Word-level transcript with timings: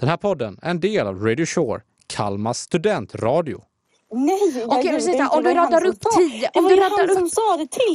Den 0.00 0.08
här 0.08 0.16
podden 0.16 0.58
är 0.62 0.70
en 0.70 0.80
del 0.80 1.06
av 1.06 1.24
Radio 1.26 1.46
Shore, 1.46 1.80
Kalmar 2.06 2.52
studentradio. 2.52 3.60
Nej, 4.12 4.64
Okej, 4.66 4.92
gjorde 4.92 5.12
jag, 5.16 5.34
om 5.36 5.42
du 5.44 5.54
radar 5.54 5.86
upp 5.86 5.98
tio- 6.16 6.50
om 6.54 6.64
du 6.68 6.76
radar 6.76 7.10
upp- 7.10 7.32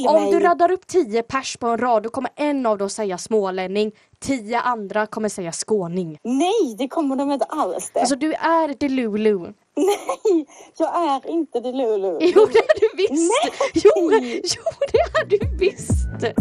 Om 0.08 0.22
mig. 0.22 0.32
du 0.32 0.40
raddar 0.40 0.70
upp 0.70 0.86
tio 0.86 1.22
pers 1.22 1.56
på 1.56 1.66
en 1.66 1.78
rad 1.78 2.02
då 2.02 2.08
kommer 2.10 2.30
en 2.36 2.66
av 2.66 2.78
dem 2.78 2.90
säga 2.90 3.18
smålänning, 3.18 3.92
tio 4.20 4.60
andra 4.60 5.06
kommer 5.06 5.28
säga 5.28 5.52
skåning. 5.52 6.18
Nej, 6.24 6.74
det 6.78 6.88
kommer 6.88 7.16
de 7.16 7.30
inte 7.32 7.44
alls 7.44 7.90
det. 7.94 8.00
Alltså 8.00 8.16
du 8.16 8.32
är 8.32 8.74
Delulu. 8.80 9.38
Nej, 9.76 10.46
jag 10.78 10.94
är 11.10 11.30
inte 11.30 11.60
det 11.60 11.72
Lulu. 11.72 12.18
Jo 12.20 12.46
det 12.52 12.58
är 12.58 12.80
du 12.80 12.88
visst! 12.96 13.12
Nej! 13.12 13.52
Jo, 13.74 14.10
jo 14.44 14.62
det 14.92 14.98
är 14.98 15.26
du 15.26 15.56
visst! 15.58 16.36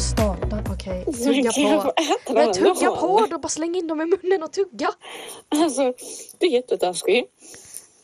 Startat, 0.00 0.68
okej. 0.70 1.04
Men 1.06 1.14
Tugga 1.14 1.52
på. 1.82 1.90
äta 1.90 2.32
Men 2.34 2.46
den 2.46 2.54
tugga 2.54 2.90
på 2.90 3.26
då, 3.30 3.38
bara 3.38 3.48
släng 3.48 3.74
in 3.74 3.86
dem 3.86 4.00
i 4.00 4.04
munnen 4.04 4.42
och 4.42 4.52
tugga. 4.52 4.90
Alltså, 5.48 5.82
du 6.38 6.46
är 6.46 6.50
jättetaskig. 6.50 7.24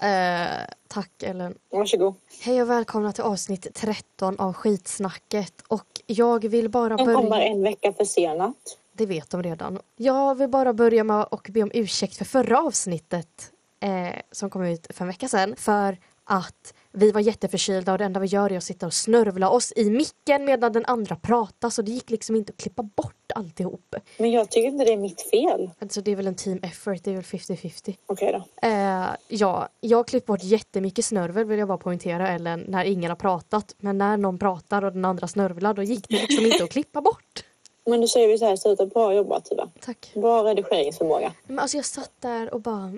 Eh, 0.02 0.46
tack 0.88 1.22
Ellen. 1.22 1.54
Varsågod. 1.70 2.14
Hej 2.42 2.62
och 2.62 2.70
välkomna 2.70 3.12
till 3.12 3.24
avsnitt 3.24 3.66
13 3.74 4.38
av 4.38 4.52
skitsnacket. 4.52 5.62
Och 5.68 5.86
jag 6.06 6.48
vill 6.48 6.68
bara 6.68 6.96
De 6.96 7.06
kommer 7.14 7.30
börja... 7.30 7.44
en 7.46 7.62
vecka 7.62 7.92
försenat. 7.92 8.56
Det 8.92 9.06
vet 9.06 9.30
de 9.30 9.42
redan. 9.42 9.78
Jag 9.96 10.34
vill 10.34 10.48
bara 10.48 10.72
börja 10.72 11.04
med 11.04 11.26
att 11.30 11.48
be 11.48 11.62
om 11.62 11.70
ursäkt 11.74 12.16
för 12.16 12.24
förra 12.24 12.60
avsnittet 12.60 13.52
eh, 13.80 14.20
som 14.32 14.50
kom 14.50 14.64
ut 14.64 14.86
för 14.90 15.04
en 15.04 15.08
vecka 15.08 15.28
sedan. 15.28 15.54
För 15.56 15.98
att 16.24 16.74
vi 16.96 17.12
var 17.12 17.20
jätteförkylda 17.20 17.92
och 17.92 17.98
det 17.98 18.04
enda 18.04 18.20
vi 18.20 18.26
gör 18.26 18.52
är 18.52 18.56
att 18.56 18.64
sitta 18.64 18.86
och 18.86 18.94
snörvla 18.94 19.50
oss 19.50 19.72
i 19.76 19.90
micken 19.90 20.44
medan 20.44 20.72
den 20.72 20.84
andra 20.86 21.16
pratar 21.16 21.70
så 21.70 21.82
det 21.82 21.90
gick 21.90 22.10
liksom 22.10 22.36
inte 22.36 22.52
att 22.52 22.56
klippa 22.56 22.82
bort 22.82 23.32
alltihop. 23.34 23.94
Men 24.18 24.30
jag 24.30 24.50
tycker 24.50 24.68
inte 24.68 24.84
det 24.84 24.92
är 24.92 24.96
mitt 24.96 25.30
fel. 25.30 25.70
Alltså 25.78 26.00
det 26.00 26.10
är 26.12 26.16
väl 26.16 26.26
en 26.26 26.34
team 26.34 26.58
effort, 26.62 27.04
det 27.04 27.10
är 27.10 27.14
väl 27.14 27.24
50-50. 27.24 27.96
Okej 28.06 28.32
då. 28.32 28.68
Eh, 28.68 29.06
ja, 29.28 29.68
jag 29.80 29.98
har 29.98 30.04
klippt 30.04 30.26
bort 30.26 30.42
jättemycket 30.42 31.04
snörvel 31.04 31.44
vill 31.44 31.58
jag 31.58 31.68
bara 31.68 31.78
poängtera 31.78 32.28
Ellen, 32.28 32.64
när 32.68 32.84
ingen 32.84 33.10
har 33.10 33.16
pratat. 33.16 33.74
Men 33.78 33.98
när 33.98 34.16
någon 34.16 34.38
pratar 34.38 34.84
och 34.84 34.92
den 34.92 35.04
andra 35.04 35.28
snörvlar 35.28 35.74
då 35.74 35.82
gick 35.82 36.08
det 36.08 36.20
liksom 36.20 36.46
inte 36.46 36.64
att 36.64 36.70
klippa 36.70 37.00
bort. 37.00 37.44
Men 37.86 38.00
då 38.00 38.08
säger 38.08 38.28
vi 38.28 38.38
så 38.38 38.44
här, 38.44 38.56
sluta 38.56 38.86
bra 38.86 39.14
jobbat 39.14 39.44
Tuva. 39.44 39.68
Tack. 39.80 40.10
Bra 40.14 40.44
redigeringsförmåga. 40.44 41.32
Men 41.46 41.58
alltså 41.58 41.76
jag 41.76 41.84
satt 41.84 42.12
där 42.20 42.54
och 42.54 42.60
bara 42.60 42.92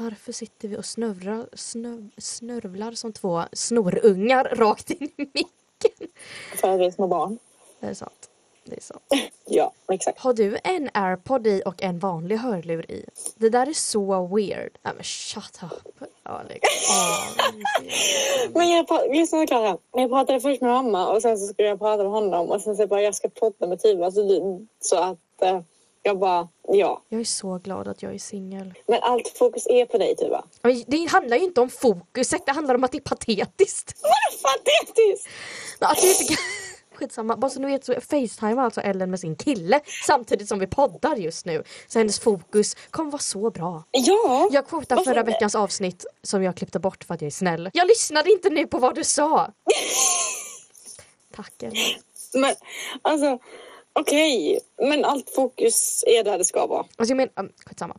varför 0.00 0.32
sitter 0.32 0.68
vi 0.68 0.76
och 0.76 0.84
snörvlar, 0.84 1.48
snö, 1.52 1.96
snörvlar 2.18 2.92
som 2.92 3.12
två 3.12 3.42
snorungar 3.52 4.44
rakt 4.44 4.90
in 4.90 5.08
i 5.16 5.26
micken? 5.34 6.08
För 6.56 6.68
att 6.68 6.80
vi 6.80 6.86
är 6.86 6.90
små 6.90 7.06
barn. 7.06 7.38
Det 7.80 7.86
är 7.86 7.94
sant. 7.94 8.30
Det 8.64 8.76
är 8.76 8.80
sant. 8.80 9.02
Ja, 9.52 9.72
exakt. 9.92 10.18
Har 10.20 10.34
du 10.34 10.58
en 10.64 10.90
airpod 10.94 11.46
i 11.46 11.62
och 11.66 11.82
en 11.82 11.98
vanlig 11.98 12.36
hörlur 12.36 12.90
i? 12.90 13.04
Det 13.36 13.48
där 13.48 13.66
är 13.66 13.72
så 13.72 14.26
weird. 14.26 14.78
Nej 14.82 14.94
men 14.94 15.04
shut 15.04 15.60
up. 15.62 16.08
Ja, 16.22 16.42
lägg 16.48 16.60
av. 16.90 17.50
Men 18.54 18.70
jag, 18.70 18.86
lyssna 19.10 19.46
Klara. 19.46 19.78
Jag 19.92 20.10
pratade 20.10 20.40
först 20.40 20.60
med 20.60 20.70
mamma 20.70 21.12
och 21.12 21.22
sen 21.22 21.38
så 21.38 21.46
skulle 21.46 21.68
jag 21.68 21.78
prata 21.78 22.02
med 22.02 22.12
honom 22.12 22.50
och 22.50 22.62
sen 22.62 22.76
så 22.76 22.86
bara 22.86 23.02
jag 23.02 23.14
ska 23.14 23.28
podda 23.28 23.66
med 23.66 23.82
Tuva 23.82 24.10
så, 24.10 24.66
så 24.80 24.96
att 24.96 25.42
eh, 25.42 25.60
jag 26.02 26.18
bara 26.18 26.48
ja. 26.68 27.02
Jag 27.08 27.20
är 27.20 27.24
så 27.24 27.58
glad 27.58 27.88
att 27.88 28.02
jag 28.02 28.14
är 28.14 28.18
singel. 28.18 28.74
Men 28.86 29.02
allt 29.02 29.28
fokus 29.28 29.66
är 29.66 29.86
på 29.86 29.98
dig 29.98 30.16
Tuva. 30.16 30.44
Det 30.86 31.06
handlar 31.10 31.36
ju 31.36 31.44
inte 31.44 31.60
om 31.60 31.70
fokuset, 31.70 32.46
det 32.46 32.52
handlar 32.52 32.74
om 32.74 32.84
att 32.84 32.92
det 32.92 32.98
är 32.98 33.02
patetiskt. 33.02 33.96
Vad 34.02 34.52
patetiskt! 34.52 35.28
Att 35.78 36.02
du 36.02 36.08
inte 36.08 36.24
kan... 36.24 36.36
Skitsamma, 36.94 37.36
bara 37.36 37.50
så 37.50 37.60
ni 37.60 37.66
vet 37.66 37.84
så 37.84 37.94
facetimar 38.00 38.64
alltså 38.64 38.80
Ellen 38.80 39.10
med 39.10 39.20
sin 39.20 39.36
kille 39.36 39.80
samtidigt 40.06 40.48
som 40.48 40.58
vi 40.58 40.66
poddar 40.66 41.16
just 41.16 41.46
nu. 41.46 41.64
Så 41.88 41.98
hennes 41.98 42.20
fokus 42.20 42.76
kommer 42.90 43.10
vara 43.10 43.22
så 43.22 43.50
bra. 43.50 43.84
Ja. 43.90 44.48
Jag 44.52 44.64
Varför 44.70 45.04
förra 45.04 45.22
veckans 45.22 45.54
avsnitt 45.54 46.06
som 46.22 46.42
jag 46.42 46.56
klippte 46.56 46.78
bort 46.78 47.04
för 47.04 47.14
att 47.14 47.20
jag 47.20 47.26
är 47.26 47.30
snäll. 47.30 47.70
Jag 47.72 47.88
lyssnade 47.88 48.32
inte 48.32 48.50
nu 48.50 48.66
på 48.66 48.78
vad 48.78 48.94
du 48.94 49.04
sa! 49.04 49.52
Tack 51.36 51.62
Ellen. 51.62 51.76
Men 52.34 52.54
alltså 53.02 53.38
okej. 53.92 54.60
Men 54.78 55.04
allt 55.04 55.30
fokus 55.30 56.04
är 56.06 56.24
där 56.24 56.38
det 56.38 56.44
ska 56.44 56.66
vara. 56.66 56.80
Alltså 56.96 57.10
jag 57.10 57.16
menar, 57.16 57.32
um, 57.36 57.52
skitsamma. 57.66 57.96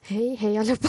Hej, 0.00 0.34
hej 0.34 0.58
allihopa. 0.58 0.88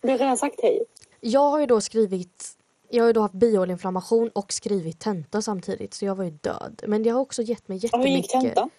Du 0.00 0.08
har 0.08 0.18
redan 0.18 0.36
sagt 0.38 0.60
hej. 0.62 0.84
Jag 1.20 1.50
har 1.50 1.60
ju 1.60 1.66
då 1.66 1.80
skrivit 1.80 2.54
jag 2.90 3.02
har 3.02 3.06
ju 3.06 3.12
då 3.12 3.20
haft 3.20 3.34
biolinflammation 3.34 4.28
och 4.28 4.52
skrivit 4.52 4.98
tenta 5.00 5.42
samtidigt 5.42 5.94
så 5.94 6.04
jag 6.04 6.14
var 6.14 6.24
ju 6.24 6.30
död. 6.30 6.82
Men 6.86 7.02
det 7.02 7.10
har 7.10 7.20
också 7.20 7.42
gett 7.42 7.68
mig 7.68 7.80
Och 7.92 7.98
hur 7.98 8.06
gick 8.08 8.22
jättemycket. 8.24 8.30
tentan? 8.54 8.70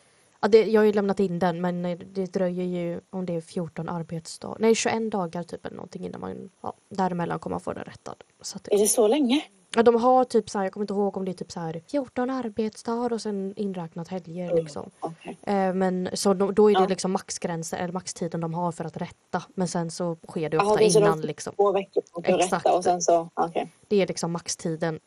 Ja, 0.41 0.47
det, 0.47 0.63
jag 0.63 0.81
har 0.81 0.85
ju 0.85 0.93
lämnat 0.93 1.19
in 1.19 1.39
den 1.39 1.61
men 1.61 1.85
eh, 1.85 1.97
det 1.97 2.25
dröjer 2.25 2.63
ju 2.65 2.99
om 3.09 3.25
det 3.25 3.33
är 3.35 3.41
14 3.41 3.89
arbetsdagar. 3.89 4.57
Nej 4.59 4.75
21 4.75 5.11
dagar 5.11 5.43
typ 5.43 5.65
eller 5.65 5.75
någonting 5.75 6.05
innan 6.05 6.21
man, 6.21 6.49
ja, 6.61 6.73
däremellan 6.89 7.39
kommer 7.39 7.53
man 7.53 7.61
få 7.61 7.73
den 7.73 7.83
rättad. 7.83 8.15
Så 8.41 8.55
att, 8.57 8.67
Är 8.67 8.77
det 8.77 8.87
så 8.87 9.07
länge? 9.07 9.41
Ja, 9.75 9.83
de 9.83 9.95
har 9.95 10.23
typ 10.23 10.49
så 10.49 10.57
här, 10.57 10.65
jag 10.65 10.73
kommer 10.73 10.83
inte 10.83 10.93
ihåg 10.93 11.17
om 11.17 11.25
det 11.25 11.31
är 11.31 11.33
typ 11.33 11.51
så 11.51 11.59
här 11.59 11.81
14 11.91 12.29
arbetsdagar 12.29 13.13
och 13.13 13.21
sen 13.21 13.53
inräknat 13.55 14.07
helger 14.07 14.55
liksom. 14.55 14.89
Okej. 14.99 15.37
Eh, 15.43 15.73
men 15.73 16.09
så 16.13 16.33
då, 16.33 16.51
då 16.51 16.69
är 16.71 16.73
det 16.75 16.81
Ja. 16.81 16.87
liksom 16.87 17.11
maxgränser 17.11 17.77
eller 17.77 17.93
maxtiden 17.93 18.41
de 18.41 18.53
har 18.53 18.71
för 18.71 18.85
att 18.85 18.97
rätta. 18.97 19.43
Men 19.55 19.67
sen 19.67 19.91
så 19.91 20.17
sker 20.29 20.49
det 20.49 20.57
ofta 20.57 20.75
de 20.75 20.83
innan 20.85 21.19
får 21.21 21.27
liksom. 21.27 21.53
Två 21.55 21.71
veckor 21.71 22.01
på 22.13 22.19
att 22.19 22.27
Exakt. 22.27 22.65
rätta 22.65 22.77
och 22.77 22.83
sen 22.83 23.01
så, 23.01 23.29
okej. 23.33 23.71
Det 23.87 24.01
är 24.01 24.07
liksom 24.07 24.31
maxtiden. 24.31 24.99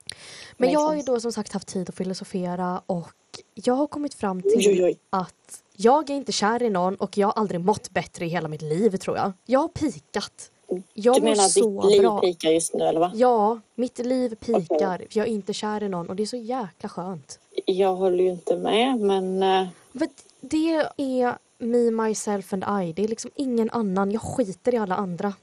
Men 0.57 0.71
jag 0.71 0.81
har 0.81 0.95
ju 0.95 1.03
då 1.03 1.21
som 1.21 1.33
sagt 1.33 1.53
haft 1.53 1.69
tid 1.69 1.89
att 1.89 1.95
filosofera 1.97 2.83
och 2.87 3.09
jag 3.55 3.75
har 3.75 3.87
kommit 3.87 4.15
fram 4.15 4.43
Oj, 4.45 4.51
till 4.51 4.71
oj, 4.71 4.85
oj. 4.85 4.99
att 5.11 5.63
jag 5.77 6.11
är 6.11 6.15
inte 6.15 6.33
kär 6.33 6.63
i 6.63 6.71
någon 6.71 6.95
och 6.97 7.19
jag 7.19 7.27
har 7.27 7.33
aldrig 7.33 7.61
mått 7.61 7.91
bättre 7.91 8.25
i 8.25 8.29
hela 8.29 8.49
mitt 8.49 8.63
liv 8.63 8.97
tror 8.97 9.17
jag. 9.17 9.33
Jag 9.47 9.61
har 9.61 9.69
pikat. 9.69 10.51
Jag 10.95 11.15
Du 11.17 11.23
menar 11.23 11.35
så 11.49 11.83
ditt 11.83 11.91
liv 11.91 12.01
bra. 12.01 12.21
pikar 12.21 12.51
just 12.51 12.75
nu 12.75 12.85
eller 12.85 13.01
va? 13.01 13.13
Ja, 13.15 13.61
mitt 13.75 13.99
liv 13.99 14.35
pikar. 14.35 15.05
Jag 15.11 15.27
är 15.27 15.31
inte 15.31 15.53
kär 15.53 15.83
i 15.83 15.89
någon 15.89 16.09
och 16.09 16.17
det 16.17 16.23
är 16.23 16.27
så 16.27 16.37
jäkla 16.37 16.89
skönt. 16.89 17.39
Jag 17.67 17.95
håller 17.95 18.25
ju 18.25 18.31
inte 18.31 18.57
med 18.57 18.99
men 19.01 19.43
eh, 19.43 19.67
För 19.93 20.09
det 20.41 20.75
är 20.97 21.39
me, 21.59 21.91
myself 22.07 22.53
and 22.53 22.65
I. 22.85 22.93
Det 22.93 23.05
är 23.05 23.09
liksom 23.09 23.31
ingen 23.35 23.71
annan. 23.71 24.11
Jag 24.11 24.23
skiter 24.23 24.75
i 24.75 24.77
alla 24.79 24.95
andra. 24.97 25.35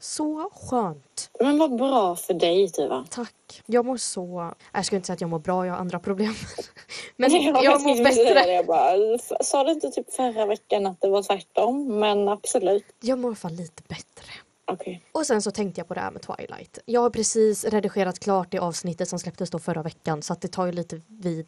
Så 0.00 0.50
skönt. 0.54 1.30
Men 1.40 1.58
vad 1.58 1.76
bra 1.76 2.16
för 2.16 2.34
dig 2.34 2.70
Tuva. 2.70 3.04
Tack. 3.10 3.62
Jag 3.66 3.84
mår 3.86 3.96
så... 3.96 4.52
Jag 4.72 4.86
ska 4.86 4.96
inte 4.96 5.06
säga 5.06 5.14
att 5.14 5.20
jag 5.20 5.30
mår 5.30 5.38
bra, 5.38 5.66
jag 5.66 5.72
har 5.72 5.80
andra 5.80 5.98
problem. 5.98 6.34
Men 7.16 7.30
Ja, 7.42 7.62
jag 7.64 7.82
mår 7.82 8.04
bättre. 8.04 8.34
det, 8.34 8.52
Jag 8.52 8.66
bara, 8.66 9.18
sa 9.44 9.64
du 9.64 9.70
inte 9.72 9.90
typ 9.90 10.12
förra 10.14 10.46
veckan 10.46 10.86
att 10.86 11.00
det 11.00 11.08
var 11.08 11.22
tvärtom? 11.22 11.98
Men 12.00 12.28
absolut. 12.28 12.84
Jag 13.00 13.18
mår 13.18 13.34
fall 13.34 13.52
lite 13.52 13.82
bättre. 13.88 14.32
Okej. 14.64 15.02
Och 15.12 15.26
sen 15.26 15.42
så 15.42 15.50
tänkte 15.50 15.80
jag 15.80 15.88
på 15.88 15.94
det 15.94 16.00
här 16.00 16.10
med 16.10 16.22
Twilight. 16.22 16.78
Jag 16.84 17.00
har 17.00 17.10
precis 17.10 17.64
redigerat 17.64 18.18
klart 18.18 18.50
det 18.50 18.58
avsnittet 18.58 19.08
som 19.08 19.18
släpptes 19.18 19.50
då 19.50 19.58
förra 19.58 19.82
veckan 19.82 20.22
så 20.22 20.32
att 20.32 20.40
det 20.40 20.48
tar 20.48 20.66
ju 20.66 20.72
lite 20.72 21.00
vid 21.08 21.46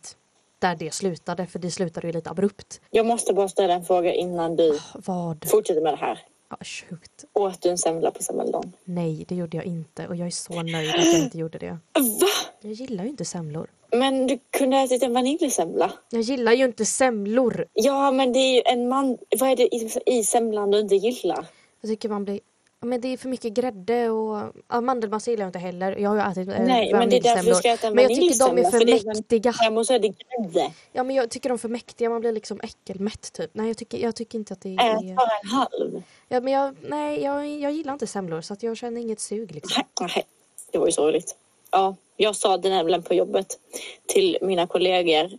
där 0.58 0.76
det 0.76 0.94
slutade 0.94 1.47
för 1.47 1.58
det 1.58 1.70
slutade 1.70 2.06
ju 2.06 2.12
lite 2.12 2.30
abrupt. 2.30 2.80
Jag 2.91 3.06
måste 3.06 3.34
bara 3.34 3.48
ställa 3.48 3.74
en 3.74 3.84
fråga 3.84 4.12
innan 4.12 4.56
du 4.56 4.78
Vad? 4.94 5.44
fortsätter 5.50 5.80
med 5.82 5.92
det 5.92 5.97
här. 5.97 6.19
Ja, 6.50 6.56
shoot. 6.64 7.24
Åt 7.32 7.62
du 7.62 7.69
en 7.69 7.78
semla 7.78 8.10
på 8.10 8.22
semmeldagen? 8.22 8.72
Nej, 8.84 9.24
det 9.28 9.34
gjorde 9.34 9.56
jag 9.56 9.66
inte 9.66 10.06
och 10.08 10.16
jag 10.16 10.26
är 10.26 10.30
så 10.30 10.62
nöjd 10.62 10.91
att 10.94 11.04
jag 11.06 11.19
inte 11.19 11.38
gjorde 11.38 11.58
det. 11.58 11.70
Va? 11.94 12.28
Jag 12.60 12.72
gillar 12.72 13.04
ju 13.04 13.10
inte 13.10 13.24
semlor. 13.24 13.66
Men 13.91 14.26
du 14.26 14.38
kunde 14.50 14.76
ha 14.76 14.84
ätit 14.84 15.03
en 15.03 15.12
vaniljsemla. 15.14 15.92
Jag 16.10 16.20
gillar 16.20 16.53
ju 16.53 16.64
inte 16.64 16.84
semlor. 16.84 17.66
Ja, 17.72 18.10
men 18.10 18.32
det 18.32 18.38
är 18.38 18.54
ju 18.54 18.62
en 18.64 18.88
man... 18.88 19.19
Vad 19.38 19.50
är 19.50 19.56
det 19.56 19.74
i, 19.74 19.91
i 20.06 20.24
semlan 20.24 20.70
du 20.70 20.80
inte 20.80 20.94
gillar? 20.94 21.47
Jag 21.80 21.91
tycker 21.91 22.09
man 22.09 22.24
blir... 22.24 22.41
Men 22.84 23.01
det 23.01 23.09
är 23.09 23.16
för 23.16 23.28
mycket 23.28 23.53
grädde 23.53 24.10
och 24.10 24.53
mandelmassa 24.83 25.31
gillar 25.31 25.42
jag 25.42 25.48
inte 25.48 25.59
heller. 25.59 25.97
Jag 25.97 26.10
har 26.10 26.16
ju 26.16 26.22
ätit 26.22 26.48
äh, 26.48 26.66
Nej, 26.66 26.92
men 26.92 27.10
det 27.10 27.16
är 27.16 27.22
därför 27.22 27.51
du 27.51 27.54
ska 27.54 27.69
äta 27.69 27.86
en 27.86 27.95
Men 27.95 28.04
jag 28.04 28.15
tycker 28.15 28.39
de 28.39 28.59
är 28.59 28.71
för 28.71 28.78
för 28.78 29.07
mäktiga. 29.07 29.53
Däremot 29.60 29.86
så 29.86 29.95
är 29.95 29.98
det 29.98 30.09
grädde. 30.09 30.72
Ja 30.92 31.04
men 31.04 31.16
jag 31.16 31.31
tycker 31.31 31.48
de 31.48 31.54
är 31.54 31.59
för 31.59 31.69
mäktiga, 31.69 32.10
man 32.10 32.21
blir 32.21 32.33
liksom 32.33 32.60
äckelmätt 32.63 33.33
typ. 33.33 33.51
Nej 33.53 33.66
jag 33.66 33.77
tycker, 33.77 33.98
jag 33.98 34.15
tycker 34.15 34.39
inte 34.39 34.53
att 34.53 34.60
det 34.60 34.75
Ät 34.75 34.81
är... 34.81 35.15
bara 35.15 35.39
en 35.42 35.48
halv. 35.48 36.03
Ja, 36.28 36.41
men 36.41 36.53
jag, 36.53 36.77
nej 36.83 37.22
jag, 37.22 37.48
jag 37.48 37.72
gillar 37.72 37.92
inte 37.92 38.07
semlor 38.07 38.41
så 38.41 38.53
att 38.53 38.63
jag 38.63 38.77
känner 38.77 39.01
inget 39.01 39.21
sug 39.21 39.53
liksom. 39.53 39.83
Nej, 40.01 40.27
det 40.72 40.78
var 40.78 40.87
ju 40.87 40.92
sorgligt. 40.92 41.37
Ja, 41.71 41.97
jag 42.16 42.37
sa 42.37 42.57
det 42.57 42.69
nämligen 42.69 43.03
på 43.03 43.15
jobbet 43.15 43.59
till 44.07 44.39
mina 44.42 44.66
kollegor 44.66 45.30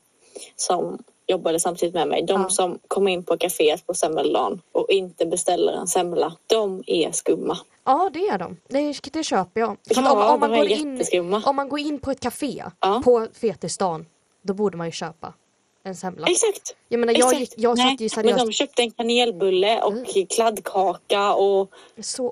som 0.55 1.03
jobbade 1.27 1.59
samtidigt 1.59 1.93
med 1.95 2.07
mig. 2.07 2.23
De 2.23 2.41
Ja. 2.41 2.49
som 2.49 2.79
kommer 2.87 3.11
in 3.11 3.23
på 3.23 3.37
kaféet 3.37 3.85
på 3.85 3.93
semmeldagen 3.93 4.61
och 4.71 4.89
inte 4.89 5.25
beställer 5.25 5.73
en 5.73 5.87
semla, 5.87 6.35
de 6.47 6.83
är 6.87 7.11
skumma. 7.11 7.57
Ja 7.83 8.09
det 8.13 8.27
är 8.27 8.37
de, 8.37 8.57
det, 8.67 8.99
det 9.13 9.23
köper 9.23 9.61
jag. 9.61 9.77
Ja, 9.83 10.11
om, 10.11 10.33
om, 10.33 10.39
man 10.39 10.49
går 10.49 10.67
in, 10.67 11.33
om 11.45 11.55
man 11.55 11.69
går 11.69 11.79
in 11.79 11.99
på 11.99 12.11
ett 12.11 12.19
café 12.19 12.63
Ja. 12.79 13.01
på 13.05 13.27
fetisdagen, 13.33 14.05
då 14.41 14.53
borde 14.53 14.77
man 14.77 14.87
ju 14.87 14.91
köpa. 14.91 15.33
en 15.83 15.95
semla. 15.95 16.27
Exakt. 16.27 16.75
Jag 16.89 16.99
menar 16.99 17.13
jag, 17.17 17.33
exakt. 17.41 17.53
jag 17.61 17.77
Nej, 17.77 17.91
satt 17.91 18.01
ju 18.01 18.03
Men 18.03 18.09
seriöst 18.09 18.45
de 18.45 18.51
köpte 18.51 18.81
en 18.81 18.91
kanelbulle 18.91 19.81
och 19.81 19.91
Mm. 19.91 20.27
kladdkaka 20.29 21.33
och 21.33 21.71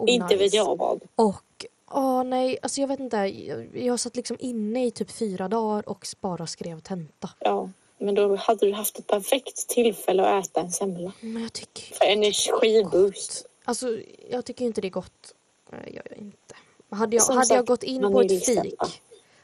inte 0.07 0.35
vet 0.35 0.53
jag 0.53 0.77
vad. 0.77 1.01
Och 1.15 1.65
åh 1.91 2.23
nej, 2.23 2.57
alltså 2.61 2.81
jag 2.81 2.87
vet 2.87 2.99
inte. 2.99 3.17
Jag, 3.17 3.67
jag 3.73 3.99
satt 3.99 4.15
liksom 4.15 4.37
inne 4.39 4.85
i 4.85 4.91
typ 4.91 5.11
fyra 5.11 5.47
dagar 5.47 5.89
och 5.89 6.07
bara 6.21 6.47
skrev 6.47 6.79
tenta. 6.79 7.29
Ja, 7.39 7.69
men 8.03 8.15
då 8.15 8.35
hade 8.35 8.65
du 8.65 8.73
haft 8.73 8.99
ett 8.99 9.07
perfekt 9.07 9.67
tillfälle 9.67 10.23
att 10.25 10.45
äta 10.47 10.61
en 10.61 10.71
semla. 10.71 11.11
Men 11.19 11.41
jag 11.41 11.53
tycker 11.53 11.95
För 11.95 12.05
energiboost. 12.05 13.45
Alltså 13.65 13.97
jag 14.29 14.45
tycker 14.45 14.65
inte 14.65 14.81
det 14.81 14.87
är 14.87 14.89
gott. 14.89 15.33
Jag 15.71 15.93
gör 15.93 16.17
inte. 16.17 16.55
Hade 16.89 17.15
jag, 17.15 17.23
Som 17.25 17.37
hade 17.37 17.53
jag 17.53 17.59
sagt, 17.59 17.67
gått 17.67 17.83
in 17.83 18.01
på 18.01 18.21
ett 18.21 18.45
fik. 18.45 18.73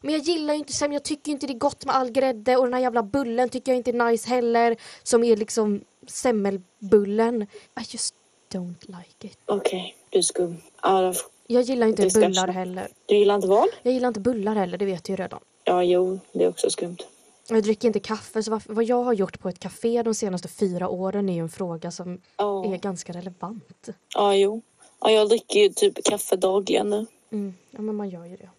Men 0.02 0.14
jag 0.14 0.22
gillar 0.22 0.54
ju 0.54 0.60
inte 0.60 0.74
semla. 0.74 0.96
Jag 0.96 1.04
tycker 1.04 1.32
inte 1.32 1.48
det 1.48 1.54
är 1.54 1.58
gott 1.58 1.86
med 1.86 1.96
all 1.96 2.10
grädde 2.12 2.58
och 2.58 2.64
den 2.66 2.74
här 2.74 2.82
jävla 2.82 3.04
bullen 3.04 3.50
tycker 3.50 3.72
jag 3.72 3.78
inte 3.78 3.92
är 3.92 4.12
nice 4.12 4.30
heller. 4.30 4.78
Som 5.04 5.24
är 5.24 5.36
liksom 5.38 5.82
semmelbullen. 6.08 7.42
I 7.42 7.48
just 7.90 8.14
don't 8.54 8.76
like 8.88 9.28
it. 9.28 9.38
Okej, 9.46 9.96
du 10.10 10.18
är 10.18 10.24
skum. 10.24 10.58
Ja, 10.82 11.14
Jag 11.48 11.62
gillar 11.62 11.88
inte 11.88 12.08
bullar 12.14 12.48
jag- 12.48 12.54
heller. 12.54 12.88
du 13.06 13.16
gillar 13.18 13.36
inte 13.36 13.48
vad? 13.48 13.68
Jag 13.84 13.94
gillar 13.94 14.08
inte 14.08 14.20
bullar 14.20 14.56
heller, 14.56 14.78
det 14.78 14.86
vet 14.86 15.04
du 15.04 15.14
ju 15.14 15.18
redan. 15.18 15.40
Ja, 15.64 15.84
jo, 15.84 16.20
det 16.32 16.44
är 16.44 16.50
också 16.50 16.70
skumt. 16.70 16.98
Jag 17.50 17.64
dricker 17.64 17.88
inte 17.88 18.00
kaffe, 18.00 18.44
så 18.44 18.60
vad, 18.66 18.84
jag 18.84 19.04
har 19.04 19.14
gjort 19.14 19.40
på 19.40 19.50
ett 19.50 19.60
café 19.60 20.04
de 20.04 20.14
senaste 20.14 20.48
fyra 20.48 20.90
åren 20.90 21.30
är 21.30 21.34
ju 21.34 21.40
en 21.40 21.50
fråga 21.50 21.92
som 21.92 22.22
Ja, 22.38 22.66
är 22.74 22.78
ganska 22.78 23.14
relevant. 23.14 23.90
ja 24.16 24.36
jo. 24.36 24.62
Ja, 25.02 25.12
jag 25.12 25.30
dricker 25.30 25.60
ju 25.60 25.70
typ 25.70 26.04
kaffe 26.04 26.36
dagligen 26.36 26.90
nu. 26.90 27.06
Mm. 27.32 27.54
Ja, 27.72 27.82
men 27.82 27.96
man 27.96 28.10
gör 28.10 28.26
ju 28.26 28.36
det. 28.38 28.50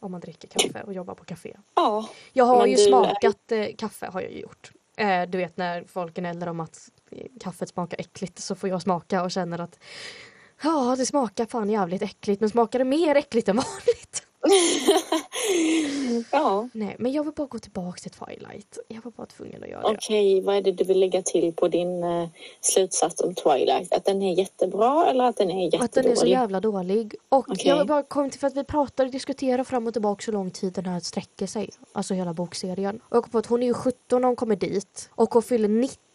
Om 0.00 0.12
man 0.12 0.20
dricker 0.20 0.48
kaffe 0.48 0.82
och 0.82 0.92
jobbar 0.92 1.14
på 1.14 1.24
café. 1.24 1.56
Ja, 1.74 2.08
Jag 2.32 2.44
har 2.44 2.66
ju 2.66 2.76
du- 2.76 2.82
smakat 2.84 3.52
eh, 3.52 3.66
kaffe, 3.78 4.06
har 4.06 4.20
jag 4.20 4.32
ju 4.32 4.38
gjort. 4.40 4.72
Eh, 4.96 5.22
du 5.22 5.38
vet 5.38 5.56
när 5.56 5.84
folk 5.84 6.14
gnäller 6.14 6.48
om 6.48 6.60
att 6.60 6.88
kaffet 7.40 7.68
smakar 7.68 8.00
äckligt 8.00 8.38
så 8.38 8.54
får 8.54 8.68
jag 8.68 8.82
smaka 8.82 9.22
och 9.22 9.30
känner 9.30 9.58
att 9.60 9.78
ja, 10.62 10.94
det 10.98 11.06
smakar 11.06 11.46
fan 11.46 11.70
jävligt 11.70 12.02
äckligt 12.02 12.40
men 12.40 12.50
smakar 12.50 12.78
det 12.78 12.84
mer 12.84 13.14
äckligt 13.14 13.48
än 13.48 13.56
vanligt? 13.56 14.25
ja. 16.30 16.68
Nej, 16.72 16.96
men 16.98 17.12
jag 17.12 17.24
vill 17.24 17.32
bara 17.32 17.46
gå 17.46 17.58
tillbaka 17.58 17.98
till 17.98 18.10
Twilight. 18.10 18.78
Jag 18.88 19.04
var 19.04 19.12
bara 19.16 19.26
tvungen 19.26 19.62
att 19.62 19.68
göra 19.68 19.82
det. 19.82 19.88
Okej, 19.88 20.40
vad 20.40 20.56
är 20.56 20.62
det 20.62 20.72
du 20.72 20.84
vill 20.84 21.00
lägga 21.00 21.22
till 21.22 21.52
på 21.52 21.68
din 21.68 22.04
eh, 22.04 22.28
slutsats 22.60 23.20
om 23.20 23.34
Twilight? 23.34 23.92
Att 23.92 24.04
den 24.04 24.22
är 24.22 24.38
jättebra 24.38 25.06
eller 25.10 25.24
att 25.24 25.36
den 25.36 25.50
är 25.50 25.64
jättedålig? 25.64 25.84
Att 25.84 25.92
den 25.92 26.12
är 26.12 26.14
så 26.14 26.26
jävla 26.26 26.60
dålig. 26.60 27.14
Och 27.28 27.38
Okej. 27.38 27.68
jag 27.68 27.78
vill 27.78 27.86
bara 27.86 28.02
komma 28.02 28.30
till 28.30 28.40
för 28.40 28.46
att 28.46 28.56
vi 28.56 28.64
pratar 28.64 29.04
och 29.04 29.10
diskuterar 29.10 29.64
fram 29.64 29.86
och 29.86 29.92
tillbaka 29.92 30.24
så 30.24 30.32
lång 30.32 30.50
tid 30.50 30.72
den 30.72 30.86
här 30.86 31.00
sträcker 31.00 31.46
sig. 31.46 31.70
Alltså 31.92 32.14
hela 32.14 32.32
bokserien. 32.32 33.00
Och 33.08 33.16
jag 33.16 33.22
kom 33.22 33.30
på 33.30 33.38
att 33.38 33.46
hon 33.46 33.62
är 33.62 33.66
ju 33.66 33.74
17 33.74 34.20
när 34.20 34.26
hon 34.28 34.36
kommer 34.36 34.56
dit. 34.56 35.10
Och 35.10 35.34
hon 35.34 35.42
fyller 35.42 35.68
19 35.68 36.05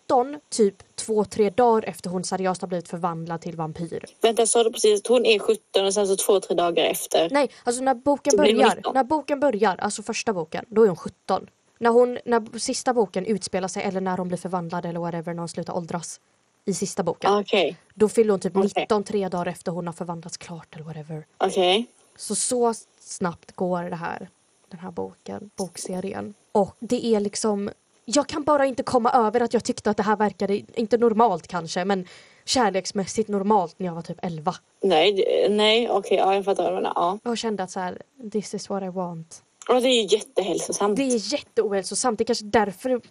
typ 0.50 0.96
två, 0.96 1.26
tre 1.26 1.50
dagar 1.50 1.90
efter 1.90 2.10
hon 2.10 2.24
seriöst 2.24 2.62
har 2.62 2.68
blivit 2.68 2.88
förvandlad 2.88 3.42
till 3.42 3.56
vampyr. 3.56 4.06
Vänta, 4.22 4.46
sa 4.46 4.64
du 4.64 4.72
precis 4.72 5.00
att 5.02 5.08
hon 5.08 5.26
är 5.26 5.40
17 5.40 5.86
och 5.86 5.94
sen 5.94 6.08
så 6.08 6.16
två, 6.16 6.40
tre 6.40 6.56
dagar 6.56 6.84
efter? 6.84 7.30
Nej, 7.32 7.50
alltså 7.64 7.84
när 7.84 7.96
boken 7.96 8.38
börjar, 8.38 8.76
19. 8.76 8.94
när 8.94 9.04
boken 9.04 9.40
börjar, 9.40 9.76
alltså 9.78 10.04
första 10.04 10.34
boken, 10.34 10.66
då 10.68 10.84
är 10.84 10.88
hon 10.88 10.96
17. 10.96 11.48
När, 11.80 11.90
hon, 11.90 12.20
när 12.26 12.60
sista 12.60 12.94
boken 12.94 13.26
utspelar 13.26 13.68
sig 13.68 13.84
eller 13.84 14.02
när 14.02 14.18
hon 14.18 14.28
blir 14.28 14.38
förvandlad 14.38 14.86
eller 14.86 15.00
whatever, 15.00 15.34
när 15.34 15.40
hon 15.40 15.50
slutar 15.50 15.74
åldras 15.78 16.20
i 16.66 16.74
sista 16.74 17.04
boken. 17.04 17.36
Okej, 17.36 17.78
Då 17.94 18.10
fyller 18.10 18.32
hon 18.32 18.40
typ 18.40 18.58
Okej. 18.58 18.72
19 18.76 19.04
tre 19.04 19.30
dagar 19.30 19.46
efter 19.46 19.72
hon 19.72 19.88
har 19.88 19.94
förvandlats 19.94 20.38
klart 20.38 20.76
eller 20.76 20.86
whatever. 20.86 21.26
okej. 21.38 21.86
Så 22.16 22.36
så 22.36 22.74
snabbt 23.00 23.56
går 23.56 23.84
det 23.84 23.96
här, 23.96 24.30
den 24.70 24.80
här 24.80 24.92
boken, 24.92 25.50
bokserien. 25.56 26.34
Och 26.52 26.76
det 26.80 27.06
är 27.06 27.20
liksom, 27.20 27.70
jag 28.06 28.28
kan 28.28 28.44
bara 28.44 28.66
inte 28.66 28.84
komma 28.84 29.12
över 29.12 29.40
att 29.42 29.54
jag 29.54 29.64
tyckte 29.64 29.90
att 29.90 29.98
det 29.98 30.04
här 30.04 30.16
verkade, 30.16 30.62
inte 30.74 30.98
normalt 30.98 31.48
kanske, 31.48 31.86
men 31.86 32.08
kärleksmässigt 32.46 33.30
normalt 33.30 33.80
när 33.80 33.88
jag 33.88 33.94
var 33.96 34.02
typ 34.02 34.20
11. 34.22 34.56
Nej, 34.84 35.12
det- 35.14 35.50
nej, 35.54 35.90
okej, 35.90 36.18
ja, 36.18 36.36
jag 36.36 36.46
fattar 36.46 36.64
vad 36.64 36.72
du 36.72 36.76
menar. 36.76 36.92
Ja. 36.96 37.20
Och 37.32 37.38
kände 37.38 37.64
att 37.64 37.72
så 37.72 37.80
här, 37.80 38.02
this 38.32 38.54
is 38.54 38.70
what 38.70 38.84
I 38.84 38.88
want. 38.90 39.44
Och 39.70 39.82
det 39.82 39.88
är 39.90 40.02
ju 40.02 40.18
jättehälsosamt. 40.18 40.96
Det 40.98 41.04
är 41.04 41.34
jätteohälsosamt, 41.34 42.18
det 42.18 42.24
är 42.24 42.26
kanske 42.26 42.46
därför 42.46 43.02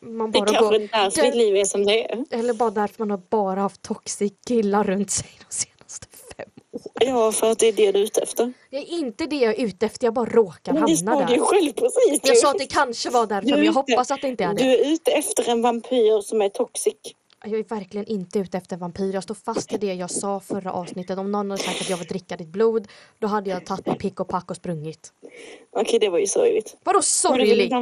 man 0.00 0.30
Det 0.30 0.38
bara 0.38 0.46
kanske 0.46 0.64
går... 0.64 0.74
är 0.74 0.78
därför 0.78 1.16
där- 1.22 1.26
ditt 1.26 1.34
liv 1.34 1.56
är 1.56 1.64
som 1.64 1.84
det 1.86 2.12
är. 2.12 2.24
Eller 2.30 2.54
bara 2.54 2.70
därför 2.70 2.94
man 2.98 3.10
har 3.10 3.20
bara 3.30 3.60
haft 3.60 3.82
toxic 3.82 4.32
killar 4.46 4.84
runt 4.84 5.10
sig 5.10 5.28
de. 5.48 5.71
Ja, 7.00 7.32
för 7.32 7.50
att 7.50 7.58
det 7.58 7.68
är 7.68 7.72
det 7.72 7.92
du 7.92 7.98
är 7.98 8.02
ute 8.04 8.20
efter. 8.20 8.52
Det 8.70 8.76
är 8.76 8.98
inte 8.98 9.26
det 9.26 9.36
jag 9.36 9.58
är 9.58 9.64
ute 9.64 9.86
efter, 9.86 10.06
jag 10.06 10.14
bara 10.14 10.26
råkar 10.30 10.72
Men 10.72 10.86
det 10.86 10.94
hamna 10.96 11.20
sa 11.20 11.26
du 11.26 11.32
ju 11.34 11.38
där. 11.40 11.44
själv 11.46 11.72
precis. 11.72 12.20
Jag 12.22 12.34
ju. 12.34 12.40
sa 12.40 12.50
att 12.50 12.58
det 12.58 12.66
kanske 12.66 13.10
var 13.10 13.26
därför, 13.26 13.48
men 13.48 13.58
jag 13.58 13.64
ute- 13.64 13.72
hoppas 13.92 14.10
att 14.10 14.20
det 14.22 14.28
inte 14.28 14.44
är 14.44 14.48
det. 14.54 14.62
Du 14.64 14.70
är 14.70 14.92
ute 14.92 15.10
efter 15.10 15.48
en 15.50 15.62
vampyr 15.62 16.20
som 16.20 16.42
är 16.42 16.48
toxic. 16.48 16.94
Jag 17.44 17.58
är 17.60 17.64
verkligen 17.64 18.06
inte 18.06 18.38
ute 18.38 18.58
efter 18.58 18.74
en 18.76 18.80
vampyr. 18.80 19.14
Jag 19.14 19.22
står 19.22 19.34
fast 19.34 19.72
i 19.72 19.76
det 19.76 19.94
jag 19.94 20.10
sa 20.10 20.40
förra 20.40 20.72
avsnittet. 20.72 21.18
Om 21.18 21.32
någon 21.32 21.50
hade 21.50 21.62
sagt 21.62 21.80
att 21.80 21.90
jag 21.90 21.96
vill 21.96 22.06
dricka 22.06 22.36
ditt 22.36 22.48
blod, 22.48 22.88
då 23.18 23.26
hade 23.26 23.50
jag 23.50 23.66
tagit 23.66 23.86
min 23.86 23.96
pick 23.98 24.20
och 24.20 24.28
pack 24.28 24.50
och 24.50 24.56
sprungit. 24.56 25.12
Okej, 25.76 25.98
det 25.98 26.08
var 26.08 26.18
ju 26.18 26.26
sorgligt. 26.26 26.76
Vadå 26.84 26.96
Men 26.96 27.02
sorgligt? 27.02 27.72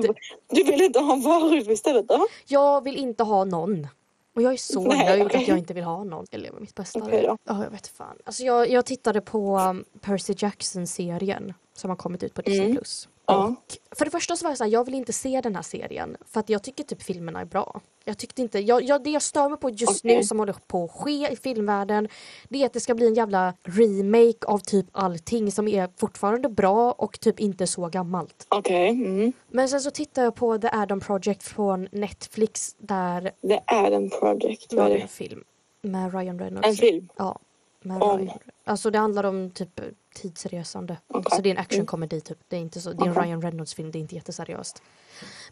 du 0.51 0.63
vill 0.65 0.81
inte 0.83 0.99
ha 1.01 1.13
en 1.13 1.23
varulv 1.23 1.71
istället 1.71 2.09
då? 2.09 2.27
Jag 2.47 2.85
vill 2.85 2.97
inte 2.97 3.23
ha 3.23 3.45
någon. 3.45 3.87
Och 4.35 4.43
jag 4.43 4.53
är 4.53 4.57
så 4.57 4.83
Nej, 4.85 5.07
nöjd 5.07 5.27
okej. 5.27 5.43
att 5.43 5.49
jag 5.49 5.59
inte 5.65 5.75
vill 5.75 5.85
ha 5.85 6.05
någon. 6.05 6.27
Jag 6.31 6.41
lever 6.41 6.61
mitt 6.61 6.75
bästa 6.75 6.99
då. 7.01 7.39
Ja, 7.45 7.65
jag 7.65 7.71
vet 7.71 7.87
fan. 7.87 8.17
Alltså 8.25 8.43
jag, 8.43 8.71
jag 8.71 8.87
tittade 8.87 9.21
på 9.21 9.59
um, 9.59 9.85
Percy 10.01 10.35
Jackson-serien 10.37 11.55
som 11.75 11.91
har 11.91 11.97
kommit 11.97 12.23
ut 12.23 12.35
på 12.35 12.43
Disney+. 12.43 12.65
Mm. 12.65 12.77
Plus. 12.77 13.09
Och 13.37 13.97
för 13.97 14.05
det 14.05 14.11
första 14.11 14.37
så 14.37 14.45
var 14.45 14.51
jag 14.51 14.59
så 14.59 14.65
här, 14.65 14.71
jag 14.71 14.85
vill 14.85 14.95
inte 14.95 15.13
se 15.13 15.41
den 15.41 15.55
här 15.57 15.63
serien 15.63 16.17
för 16.27 16.41
att 16.41 16.49
jag 16.49 16.63
tycker 16.63 16.85
typ 16.85 17.03
filmerna 17.03 17.41
är 17.41 17.45
bra. 17.45 17.81
Jag 18.05 18.19
tyckte 18.19 18.43
inte, 18.43 18.59
jag, 18.59 18.83
jag, 18.83 19.05
det 19.05 19.11
jag 19.11 19.23
stör 19.23 19.49
mig 19.49 19.59
på 19.59 19.71
just 19.71 20.05
Okej. 20.05 20.17
nu 20.17 20.25
som 20.25 20.39
håller 20.39 20.53
på 20.67 20.85
att 20.85 20.91
ske 20.91 21.33
i 21.33 21.37
filmvärlden 21.37 22.09
det 22.49 22.63
är 22.63 22.67
att 22.67 22.73
det 22.73 22.81
ska 22.81 22.95
bli 22.95 23.07
en 23.07 23.15
jävla 23.15 23.55
remake 23.63 24.47
av 24.47 24.59
typ 24.59 24.87
allting 24.93 25.53
som 25.53 25.69
är 25.69 25.89
fortfarande 25.97 26.49
bra 26.49 26.93
och 26.93 27.21
typ 27.21 27.41
inte 27.41 27.67
så 27.67 27.87
gammalt. 27.89 28.47
Okej. 28.49 28.89
Mm. 28.89 29.33
Men 29.49 29.69
sen 29.69 29.81
så 29.81 29.91
tittar 29.91 30.25
jag 30.25 30.35
på 30.35 30.59
The 30.59 30.69
Adam 30.73 31.01
Project 31.01 31.43
från 31.43 31.89
Netflix 31.93 32.75
där, 32.79 33.33
The 33.49 33.61
Adam 33.67 34.11
Project. 34.11 34.73
Vad 34.73 34.87
är 34.87 34.91
det? 34.91 35.01
en 35.01 35.09
film 35.09 35.45
med 35.83 36.15
Ryan 36.15 36.39
Reynolds. 36.39 36.69
En 36.69 36.75
film? 36.75 37.09
Ja. 37.17 37.39
Med 37.83 38.03
Om? 38.03 38.19
Ryan. 38.19 38.39
Alltså 38.65 38.91
det 38.91 38.99
handlar 38.99 39.25
om 39.25 39.51
typ 39.51 39.81
tidsresande. 40.15 40.97
Okej. 41.09 41.37
Så 41.37 41.43
det 41.43 41.49
är 41.49 41.55
en 41.55 41.59
actionkomedi 41.61 42.21
typ. 42.21 42.39
Det 42.49 42.57
är, 42.57 42.61
inte 42.61 42.81
så, 42.81 42.93
det 42.93 43.05
är 43.05 43.09
en. 43.09 43.15
Ryan 43.15 43.43
Reynolds 43.43 43.75
film, 43.75 43.91
det 43.91 43.99
är 43.99 44.01
inte 44.01 44.15
jätteseriöst. 44.15 44.83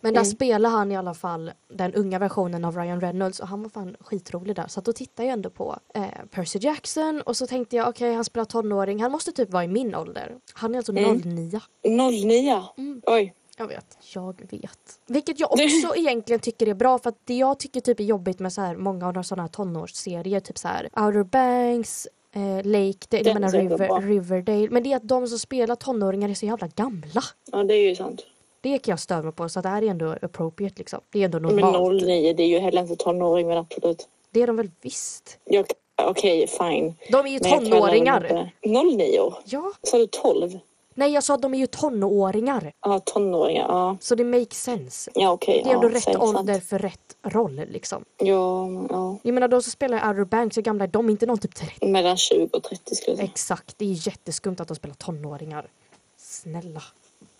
Men 0.00 0.14
där 0.14 0.20
Mm. 0.20 0.30
spelar 0.32 0.70
han 0.70 0.92
i 0.92 0.96
alla 0.96 1.14
fall 1.14 1.52
den 1.68 1.94
unga 1.94 2.18
versionen 2.18 2.64
av 2.64 2.76
Ryan 2.76 3.00
Reynolds 3.00 3.40
och 3.40 3.48
han 3.48 3.62
var 3.62 3.70
fan 3.70 3.96
skitrolig 4.00 4.56
där. 4.56 4.66
Så 4.68 4.80
då 4.80 4.92
tittade 4.92 5.26
jag 5.28 5.32
ändå 5.32 5.50
på 5.50 5.78
eh, 5.94 6.04
Percy 6.30 6.58
Jackson 6.62 7.20
och 7.22 7.36
så 7.36 7.46
tänkte 7.46 7.76
jag 7.76 7.88
okej 7.88 8.14
han 8.14 8.24
spelar 8.24 8.44
tonåring, 8.44 9.02
han 9.02 9.12
måste 9.12 9.32
typ 9.32 9.50
vara 9.50 9.64
i 9.64 9.68
min 9.68 9.94
ålder. 9.94 10.36
Han 10.54 10.74
är 10.74 10.78
alltså 10.78 10.92
Mm. 10.92 11.20
09. 11.24 11.60
09? 11.82 12.62
Mm. 12.78 13.02
Oj. 13.06 13.34
Jag 13.60 13.66
vet. 13.68 13.98
Jag 14.14 14.34
vet. 14.50 15.00
Vilket 15.06 15.40
jag 15.40 15.52
också 15.52 15.96
egentligen 15.96 16.40
tycker 16.40 16.66
är 16.68 16.74
bra 16.74 16.98
för 16.98 17.08
att 17.08 17.18
det 17.24 17.34
jag 17.36 17.58
tycker 17.58 17.80
typ 17.80 18.00
är 18.00 18.04
jobbigt 18.04 18.38
med 18.38 18.52
så 18.52 18.60
här 18.60 18.76
många 18.76 19.06
av 19.06 19.12
de 19.12 19.24
sådana 19.24 19.42
här 19.42 19.48
tonårsserier, 19.48 20.40
typ 20.40 20.58
så 20.58 20.68
här 20.68 20.88
Outer 20.96 21.22
Banks, 21.22 22.08
eh, 22.58 22.64
Lake, 22.66 22.98
det, 23.08 23.20
jag 23.20 23.34
menar. 23.34 23.48
River, 23.50 24.00
Riverdale. 24.02 24.68
Men 24.70 24.82
det 24.82 24.92
är 24.92 24.96
att 24.96 25.08
de 25.08 25.26
som 25.28 25.38
spelar 25.38 25.74
tonåringar 25.74 26.28
är 26.28 26.34
så 26.34 26.46
jävla 26.46 26.66
gamla. 26.66 27.22
Ja, 27.52 27.64
det 27.64 27.74
är 27.74 27.88
ju 27.88 27.94
sant. 27.94 28.26
Det 28.60 28.78
kan 28.78 28.92
jag 28.92 29.00
störa 29.00 29.22
mig 29.22 29.32
på 29.32 29.48
så 29.48 29.60
det 29.60 29.68
här 29.68 29.82
är 29.82 29.86
ändå 29.86 30.16
appropriate 30.22 30.74
liksom. 30.78 31.00
Det 31.10 31.20
är 31.20 31.24
ändå 31.24 31.40
Men 31.40 31.56
normalt. 31.56 32.02
09, 32.02 32.32
det 32.32 32.42
är 32.42 32.46
ju 32.48 32.58
heller 32.58 32.82
inte 32.82 32.96
tonåring 32.96 33.48
men 33.48 33.58
absolut. 33.58 34.08
Det 34.30 34.42
är 34.42 34.46
de 34.46 34.56
väl 34.56 34.70
visst. 34.80 35.38
Jag- 35.44 35.66
Okej, 36.02 36.46
fine. 36.46 36.94
De 37.10 37.26
är 37.26 37.30
ju 37.30 37.38
Men 37.42 37.70
tonåringar. 37.70 38.22
inte- 38.22 38.50
09 38.68 39.20
år? 39.20 39.34
Ja. 39.44 39.72
Sa 39.82 39.98
du 39.98 40.06
12? 40.06 40.58
Nej 40.98 41.12
jag 41.12 41.24
sa 41.24 41.34
att 41.34 41.42
de 41.42 41.54
är 41.54 41.58
ju 41.58 41.66
tonåringar. 41.66 42.72
Ja, 42.84 42.98
tonåringar. 42.98 43.66
Ja, 43.68 43.96
Så 44.00 44.14
det 44.14 44.24
makes 44.24 44.62
sense. 44.62 45.10
ja 45.14 45.32
okej. 45.32 45.60
Det 45.64 45.70
är 45.70 45.74
ändå 45.74 45.88
ja, 45.88 45.94
rätt 45.94 46.02
säg 46.02 46.14
sant. 46.14 46.38
ålder 46.38 46.60
för 46.60 46.78
rätt 46.78 47.16
roll 47.22 47.62
liksom. 47.70 48.04
Ja, 48.18 48.68
ja. 48.90 49.16
Jag 49.22 49.34
menar 49.34 49.48
de 49.48 49.62
som 49.62 49.70
spelar 49.72 50.08
Outer 50.08 50.24
Banks, 50.24 50.56
hur 50.56 50.62
gamla 50.62 50.84
är 50.84 50.88
de? 50.88 51.10
Inte 51.10 51.26
någon 51.26 51.38
typ 51.38 51.54
30 51.54 51.86
Mellan 51.86 52.16
20 52.16 52.48
och 52.52 52.62
30 52.62 52.94
skulle 52.94 53.10
jag 53.10 53.16
säga. 53.18 53.28
Exakt, 53.30 53.74
det 53.78 53.84
är 53.84 54.06
jätteskumt 54.08 54.56
att 54.58 54.68
de 54.68 54.74
spelar 54.74 54.94
tonåringar. 54.94 55.66
Snälla. 56.16 56.82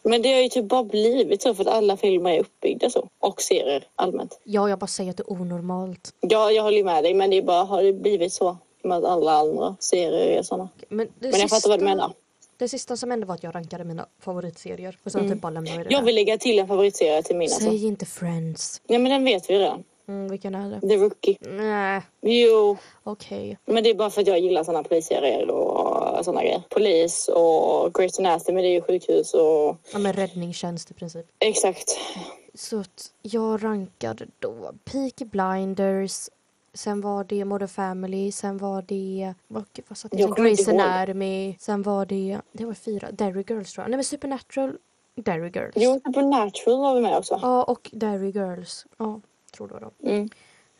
Men 0.02 0.22
det 0.22 0.32
har 0.32 0.40
ju 0.40 0.48
typ 0.48 0.64
bara 0.68 0.84
blivit 0.84 1.42
så 1.42 1.54
för 1.54 1.62
att 1.62 1.68
alla 1.74 1.96
filmer 1.96 2.30
är 2.30 2.40
uppbyggda 2.40 2.90
så. 2.90 3.08
Och 3.20 3.40
serier 3.42 3.84
allmänt. 3.96 4.40
Ja, 4.44 4.68
jag 4.68 4.78
bara 4.78 4.86
säger 4.86 5.10
att 5.10 5.16
det 5.16 5.22
är 5.22 5.32
onormalt. 5.32 6.10
Ja, 6.20 6.50
jag 6.50 6.62
håller 6.62 6.76
ju 6.78 6.84
med 6.84 7.04
dig 7.04 7.14
men 7.14 7.30
det 7.30 7.36
är 7.36 7.42
bara 7.42 7.64
har 7.64 7.82
det 7.82 7.92
blivit 7.92 8.32
så. 8.32 8.56
Med 8.84 8.98
att 8.98 9.04
alla 9.04 9.32
andra 9.32 9.76
serier 9.80 10.38
är 10.38 10.42
såna. 10.42 10.68
Men, 10.88 11.08
Men 11.18 11.40
jag 11.40 11.50
fattar 11.50 11.68
vad 11.68 11.78
du 11.78 11.84
menar. 11.84 12.12
Det 12.58 12.68
sista 12.68 12.96
som 12.96 13.10
hände 13.10 13.26
var 13.26 13.34
att 13.34 13.42
jag 13.42 13.54
rankade 13.54 13.84
mina 13.84 14.06
favoritserier. 14.20 14.98
Och 15.04 15.12
sen 15.12 15.20
Mm. 15.20 15.32
typ 15.32 15.42
bara 15.42 15.50
lämnade 15.50 15.84
det 15.84 15.90
Jag 15.90 16.02
vill 16.02 16.14
lägga 16.14 16.38
till 16.38 16.58
en 16.58 16.68
favoritserie 16.68 17.22
till 17.22 17.36
min 17.36 17.46
alltså. 17.48 17.60
Säg 17.60 17.86
inte 17.86 18.06
Friends. 18.06 18.82
Ja 18.86 18.98
men 18.98 19.10
den 19.12 19.24
vet 19.24 19.50
vi 19.50 19.58
redan. 19.58 19.84
Mm, 20.08 20.28
vilken 20.30 20.54
är 20.54 20.70
det? 20.70 20.80
The 20.88 20.96
Rookie. 20.96 21.36
Nej, 21.40 22.02
Jo, 22.22 22.76
okej. 23.02 23.58
men 23.66 23.84
det 23.84 23.90
är 23.90 23.94
bara 23.94 24.10
för 24.10 24.20
att 24.20 24.26
jag 24.26 24.38
gillar 24.40 24.64
såna 24.64 24.82
polisserier 24.82 25.50
och 25.50 26.24
såna 26.24 26.42
grejer. 26.42 26.62
Polis 26.68 27.28
och 27.28 27.92
Grey's 27.98 28.18
Anatomy, 28.18 28.62
det 28.62 28.68
är 28.68 28.72
ju 28.72 28.82
sjukhus 28.82 29.34
och 29.34 29.76
Ja, 29.92 29.98
men 29.98 30.12
räddningstjänst 30.12 30.90
i 30.90 30.94
princip. 30.94 31.26
exakt. 31.38 31.98
Så 32.54 32.80
att 32.80 33.06
jag 33.22 33.64
rankade 33.64 34.26
då 34.38 34.72
Peaky 34.84 35.24
Blinders, 35.24 36.28
sen 36.78 37.00
var 37.00 37.24
det 37.24 37.44
Modern 37.44 37.68
Family, 37.68 38.32
sen 38.32 38.58
var 38.58 38.82
det 38.82 39.34
vad, 39.48 39.64
vad 39.88 39.98
satt 39.98 40.14
jag? 40.14 40.38
Grey's. 40.38 40.70
Anatomy, 40.70 41.56
sen 41.60 41.82
var 41.82 42.06
det, 42.06 42.40
det 42.52 42.64
var 42.64 42.74
fyra, 42.74 43.10
Derry 43.12 43.44
Girls 43.48 43.72
tror 43.72 43.82
jag. 43.82 43.90
Nej 43.90 43.96
men 43.96 44.04
Supernatural, 44.04 44.78
Derry 45.14 45.50
Girls. 45.50 45.74
Jo, 45.76 46.00
Supernatural 46.06 46.80
var 46.80 46.94
vi 46.94 47.00
med 47.00 47.16
också. 47.16 47.38
Ja 47.42 47.62
och 47.64 47.90
Derry 47.92 48.30
Girls, 48.30 48.86
ja 48.96 49.20
tror 49.52 49.68
det 49.68 49.74
var 49.74 49.80
de. 49.80 50.10
Mm. 50.10 50.28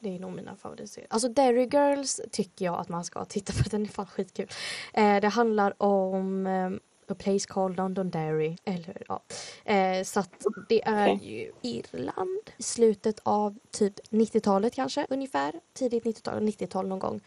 Det 0.01 0.15
är 0.15 0.19
nog 0.19 0.33
mina 0.33 0.57
favoritserier. 0.57 1.09
Alltså 1.11 1.29
Derry 1.29 1.69
Girls 1.73 2.21
tycker 2.31 2.65
jag 2.65 2.79
att 2.79 2.89
man 2.89 3.05
ska 3.05 3.25
titta 3.25 3.53
på, 3.53 3.69
den 3.71 3.83
är 3.83 3.87
fan 3.87 4.07
skitkul. 4.07 4.49
Eh, 4.95 5.21
det 5.21 5.29
handlar 5.29 5.83
om 5.83 6.47
eh, 6.47 6.71
A 7.11 7.15
place 7.19 7.47
called 7.49 7.77
Londonderry. 7.77 8.57
Eller 8.65 9.03
ja. 9.09 9.23
Eh, 9.65 10.05
så 10.05 10.21
att 10.21 10.31
det 10.69 10.83
är 10.89 11.15
Okej. 11.15 11.29
ju 11.33 11.53
Irland 11.71 12.51
i 12.57 12.63
slutet 12.63 13.21
av 13.23 13.59
typ 13.71 13.95
90-talet 14.11 14.75
kanske 14.75 15.07
ungefär. 15.11 15.53
Tidigt 15.75 16.05
90-tal, 16.05 16.41
90-tal 16.43 16.89
någon 16.89 16.99
gång. 16.99 17.21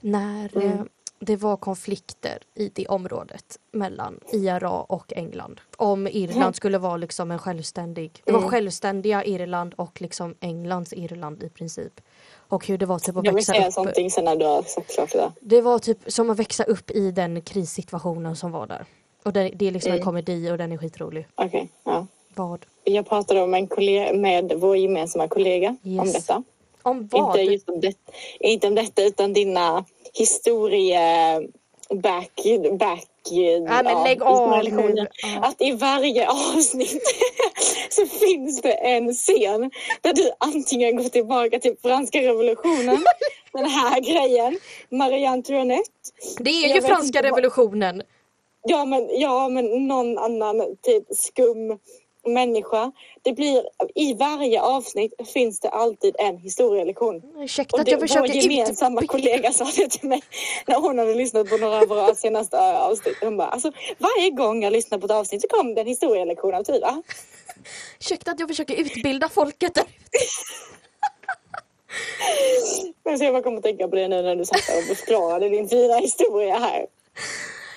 När 0.00 0.56
Mm. 0.56 0.78
eh, 0.78 0.84
det 1.24 1.36
var 1.36 1.56
konflikter 1.56 2.38
i 2.54 2.68
det 2.74 2.86
området 2.86 3.58
mellan 3.72 4.20
IRA 4.32 4.70
och 4.70 5.12
England. 5.16 5.60
Om 5.76 6.06
Irland 6.06 6.42
Mm. 6.42 6.52
skulle 6.52 6.78
vara 6.78 6.96
liksom 6.96 7.30
en 7.30 7.38
självständig, 7.38 8.22
det 8.24 8.32
var 8.32 8.38
Mm. 8.38 8.50
självständiga 8.50 9.24
Irland 9.24 9.74
och 9.74 10.00
liksom 10.00 10.34
Englands 10.40 10.92
Irland 10.92 11.42
i 11.42 11.48
princip. 11.48 12.00
Och 12.34 12.66
hur 12.66 12.78
det 12.78 12.86
var 12.86 12.98
typ 12.98 13.16
att 13.16 13.24
Jag 13.24 13.32
vill 13.32 13.34
växa 13.36 13.52
säga 13.52 13.68
upp. 13.68 13.76
någonting 13.76 14.10
sen 14.10 14.24
när 14.24 14.36
du 14.36 14.44
har 14.44 14.62
sagt 14.62 14.94
klart 14.94 15.12
det 15.12 15.18
där. 15.18 15.32
Det 15.40 15.60
var 15.60 15.78
typ 15.78 15.98
som 16.12 16.30
att 16.30 16.38
växa 16.38 16.64
upp 16.64 16.90
i 16.90 17.10
den 17.10 17.42
krissituationen 17.42 18.36
som 18.36 18.50
var 18.52 18.66
där. 18.66 18.84
Och 19.22 19.32
det, 19.32 19.50
det 19.54 19.66
är 19.66 19.70
liksom 19.70 19.90
en 19.92 19.96
Mm. 19.96 20.04
komedi 20.04 20.50
och 20.50 20.58
den 20.58 20.72
är 20.72 20.76
skitrolig. 20.76 21.26
Okej, 21.34 21.68
ja. 21.84 22.06
Vad? 22.34 22.66
Jag 22.84 23.08
pratade 23.08 23.42
om 23.42 23.54
en 23.54 23.66
kollega, 23.66 24.12
med 24.12 24.52
vår 24.56 24.76
gemensamma 24.76 25.28
kollega 25.28 25.76
om 25.84 25.90
Yes. 25.92 26.12
detta. 26.12 26.42
Om 26.82 27.08
vad? 27.12 27.40
Inte, 27.40 27.52
just 27.52 27.68
om 27.68 27.80
det, 27.80 27.94
inte 28.40 28.66
om 28.66 28.74
detta 28.74 29.02
utan 29.04 29.32
dina 29.32 29.84
historie... 30.14 31.00
Back... 31.94 32.30
back 32.78 33.08
Nej 33.30 33.60
men 33.84 34.04
lägg 34.04 34.22
av 34.22 34.64
nu. 34.64 35.06
Ja. 35.22 35.40
Att 35.46 35.60
i 35.62 35.72
varje 35.72 36.28
avsnitt 36.30 37.02
så 37.90 38.06
finns 38.06 38.62
det 38.62 38.72
en 38.72 39.14
scen 39.14 39.70
där 40.00 40.12
du 40.14 40.30
antingen 40.38 40.96
går 40.96 41.04
tillbaka 41.04 41.58
till 41.58 41.76
franska 41.82 42.18
revolutionen, 42.20 43.04
den 43.52 43.66
här 43.66 44.00
grejen, 44.00 44.58
Marie 44.90 45.28
Antoinette. 45.28 45.90
Det 46.38 46.50
är 46.50 46.74
ju 46.74 46.80
franska 46.82 47.06
inte 47.18 47.18
vad- 47.18 47.24
revolutionen. 47.24 48.02
Ja 48.62 48.84
men, 48.84 49.08
ja, 49.20 49.48
men 49.48 49.86
någon 49.88 50.18
annan 50.18 50.76
typ 50.82 51.04
skum 51.10 51.78
människa. 52.26 52.92
Det 53.22 53.32
blir, 53.32 53.62
I 53.94 54.14
varje 54.14 54.60
avsnitt 54.60 55.14
finns 55.34 55.60
det 55.60 55.68
alltid 55.68 56.16
en 56.18 56.38
historielektion. 56.38 57.22
Ursäkta 57.38 57.76
Och 57.76 57.80
att 57.80 57.88
jag 57.88 57.98
vår 57.98 58.06
försöker 58.06 58.34
gemensamma 58.34 59.02
ut... 59.02 59.08
kollega 59.08 59.52
sa 59.52 59.64
det 59.76 59.90
till 59.90 60.08
mig 60.08 60.22
när 60.66 60.80
hon 60.80 60.98
hade 60.98 61.14
lyssnat 61.14 61.50
på 61.50 61.56
några 61.56 61.78
av 61.78 61.88
våra 61.88 62.14
senaste 62.14 62.58
avsnitt. 62.78 63.16
Hon 63.20 63.36
bara, 63.36 63.48
alltså, 63.48 63.72
varje 63.98 64.30
gång 64.30 64.62
jag 64.62 64.72
lyssnar 64.72 64.98
på 64.98 65.06
ett 65.06 65.12
avsnitt 65.12 65.42
så 65.42 65.48
kommer 65.48 65.74
det 65.74 65.80
en 65.80 65.86
historielektion 65.86 66.54
av 66.54 66.62
Tyra. 66.62 67.02
Ursäkta 68.00 68.30
att 68.30 68.40
jag 68.40 68.48
försöker 68.48 68.74
utbilda 68.74 69.28
folket 69.28 69.74
där. 69.74 69.84
Men 73.04 73.18
så 73.18 73.24
jag 73.24 73.34
bara 73.34 73.42
kommer 73.42 73.56
att 73.56 73.64
tänka 73.64 73.88
på 73.88 73.96
det 73.96 74.08
nu 74.08 74.22
när 74.22 74.36
du 74.36 74.44
satt 74.44 74.58
och 74.58 74.96
förklarade 74.96 75.48
din 75.48 75.68
fina 75.68 75.96
historia 75.96 76.58
här. 76.58 76.86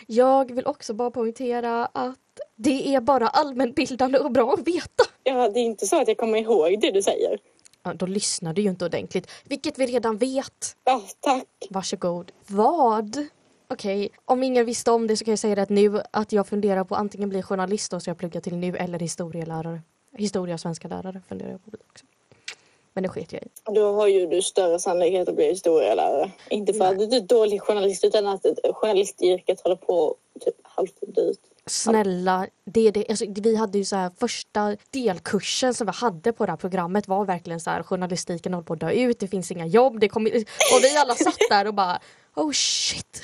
Jag 0.07 0.55
vill 0.55 0.65
också 0.65 0.93
bara 0.93 1.11
poängtera 1.11 1.85
att 1.85 2.19
det 2.55 2.95
är 2.95 3.01
bara 3.01 3.27
allmänbildande 3.27 4.19
och 4.19 4.31
bra 4.31 4.53
att 4.53 4.67
veta. 4.67 5.03
Ja, 5.23 5.49
det 5.49 5.59
är 5.59 5.63
inte 5.63 5.85
så 5.87 6.01
att 6.01 6.07
jag 6.07 6.17
kommer 6.17 6.37
ihåg 6.37 6.81
det 6.81 6.91
du 6.91 7.01
säger. 7.01 7.39
Ja, 7.83 7.93
då 7.93 8.05
lyssnar 8.05 8.53
du 8.53 8.61
ju 8.61 8.69
inte 8.69 8.85
ordentligt, 8.85 9.31
vilket 9.43 9.79
vi 9.79 9.85
redan 9.85 10.17
vet. 10.17 10.77
Ja, 10.83 11.01
tack. 11.19 11.47
Varsågod. 11.69 12.31
Vad? 12.47 13.27
Okej, 13.67 14.09
om 14.25 14.43
ingen 14.43 14.65
visste 14.65 14.91
om 14.91 15.07
det 15.07 15.17
så 15.17 15.25
kan 15.25 15.31
jag 15.31 15.39
säga 15.39 15.55
det 15.55 15.61
att 15.61 15.69
nu 15.69 16.01
att 16.11 16.31
jag 16.31 16.47
funderar 16.47 16.83
på 16.83 16.95
antingen 16.95 17.29
bli 17.29 17.41
journalist 17.41 17.91
då, 17.91 17.99
så 17.99 18.09
jag 18.09 18.17
pluggar 18.17 18.41
till 18.41 18.55
nu 18.55 18.75
eller 18.75 18.99
historielärare. 18.99 19.81
Historia 20.17 20.53
och 20.53 20.59
svenska 20.59 20.87
lärare 20.87 21.21
funderar 21.27 21.51
jag 21.51 21.65
på 21.65 21.71
också. 21.89 22.05
Men 22.95 23.03
det 23.03 23.09
sket 23.09 23.33
jag 23.33 23.41
i. 23.41 23.47
Då 23.63 23.93
har 23.93 24.07
ju 24.07 24.27
du 24.27 24.41
större 24.41 24.79
sannolikhet 24.79 25.29
att 25.29 25.35
bli 25.35 25.45
historielärare. 25.45 26.31
Inte 26.49 26.73
för 26.73 26.85
att 26.85 26.97
du 26.97 27.17
är 27.17 27.21
dålig 27.21 27.61
journalist 27.61 28.03
utan 28.03 28.27
att 28.27 28.45
journalistyrket 28.73 29.61
håller 29.61 29.75
på 29.75 30.15
typ 30.45 30.55
halvt 30.63 31.03
ut. 31.17 31.39
Snälla, 31.65 32.47
det 32.65 32.91
det. 32.91 33.05
Alltså, 33.09 33.25
vi 33.27 33.55
hade 33.55 33.77
ju 33.77 33.85
så 33.85 33.95
här 33.95 34.11
första 34.19 34.77
delkursen 34.91 35.73
som 35.73 35.87
vi 35.87 35.93
hade 35.93 36.33
på 36.33 36.45
det 36.45 36.51
här 36.51 36.57
programmet 36.57 37.07
var 37.07 37.25
verkligen 37.25 37.59
så 37.59 37.69
här 37.69 37.83
journalistiken 37.83 38.53
håller 38.53 38.65
på 38.65 38.73
att 38.73 38.79
dö 38.79 38.91
ut, 38.91 39.19
det 39.19 39.27
finns 39.27 39.51
inga 39.51 39.65
jobb, 39.65 39.99
det 39.99 40.09
kommer... 40.09 40.35
och 40.35 40.83
vi 40.83 40.97
alla 40.97 41.15
satt 41.15 41.37
där 41.49 41.67
och 41.67 41.73
bara 41.73 41.99
oh 42.35 42.51
shit. 42.51 43.21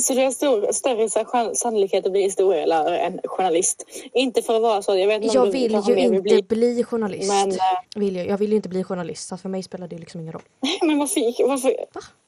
Så 0.00 0.14
det 0.14 0.22
är 0.24 0.30
stor, 0.30 0.72
större 0.72 1.08
sa- 1.08 1.54
sannolikhet 1.54 2.06
att 2.06 2.12
bli 2.12 2.22
historielärare 2.22 2.98
än 2.98 3.20
journalist. 3.24 3.84
Inte 4.12 4.42
för 4.42 4.56
att 4.56 4.62
vara 4.62 4.82
så. 4.82 4.96
Jag, 4.96 5.06
vet 5.06 5.22
inte 5.22 5.36
Jag 5.36 5.46
vill 5.46 5.72
ju 5.72 5.98
inte 5.98 6.20
bli. 6.22 6.42
bli, 6.42 6.84
journalist. 6.84 7.28
Men, 7.28 7.50
eh, 7.50 7.56
Vill 7.96 8.16
jag, 8.16 8.26
jag 8.26 8.38
vill 8.38 8.50
ju 8.50 8.56
inte 8.56 8.68
bli 8.68 8.84
journalist, 8.84 9.28
så 9.28 9.36
för 9.36 9.48
mig 9.48 9.62
spelar 9.62 9.88
det 9.88 9.98
liksom 9.98 10.20
ingen 10.20 10.32
roll. 10.32 10.42
men 10.82 10.98
varför, 10.98 11.48
varför, 11.48 11.76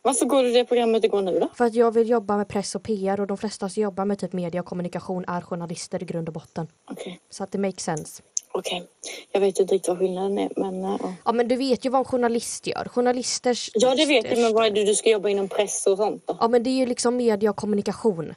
varför 0.03 0.27
går 0.27 0.43
du 0.43 0.53
det 0.53 0.65
programmet 0.65 1.03
du 1.03 1.09
går 1.09 1.23
nu 1.23 1.39
då? 1.41 1.49
För 1.55 1.65
att 1.65 1.75
jag 1.75 1.91
vill 1.95 2.09
jobba 2.09 2.37
med 2.37 2.49
press 2.49 2.75
och 2.75 2.83
PR 2.83 3.21
och 3.21 3.27
de 3.27 3.37
flesta 3.39 3.69
som 3.69 3.83
jobbar 3.83 4.05
med 4.05 4.19
typ 4.19 4.33
media 4.33 4.61
och 4.61 4.67
kommunikation 4.67 5.25
är 5.29 5.41
journalister 5.41 6.03
i 6.03 6.07
grund 6.07 6.29
och 6.29 6.35
botten. 6.35 6.67
Okej, 6.91 7.21
Så 7.31 7.45
att 7.45 7.53
det 7.53 7.59
makes 7.59 7.85
sense. 7.85 8.23
Okej. 8.59 8.87
Jag 9.33 9.41
vet 9.41 9.61
inte 9.61 9.75
riktigt 9.75 9.89
vad 9.89 9.99
skillnaden 9.99 10.39
är. 10.39 10.51
Men, 10.57 10.85
eh, 10.85 10.97
ja. 11.25 11.33
Men 11.33 11.49
du 11.49 11.57
vet 11.57 11.85
ju 11.87 11.91
vad 11.91 11.99
en 11.99 12.05
journalist 12.05 12.67
gör. 12.67 12.89
Journalisters... 12.89 13.71
ja, 13.75 13.95
det 13.95 14.07
vet 14.07 14.25
jag. 14.31 14.39
Men 14.39 14.55
vad 14.55 14.67
är 14.67 14.71
det 14.71 14.85
du 14.85 14.95
ska 14.95 15.11
jobba 15.11 15.29
inom 15.29 15.49
press 15.49 15.87
och 15.87 15.97
sånt 15.97 16.23
då? 16.27 16.37
Ja 16.41 16.49
men 16.49 16.63
det 16.63 16.71
är 16.71 16.77
ju 16.79 16.87
liksom 16.87 17.17
media 17.17 17.51
och 17.51 17.57
kommunikation. 17.57 18.35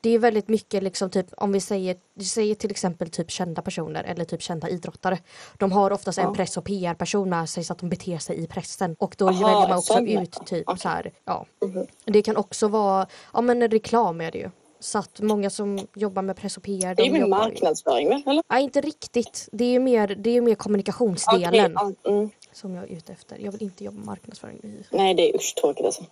Det 0.00 0.10
är 0.10 0.18
väldigt 0.18 0.48
mycket 0.48 0.82
liksom 0.82 1.10
typ 1.10 1.26
om 1.36 1.52
vi 1.52 1.60
säger, 1.60 1.96
vi 2.14 2.24
säger 2.24 2.54
till 2.54 2.70
exempel 2.70 3.10
typ 3.10 3.30
kända 3.30 3.62
personer 3.62 4.04
eller 4.04 4.24
typ 4.24 4.42
kända 4.42 4.68
idrottare. 4.68 5.18
De 5.58 5.72
har 5.72 5.90
oftast 5.90 6.18
en 6.18 6.24
Ja. 6.24 6.34
press 6.34 6.56
och 6.56 6.64
PR-person 6.64 7.30
med 7.30 7.48
sig 7.48 7.64
så 7.64 7.72
att 7.72 7.78
de 7.78 7.88
beter 7.88 8.18
sig 8.18 8.42
i 8.42 8.46
pressen 8.46 8.96
och 8.98 9.14
då 9.18 9.28
Aha, 9.28 9.46
väljer 9.46 9.68
man 9.68 9.78
också 9.78 10.00
ut 10.00 10.46
typ 10.46 10.68
Okej. 10.68 10.80
så 10.80 10.88
här, 10.88 11.12
ja. 11.24 11.46
Mhm. 11.64 11.86
Det 12.04 12.22
kan 12.22 12.36
också 12.36 12.68
vara, 12.68 13.06
ja 13.32 13.40
men 13.40 13.68
reklam 13.70 14.20
är 14.20 14.30
det 14.30 14.38
ju. 14.38 14.50
Så 14.84 14.98
att 14.98 15.20
många 15.20 15.50
som 15.50 15.86
jobbar 15.94 16.22
med 16.22 16.36
press 16.36 16.56
och 16.56 16.62
PR 16.62 16.94
Det 16.94 17.02
är 17.02 17.06
ju 17.06 17.16
ju- 17.18 17.26
marknadsföring 17.26 18.08
väl? 18.08 18.22
Eller? 18.26 18.42
Nej 18.48 18.62
inte 18.62 18.80
riktigt. 18.80 19.48
Det 19.52 19.64
är 19.64 19.68
ju 19.70 19.78
mer, 19.78 20.06
det 20.08 20.30
är 20.30 20.40
mer 20.40 20.54
kommunikationsdelen 20.54 21.72
ja, 21.74 22.10
mm. 22.10 22.30
som 22.52 22.74
jag 22.74 22.84
är 22.84 22.96
ute 22.96 23.12
efter. 23.12 23.38
Jag 23.38 23.52
vill 23.52 23.62
inte 23.62 23.84
jobba 23.84 23.96
med 23.96 24.06
marknadsföring. 24.06 24.60
Nej, 24.90 25.14
det 25.14 25.30
är 25.30 25.36
usch 25.36 25.54
tråkigt 25.60 25.86
alltså. 25.86 26.02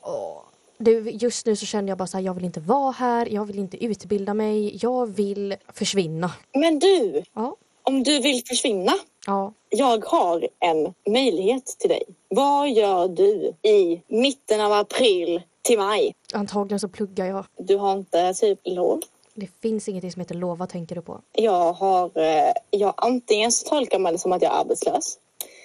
det, 0.78 0.90
just 0.92 1.46
nu 1.46 1.56
så 1.56 1.66
känner 1.66 1.88
jag 1.88 1.98
bara 1.98 2.06
så 2.06 2.16
här, 2.16 2.24
jag 2.24 2.34
vill 2.34 2.44
inte 2.44 2.60
vara 2.60 2.90
här, 2.90 3.26
jag 3.26 3.44
vill 3.44 3.58
inte 3.58 3.84
utbilda 3.84 4.34
mig, 4.34 4.78
jag 4.82 5.06
vill 5.06 5.56
försvinna. 5.72 6.30
Men 6.54 6.78
du, 6.78 7.22
Ja, 7.34 7.56
om 7.82 8.02
du 8.02 8.20
vill 8.20 8.42
försvinna. 8.46 8.92
ja. 9.26 9.52
Jag 9.68 10.04
har 10.04 10.48
en 10.60 10.94
möjlighet 11.12 11.66
till 11.66 11.88
dig. 11.88 12.02
Vad 12.28 12.70
gör 12.70 13.08
du 13.08 13.52
i 13.70 14.02
mitten 14.08 14.60
av 14.60 14.72
april 14.72 15.42
till 15.62 15.78
maj? 15.78 16.14
Antagligen 16.34 16.80
så 16.80 16.88
pluggar 16.88 17.26
jag. 17.26 17.44
Du 17.58 17.76
har 17.76 17.92
inte 17.92 18.34
typ 18.34 18.60
lov? 18.64 19.00
Det 19.34 19.48
finns 19.62 19.88
ingenting 19.88 20.12
som 20.12 20.20
heter 20.20 20.34
lov, 20.34 20.58
vad 20.58 20.68
tänker 20.68 20.94
du 20.94 21.02
på? 21.02 21.20
Jag 21.32 21.72
har... 21.72 22.10
Eh, 22.18 22.52
jag, 22.70 22.94
antingen 22.96 23.52
så 23.52 23.68
tolkar 23.68 23.98
man 23.98 24.12
det 24.12 24.18
som 24.18 24.32
att 24.32 24.42
jag 24.42 24.54
är 24.54 24.60
arbetslös. 24.60 25.18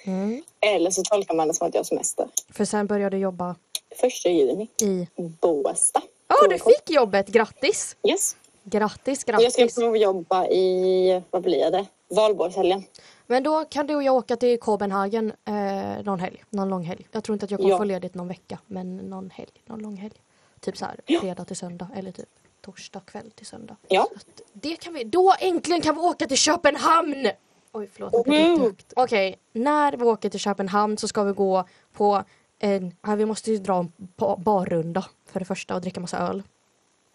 Mm. 0.04 0.42
Eller 0.60 0.90
så 0.90 1.02
tolkar 1.02 1.34
man 1.34 1.48
det 1.48 1.54
som 1.54 1.66
att 1.68 1.74
jag 1.74 1.78
har 1.80 1.84
semester. 1.84 2.28
För 2.52 2.64
sen 2.64 2.86
började 2.86 3.16
du 3.16 3.20
jobba 3.20 3.56
Första 4.00 4.28
juni. 4.28 4.68
i... 4.82 5.06
Båstad. 5.40 6.02
Ja, 6.28 6.48
du 6.50 6.58
fick 6.58 6.90
jobbet! 6.90 7.28
Grattis! 7.28 7.96
Yes. 8.08 8.36
Grattis, 8.64 9.24
Och 9.24 9.30
Jag 9.30 9.52
ska 9.52 9.62
grattis! 9.62 9.74
provjobba 9.74 10.46
i, 10.46 11.22
vad 11.30 11.42
blir 11.42 11.70
det? 11.70 11.86
Valborgshelgen. 12.08 12.84
Men 13.30 13.42
då 13.42 13.64
kan 13.64 13.86
du 13.86 13.94
och 13.94 14.02
jag 14.02 14.14
åka 14.14 14.36
till 14.36 14.58
Kopenhagen 14.60 15.32
eh, 15.44 16.02
någon 16.04 16.20
helg, 16.20 16.44
någon 16.50 16.68
lång 16.68 16.82
helg. 16.84 17.06
Jag 17.12 17.24
tror 17.24 17.34
inte 17.34 17.44
att 17.44 17.50
jag 17.50 17.58
kommer 17.60 17.70
Ja. 17.70 17.78
få 17.78 17.84
ledigt 17.84 18.14
någon 18.14 18.28
vecka, 18.28 18.58
men 18.66 18.96
någon 18.96 19.30
helg, 19.30 19.50
någon 19.66 19.78
lång 19.82 19.96
helg. 19.96 20.14
Typ 20.60 20.76
så 20.76 20.84
här, 20.84 21.00
Ja. 21.06 21.20
fredag 21.20 21.44
till 21.44 21.56
söndag 21.56 21.88
eller 21.96 22.12
typ 22.12 22.28
torsdag 22.60 23.00
kväll 23.00 23.30
till 23.30 23.46
söndag. 23.46 23.76
Ja. 23.88 24.08
Det 24.52 24.76
kan 24.76 24.94
vi, 24.94 25.04
då 25.04 25.34
äntligen 25.40 25.80
kan 25.80 25.94
vi 25.94 26.00
åka 26.00 26.26
till 26.26 26.36
Köpenhamn! 26.36 27.28
Oj 27.72 27.90
förlåt, 27.92 28.26
jättehögt. 28.26 28.92
Okej, 28.96 29.36
när 29.52 29.92
vi 29.96 30.04
åker 30.04 30.30
till 30.30 30.40
Köpenhamn 30.40 30.98
så 30.98 31.08
ska 31.08 31.22
vi 31.24 31.32
gå 31.32 31.64
på 31.92 32.22
en, 32.58 32.96
vi 33.16 33.26
måste 33.26 33.50
ju 33.50 33.58
dra 33.58 33.78
en 33.78 33.92
ba- 33.96 34.36
barrunda 34.36 35.04
för 35.26 35.40
det 35.40 35.46
första 35.46 35.74
och 35.74 35.80
dricka 35.80 36.00
massa 36.00 36.18
öl. 36.18 36.42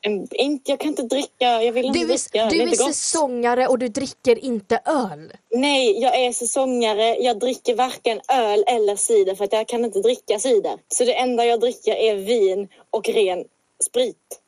Inte, 0.06 0.72
jag 0.72 0.80
kan 0.80 0.90
inte 0.90 1.04
dricka. 1.04 1.64
Jag 1.64 1.72
vill 1.72 1.86
inte 1.86 2.00
Du 2.00 2.06
dricka. 2.06 2.42
är, 2.42 2.50
det 2.50 2.56
du 2.58 2.62
är 2.64 2.68
är 2.68 2.76
säsongare 2.94 3.68
och 3.68 3.80
du 3.80 3.88
dricker 3.88 4.46
inte 4.46 4.82
öl. 4.86 5.34
Nej, 5.52 6.02
jag 6.02 6.20
är 6.20 6.32
säsongare. 6.32 7.16
Jag 7.18 7.40
dricker 7.40 7.76
varken 7.76 8.22
öl 8.34 8.64
eller 8.68 8.96
cider 8.96 9.36
för 9.36 9.44
att 9.46 9.54
jag 9.54 9.68
kan 9.68 9.86
inte 9.86 10.00
dricka 10.00 10.40
cider. 10.40 10.78
Så 10.88 11.04
det 11.06 11.14
enda 11.14 11.46
jag 11.46 11.60
dricker 11.60 11.96
är 11.96 12.16
vin 12.16 12.68
och 12.90 13.10
ren 13.10 13.46
sprit. 13.84 14.40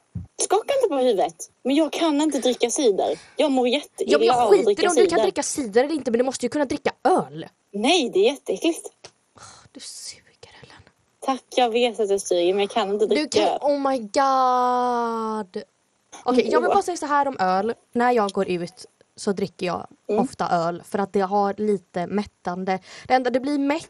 Skaka 0.42 0.74
inte 0.74 0.90
på 0.90 0.96
huvudet. 0.98 1.36
Men 1.64 1.76
jag 1.76 1.92
kan 1.92 2.22
inte 2.22 2.40
dricka 2.40 2.70
cider. 2.70 3.20
Jag 3.36 3.52
mår 3.52 3.68
Ja, 3.68 3.74
jätteilla 3.74 4.26
jag 4.26 4.36
av 4.36 4.42
att 4.44 4.50
skiter 4.50 4.66
dricka 4.66 4.90
om 4.90 4.96
du 4.96 5.02
kan 5.02 5.10
cider. 5.10 5.24
dricka 5.24 5.44
cider 5.44 5.84
eller 5.84 5.96
inte 5.96 6.12
men 6.12 6.18
du 6.18 6.24
måste 6.24 6.46
ju 6.46 6.50
kunna 6.50 6.66
dricka 6.66 6.92
öl. 7.04 7.46
Nej, 7.74 8.10
det 8.14 8.20
är 8.20 8.24
jätteäckligt. 8.32 8.90
Du 9.72 9.80
Ellen. 9.80 10.25
Tack, 11.26 11.44
jag 11.56 11.70
vet 11.70 12.00
att 12.00 12.10
jag 12.10 12.22
suger 12.22 12.54
men 12.54 12.60
jag 12.62 12.70
kan 12.70 12.90
inte 12.94 13.06
Du 13.06 13.16
dricka. 13.16 13.40
kan, 13.46 13.58
oh 13.62 13.90
my 13.92 13.98
god. 14.00 15.64
Okej, 16.26 16.50
jag 16.52 16.62
vill 16.62 16.70
bara 16.70 16.82
säga 16.82 16.98
så 16.98 17.06
här 17.06 17.28
om 17.28 17.38
öl. 17.40 17.74
När 17.94 18.12
jag 18.12 18.32
går 18.32 18.50
ut 18.50 18.86
så 19.16 19.32
dricker 19.32 19.66
jag 19.66 19.88
Mm. 20.10 20.22
ofta 20.24 20.50
öl 20.50 20.84
för 20.86 21.00
att 21.00 21.14
det 21.14 21.20
har 21.22 21.54
lite 21.58 22.08
mättande. 22.08 22.80
Det 23.08 23.14
enda, 23.14 23.30
det 23.30 23.40
blir 23.40 23.60
mätt 23.60 23.90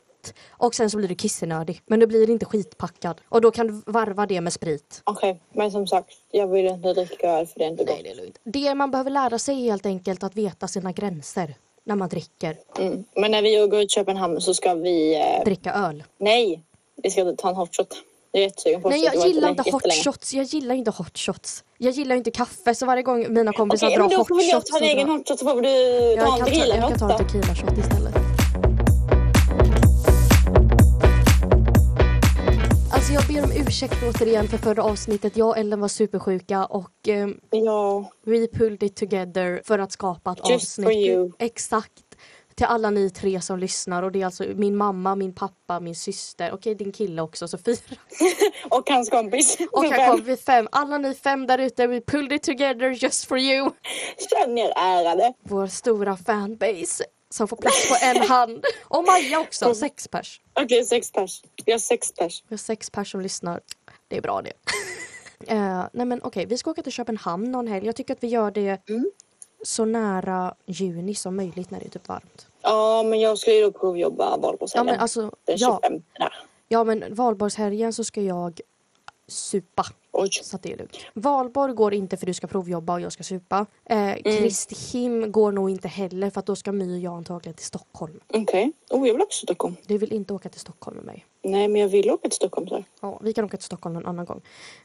och 0.49 0.75
sen 0.75 0.89
så 0.89 0.97
blir 0.97 1.07
du 1.07 1.15
kissenödig. 1.15 1.81
Men 1.85 1.99
du 1.99 2.07
blir 2.07 2.29
inte 2.29 2.45
skitpackad. 2.45 3.21
Och 3.29 3.41
då 3.41 3.51
kan 3.51 3.67
du 3.67 3.81
varva 3.91 4.25
det 4.25 4.41
med 4.41 4.53
sprit. 4.53 5.01
Okej, 5.03 5.41
men 5.53 5.71
som 5.71 5.87
sagt, 5.87 6.13
jag 6.31 6.47
vill 6.47 6.65
inte 6.65 6.93
dricka 6.93 7.29
öl 7.31 7.47
för 7.47 7.59
det 7.59 7.65
är 7.65 7.69
inte 7.69 7.83
gott. 7.83 7.97
det 8.03 8.11
är 8.11 8.15
lugnt. 8.15 8.39
Det 8.43 8.75
man 8.75 8.91
behöver 8.91 9.11
lära 9.11 9.39
sig 9.39 9.55
är 9.67 9.71
helt 9.71 9.85
enkelt 9.85 10.23
att 10.23 10.35
veta 10.35 10.67
sina 10.67 10.91
gränser 10.91 11.55
när 11.83 11.95
man 11.95 12.09
dricker. 12.09 12.57
Mm. 12.79 13.03
Men 13.15 13.31
när 13.31 13.41
vi 13.41 13.67
går 13.67 13.81
ut 13.81 13.91
Köpenhamn 13.91 14.41
så 14.41 14.53
ska 14.53 14.73
vi... 14.73 15.15
Eh... 15.15 15.43
Dricka 15.45 15.73
öl. 15.73 16.03
Nej, 16.17 16.63
vi 17.05 17.11
ska 17.11 17.35
ta 17.35 17.49
en 17.49 17.55
hot 17.55 17.75
shot. 17.75 17.87
Jag 18.31 18.41
är 18.41 18.45
jättesugen 18.45 18.81
på 18.81 18.89
hot 18.89 18.97
Nej 18.97 19.03
shot. 19.09 19.13
Jag 19.13 19.27
gillar 19.27 19.49
inte 19.49 19.71
hot 19.71 19.93
shots. 20.03 20.33
Jag 20.33 20.43
gillar 20.45 20.75
inte 20.75 20.91
hot 20.91 21.17
shots. 21.17 21.63
Jag 21.77 21.93
gillar 21.93 22.15
inte 22.15 22.31
kaffe 22.31 22.75
så 22.75 22.85
varje 22.85 23.03
gång 23.03 23.33
mina 23.33 23.53
kompisar 23.53 23.87
Okej, 23.87 23.97
drar 23.97 24.03
men 24.03 24.11
då 24.11 24.17
hot 24.17 24.27
får 24.27 24.35
väl 24.35 24.45
jag 24.47 24.55
shots. 24.61 24.71
ta 24.71 24.77
en 24.77 24.83
egen 24.83 25.09
hot 25.09 25.27
shot 25.27 25.39
så 25.39 25.45
får 25.45 25.61
du 25.61 25.69
jag 25.69 26.25
ta 26.27 26.33
en 26.33 26.39
kan 26.39 26.39
ta, 26.39 26.45
tequila 26.45 26.75
jag 26.75 26.89
kan 26.89 26.99
ta 26.99 27.11
en 27.11 27.17
shot 27.17 27.27
tequila 27.29 27.55
shot 27.55 27.77
istället. 27.77 28.15
Alltså 32.93 33.13
jag 33.13 33.23
ber 33.27 33.43
om 33.43 33.67
ursäkt 33.67 33.93
återigen 34.03 34.47
för 34.47 34.57
förra 34.57 34.83
avsnittet. 34.83 35.37
Jag 35.37 35.47
och 35.47 35.57
Ellen 35.57 35.79
var 35.79 35.87
supersjuka 35.87 36.65
och 36.65 37.07
eh, 37.07 37.27
Ja, 37.51 38.11
we 38.25 38.47
pulled 38.47 38.83
it 38.83 38.95
together 38.95 39.61
för 39.65 39.79
att 39.79 39.91
skapa 39.91 40.31
ett 40.31 40.49
Just 40.49 40.79
avsnitt. 40.79 41.33
Exakt. 41.39 41.91
Till 42.55 42.65
alla 42.65 42.89
ni 42.89 43.09
tre 43.09 43.41
som 43.41 43.59
lyssnar 43.59 44.03
och 44.03 44.11
det 44.11 44.21
är 44.21 44.25
alltså 44.25 44.43
min 44.43 44.75
mamma, 44.75 45.15
min 45.15 45.35
pappa, 45.35 45.79
min 45.79 45.95
syster, 45.95 46.51
okej 46.53 46.75
din 46.75 46.91
kille 46.91 47.21
också 47.21 47.47
så 47.47 47.57
fyra. 47.57 47.95
och 48.69 48.89
hans 48.89 49.09
kompis. 49.09 49.57
Och 49.71 49.85
Så 49.85 49.91
här 49.91 50.35
fem. 50.35 50.67
Alla 50.71 50.97
ni 50.97 51.13
fem 51.13 51.47
där 51.47 51.57
ute, 51.57 51.87
we 51.87 52.01
pulled 52.01 52.31
it 52.31 52.43
together 52.43 52.89
just 52.89 53.25
for 53.25 53.37
you. 53.39 53.71
Känn 54.29 54.57
er 54.57 54.73
ärade. 54.75 55.33
Vår 55.43 55.67
stora 55.67 56.17
fanbase 56.17 57.03
som 57.29 57.47
får 57.47 57.57
plats 57.57 57.89
på 57.89 57.95
en 58.05 58.21
hand. 58.29 58.65
Och 58.83 59.03
Maja 59.03 59.39
också, 59.39 59.75
sex 59.75 60.07
pers. 60.07 60.41
Okej, 60.53 60.85
sex 60.85 61.11
pers. 61.11 61.41
Vi 61.65 61.71
har 61.71 61.79
sex 61.79 62.13
pers. 62.13 62.43
Vi 62.47 62.53
har 62.53 62.57
sex 62.57 62.89
pers 62.89 63.11
som 63.11 63.21
lyssnar. 63.21 63.61
Det 64.07 64.17
är 64.17 64.21
bra 64.21 64.41
det. 64.41 64.53
Eh, 65.47 65.83
nej 65.93 66.05
men 66.05 66.19
okej, 66.23 66.45
vi 66.45 66.57
ska 66.57 66.71
åka 66.71 66.81
till 66.83 66.91
Köpenhamn 66.91 67.51
någon 67.51 67.67
helg. 67.67 67.85
Jag 67.85 67.95
tycker 67.95 68.13
att 68.13 68.23
vi 68.23 68.27
gör 68.27 68.51
det 68.51 68.89
Mm. 68.89 69.11
Så 69.65 69.85
nära 69.85 70.55
juni 70.65 71.15
som 71.15 71.35
möjligt 71.35 71.71
när 71.71 71.79
det 71.79 71.85
är 71.85 71.89
typ 71.89 72.07
varmt. 72.07 72.47
Ja, 72.61 73.03
men 73.03 73.19
jag 73.19 73.37
ska 73.37 73.53
ju 73.53 73.61
då 73.61 73.71
provjobba 73.71 74.23
Ja 74.23 74.37
valborgshelgen. 74.37 74.85
men 74.85 74.99
alltså, 74.99 75.21
Den 75.21 75.55
ja, 75.57 75.79
25 75.83 76.01
där. 76.19 76.33
ja 76.67 76.83
men 76.83 77.03
valborgshelgen 77.15 77.93
så 77.93 78.03
ska 78.03 78.21
jag 78.21 78.61
supa. 79.27 79.85
Oj. 80.11 80.29
Så 80.43 80.55
att 80.55 80.63
det 80.63 80.73
är 80.73 80.77
lugnt. 80.77 80.97
Valborg 81.13 81.73
går 81.73 81.93
inte 81.93 82.17
för 82.17 82.25
du 82.25 82.33
ska 82.33 82.47
provjobba 82.47 82.93
och 82.93 83.01
jag 83.01 83.11
ska 83.11 83.23
supa. 83.23 83.65
Mm. 83.85 84.09
Eh, 84.09 84.37
Kristihim 84.37 85.31
går 85.31 85.51
nog 85.51 85.69
inte 85.69 85.87
heller 85.87 86.29
för 86.29 86.39
att 86.39 86.45
då 86.45 86.55
ska 86.55 86.71
My 86.71 86.95
och 86.95 86.99
jag 86.99 87.13
antagligen 87.13 87.53
till 87.55 87.65
Stockholm. 87.65 88.19
Okej. 88.33 88.71
Oh, 88.89 89.07
jag 89.07 89.13
vill 89.13 89.21
också 89.21 89.39
till 89.39 89.47
Stockholm. 89.47 89.75
Du 89.85 89.97
vill 89.97 90.13
inte 90.13 90.33
åka 90.33 90.49
till 90.49 90.59
Stockholm 90.61 90.97
med 90.97 91.05
mig. 91.05 91.25
Nej, 91.45 91.67
men 91.67 91.81
jag 91.81 91.87
vill 91.87 92.11
åka 92.11 92.29
till 92.29 92.35
Stockholm. 92.35 92.67
Så. 92.67 92.83
Ja, 93.01 93.19
vi 93.23 93.33
kan 93.33 93.45
åka 93.45 93.57
till 93.57 93.65
Stockholm 93.65 93.93
någon 93.93 94.05
annan 94.05 94.25
gång. 94.25 94.41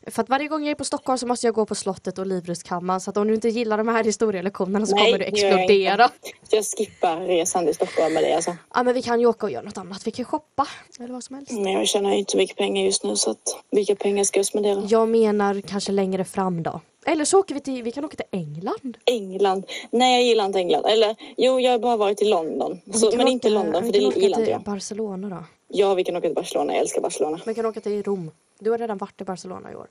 För 0.07 0.23
att 0.23 0.29
varje 0.29 0.49
gång 0.49 0.62
jag 0.62 0.71
är 0.71 0.75
på 0.75 0.85
Stockholm 0.85 1.19
så 1.19 1.26
måste 1.26 1.47
jag 1.47 1.55
gå 1.55 1.67
på 1.67 1.75
slottet 1.75 2.19
och 2.19 2.26
Livrustkammaren 2.26 3.00
så 3.00 3.11
att 3.11 3.17
om 3.17 3.29
du 3.29 3.35
inte 3.35 3.49
gillar 3.49 3.79
de 3.79 3.88
här 3.88 4.05
historielektionerna 4.05 4.87
så 4.87 4.95
Nej, 4.95 5.05
kommer 5.05 5.19
du 5.19 5.25
jag 5.25 5.33
explodera. 5.33 6.09
Så 6.43 6.57
jag 6.57 6.64
skippar 6.64 7.21
resan 7.21 7.64
till 7.64 7.75
Stockholm 7.75 8.14
med 8.14 8.23
dig 8.23 8.33
alltså. 8.33 8.57
Ja 8.75 8.83
men 8.83 8.95
vi 8.95 9.02
kan 9.02 9.21
ju 9.21 9.26
åka 9.26 9.47
och 9.47 9.52
göra 9.52 9.62
något 9.62 9.79
annat. 9.79 10.07
Vi 10.07 10.11
kan 10.11 10.25
shoppa 10.25 10.67
eller 11.00 11.12
vad 11.14 11.25
som 11.25 11.37
helst. 11.37 11.52
Men 11.52 11.73
jag 11.73 11.88
tjänar 11.88 12.11
ju 12.11 12.19
inte 12.19 12.33
så 12.33 12.38
mycket 12.38 12.57
pengar 12.57 12.85
just 12.85 13.05
nu 13.05 13.17
så 13.17 13.31
att 13.31 13.43
vilka 13.71 13.95
pengar 13.97 14.25
ska 14.25 14.38
jag 14.38 14.47
spendera? 14.47 14.83
Jag 14.88 15.09
menar 15.09 15.61
kanske 15.61 15.93
längre 15.93 16.25
fram 16.25 16.62
då. 16.62 16.81
Eller 17.07 17.25
så 17.25 17.38
åker 17.38 17.55
vi 17.55 17.61
till, 17.61 17.83
vi 17.83 17.93
kan 17.93 18.05
åka 18.05 18.17
till 18.17 18.26
England. 18.40 18.97
England. 19.04 19.65
Nej, 19.91 20.15
jag 20.21 20.25
gillar 20.28 20.45
inte 20.47 20.58
England. 20.58 20.84
Eller 20.87 21.17
jo, 21.37 21.61
jag 21.61 21.73
har 21.73 21.78
bara 21.78 21.97
varit 21.97 22.23
i 22.23 22.25
London. 22.25 22.80
Så, 22.95 23.11
men 23.11 23.21
åka- 23.21 23.28
inte 23.28 23.50
London, 23.50 23.84
för 23.84 23.93
det 23.93 23.99
gillar 23.99 24.39
inte 24.39 24.50
jag. 24.50 24.63
Barcelona 24.63 25.28
då. 25.28 25.45
Ja, 25.73 25.95
vi 25.95 26.04
kan 26.04 26.17
åka 26.17 26.28
till 26.28 26.35
Barcelona. 26.35 26.73
Jag 26.73 26.80
älskar 26.80 27.00
Barcelona. 27.00 27.41
Vi 27.47 27.54
kan 27.54 27.67
åka 27.67 27.80
till 27.80 28.02
Rom. 28.02 28.30
Du 28.59 28.71
har 28.71 28.78
redan 28.78 28.99
varit 28.99 29.21
i 29.21 29.25
Barcelona 29.25 29.73
i 29.73 29.75
år. 29.75 29.87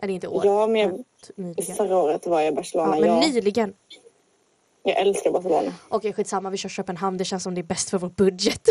Eller 0.00 0.14
inte 0.14 0.26
i 0.26 0.28
år. 0.30 0.46
Ja, 0.46 0.66
men 0.66 0.80
jag, 0.80 1.04
nyligen. 1.36 1.76
förra 1.76 1.96
året 1.98 2.26
var 2.26 2.40
jag 2.40 2.52
i 2.52 2.56
Barcelona. 2.56 2.96
Ja, 2.96 3.00
men 3.00 3.10
jag, 3.10 3.34
nyligen. 3.34 3.74
jag 4.82 4.96
älskar 4.98 5.30
Barcelona. 5.30 5.72
Okej 5.88 6.12
skitsamma 6.12 6.50
vi 6.50 6.56
kör 6.56 6.68
Köpenhamn. 6.68 7.16
Det 7.18 7.24
känns 7.24 7.42
som 7.42 7.54
det 7.54 7.60
är 7.60 7.62
bäst 7.62 7.90
för 7.90 7.98
vår 7.98 8.08
budget. 8.08 8.60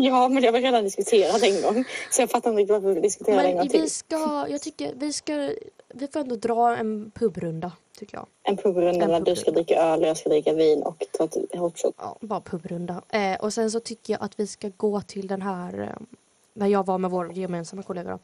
Ja, 0.00 0.28
men 0.28 0.42
det 0.42 0.48
har 0.48 0.52
vi 0.52 0.60
redan 0.60 0.84
diskuterat 0.84 1.42
en 1.42 1.62
gång. 1.62 1.84
Så 2.10 2.22
jag 2.22 2.30
fattar 2.30 2.50
inte 2.50 2.60
riktigt 2.60 2.72
varför 2.72 2.94
vi 2.94 3.00
diskuterar 3.00 3.38
en 3.44 3.50
gång 3.50 3.56
Men 3.56 3.68
till. 3.68 3.80
vi 3.80 3.88
ska, 3.88 4.46
jag 4.48 4.60
tycker 4.62 4.94
vi 4.96 5.12
ska, 5.12 5.52
vi 5.94 6.08
får 6.12 6.20
ändå 6.20 6.36
dra 6.36 6.76
en 6.76 7.10
pubrunda 7.14 7.72
tycker 8.00 8.16
jag. 8.16 8.26
En 8.42 8.56
pubrunda 8.56 9.04
En 9.04 9.10
där 9.10 9.20
du 9.20 9.36
ska 9.36 9.50
dricka 9.50 9.74
öl 9.82 10.00
och 10.00 10.08
jag 10.08 10.16
ska 10.16 10.28
dricka 10.28 10.52
vin 10.52 10.82
och 10.82 11.04
ta 11.18 11.26
till 11.26 11.46
hot 11.54 11.78
shot. 11.78 11.94
Ja, 11.98 12.16
bara 12.20 12.40
pubrunda. 12.40 13.02
Eh, 13.08 13.40
och 13.40 13.52
sen 13.52 13.70
så 13.70 13.80
tycker 13.80 14.12
jag 14.12 14.22
att 14.22 14.40
vi 14.40 14.46
ska 14.46 14.70
gå 14.76 15.00
till 15.00 15.26
den 15.26 15.42
här, 15.42 15.80
eh, 15.80 16.06
när 16.54 16.66
jag 16.66 16.86
var 16.86 16.98
med 16.98 17.10
vår 17.10 17.32
gemensamma 17.32 17.82
kollega 17.82 18.18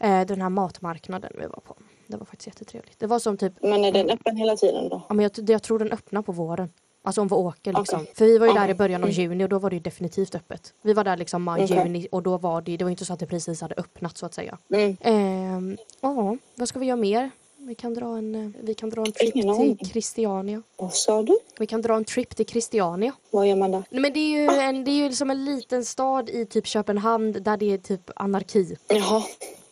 eh, 0.00 0.20
den 0.26 0.40
här 0.42 0.48
matmarknaden 0.48 1.32
vi 1.34 1.46
var 1.46 1.60
på. 1.64 1.74
Det 2.06 2.16
var 2.16 2.24
faktiskt 2.24 2.46
jättetrevligt. 2.46 2.98
Det 2.98 3.06
var 3.06 3.18
som 3.18 3.36
typ, 3.36 3.52
Men 3.62 3.84
är 3.84 3.92
den 3.92 4.10
öppen 4.10 4.36
hela 4.36 4.56
tiden 4.56 4.88
då? 4.88 5.02
ja, 5.08 5.14
men 5.14 5.22
jag, 5.22 5.50
jag 5.50 5.62
tror 5.62 5.78
den 5.78 5.92
öppnar 5.92 6.22
på 6.22 6.32
våren. 6.32 6.70
Alltså 7.04 7.20
om 7.20 7.28
vi 7.28 7.34
åker 7.34 7.72
liksom. 7.72 8.00
Okej. 8.00 8.12
För 8.14 8.24
vi 8.24 8.38
var 8.38 8.46
ju 8.46 8.52
där 8.52 8.68
i 8.68 8.74
början 8.74 9.02
av 9.04 9.10
juni 9.10 9.44
och 9.44 9.48
då 9.48 9.58
var 9.58 9.70
det 9.70 9.76
ju 9.76 9.80
definitivt 9.82 10.34
öppet. 10.34 10.74
Vi 10.82 10.92
var 10.92 11.04
där 11.04 11.16
liksom 11.16 11.42
maj, 11.42 11.64
Okej. 11.64 11.76
juni 11.78 12.08
och 12.12 12.22
då 12.22 12.38
var 12.38 12.60
det, 12.62 12.76
det 12.76 12.84
var 12.84 12.90
inte 12.90 13.04
så 13.04 13.12
att 13.12 13.18
det 13.20 13.26
precis 13.26 13.60
hade 13.60 13.74
öppnat 13.74 14.18
så 14.18 14.26
att 14.26 14.34
säga. 14.34 14.58
Mm. 14.70 14.96
Ehm, 15.00 15.76
Ja, 16.00 16.36
vad 16.54 16.68
ska 16.68 16.78
vi 16.78 16.86
göra 16.86 16.96
mer? 16.96 17.30
Vi 17.64 17.74
kan 17.74 17.94
dra 17.94 18.18
en, 18.18 18.34
eh, 18.34 18.50
vi 18.60 18.74
kan 18.74 18.90
dra 18.90 19.00
en 19.06 19.12
trip 19.12 19.32
till 19.78 19.90
Christiania. 19.90 20.62
Vad 20.76 20.94
sa 20.94 21.22
du? 21.22 21.38
Vi 21.58 21.66
kan 21.66 21.82
dra 21.82 21.96
en 21.96 22.04
trip 22.04 22.36
till 22.36 22.46
Christiania. 22.46 23.12
Vad 23.30 23.48
gör 23.48 23.56
man 23.56 23.70
där? 23.70 23.84
Nej, 23.90 24.00
Men 24.00 24.12
det 24.12 24.20
är 24.20 24.40
ju, 24.40 24.60
en, 24.60 24.84
det 24.84 24.90
är 24.90 25.08
ju 25.08 25.12
som 25.12 25.30
en 25.30 25.44
liten 25.44 25.84
stad 25.84 26.30
i 26.30 26.46
typ 26.46 26.66
Köpenhamn 26.66 27.32
där 27.32 27.56
det 27.56 27.72
är 27.72 27.78
typ 27.78 28.10
anarki. 28.16 28.76
Jaha. 28.88 29.22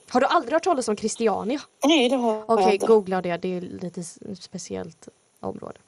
Har 0.09 0.21
du 0.21 0.27
aldrig 0.27 0.53
hört 0.53 0.65
talas 0.65 0.89
om 0.89 0.97
Christiania? 0.97 1.61
Nej, 1.85 2.09
det 2.09 2.17
har 2.17 2.35
jag 2.35 2.51
Okej, 2.51 2.79
googla 2.79 3.23
det. 3.23 3.37
Det 3.37 3.57
är 3.57 3.61
lite 3.61 4.03
speciellt 4.35 5.09
område. 5.41 5.79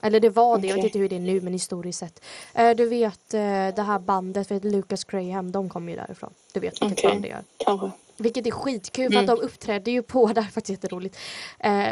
Eller 0.00 0.20
det 0.20 0.28
var 0.30 0.58
det, 0.58 0.66
jag 0.66 0.76
vet 0.76 0.84
inte 0.84 0.98
hur 0.98 1.08
det 1.08 1.16
är 1.16 1.20
nu 1.20 1.40
men 1.40 1.52
historiskt 1.52 1.98
sett. 1.98 2.22
Eh, 2.54 2.70
du 2.70 2.86
vet 2.86 3.34
eh, 3.34 3.40
det 3.76 3.82
här 3.82 3.98
bandet, 3.98 4.50
vet 4.50 4.64
Lucas 4.64 5.04
Graham, 5.04 5.52
de 5.52 5.68
kommer 5.68 5.92
ju 5.92 5.98
därifrån. 5.98 6.30
Du 6.52 6.60
vet 6.60 6.82
vilket 6.82 6.98
Okej. 6.98 7.10
band 7.10 7.22
det 7.22 7.30
är. 7.30 7.44
Kanske. 7.56 7.90
Vilket 8.20 8.46
är 8.46 8.50
skitkul 8.50 9.12
för 9.12 9.20
att 9.20 9.26
de 9.26 9.40
uppträdde 9.40 9.90
ju 9.90 10.02
på, 10.02 10.26
det 10.34 10.40
här 10.40 10.48
är 10.48 10.52
faktiskt 10.52 10.82
jätteroligt. 10.82 11.16
Eh, 11.58 11.88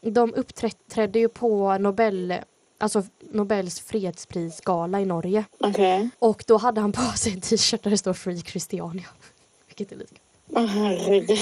de 0.00 0.34
uppträdde 0.34 1.18
ju 1.18 1.28
på 1.28 1.78
Nobel, 1.78 2.34
alltså 2.78 3.02
Nobels 3.20 3.80
fredsprisgala 3.80 5.00
i 5.00 5.04
Norge. 5.04 5.44
Okej. 5.60 6.08
Och 6.18 6.44
då 6.46 6.56
hade 6.56 6.80
han 6.80 6.92
på 6.92 7.02
sig 7.16 7.32
en 7.32 7.40
t-shirt 7.40 7.82
där 7.82 7.90
det 7.90 7.98
står 7.98 8.12
Free 8.12 8.40
Christiania. 8.42 9.06
Vilket 9.66 9.92
är 9.92 9.96
lite. 9.96 10.14
Åh 10.50 10.66
herregud. 10.66 11.38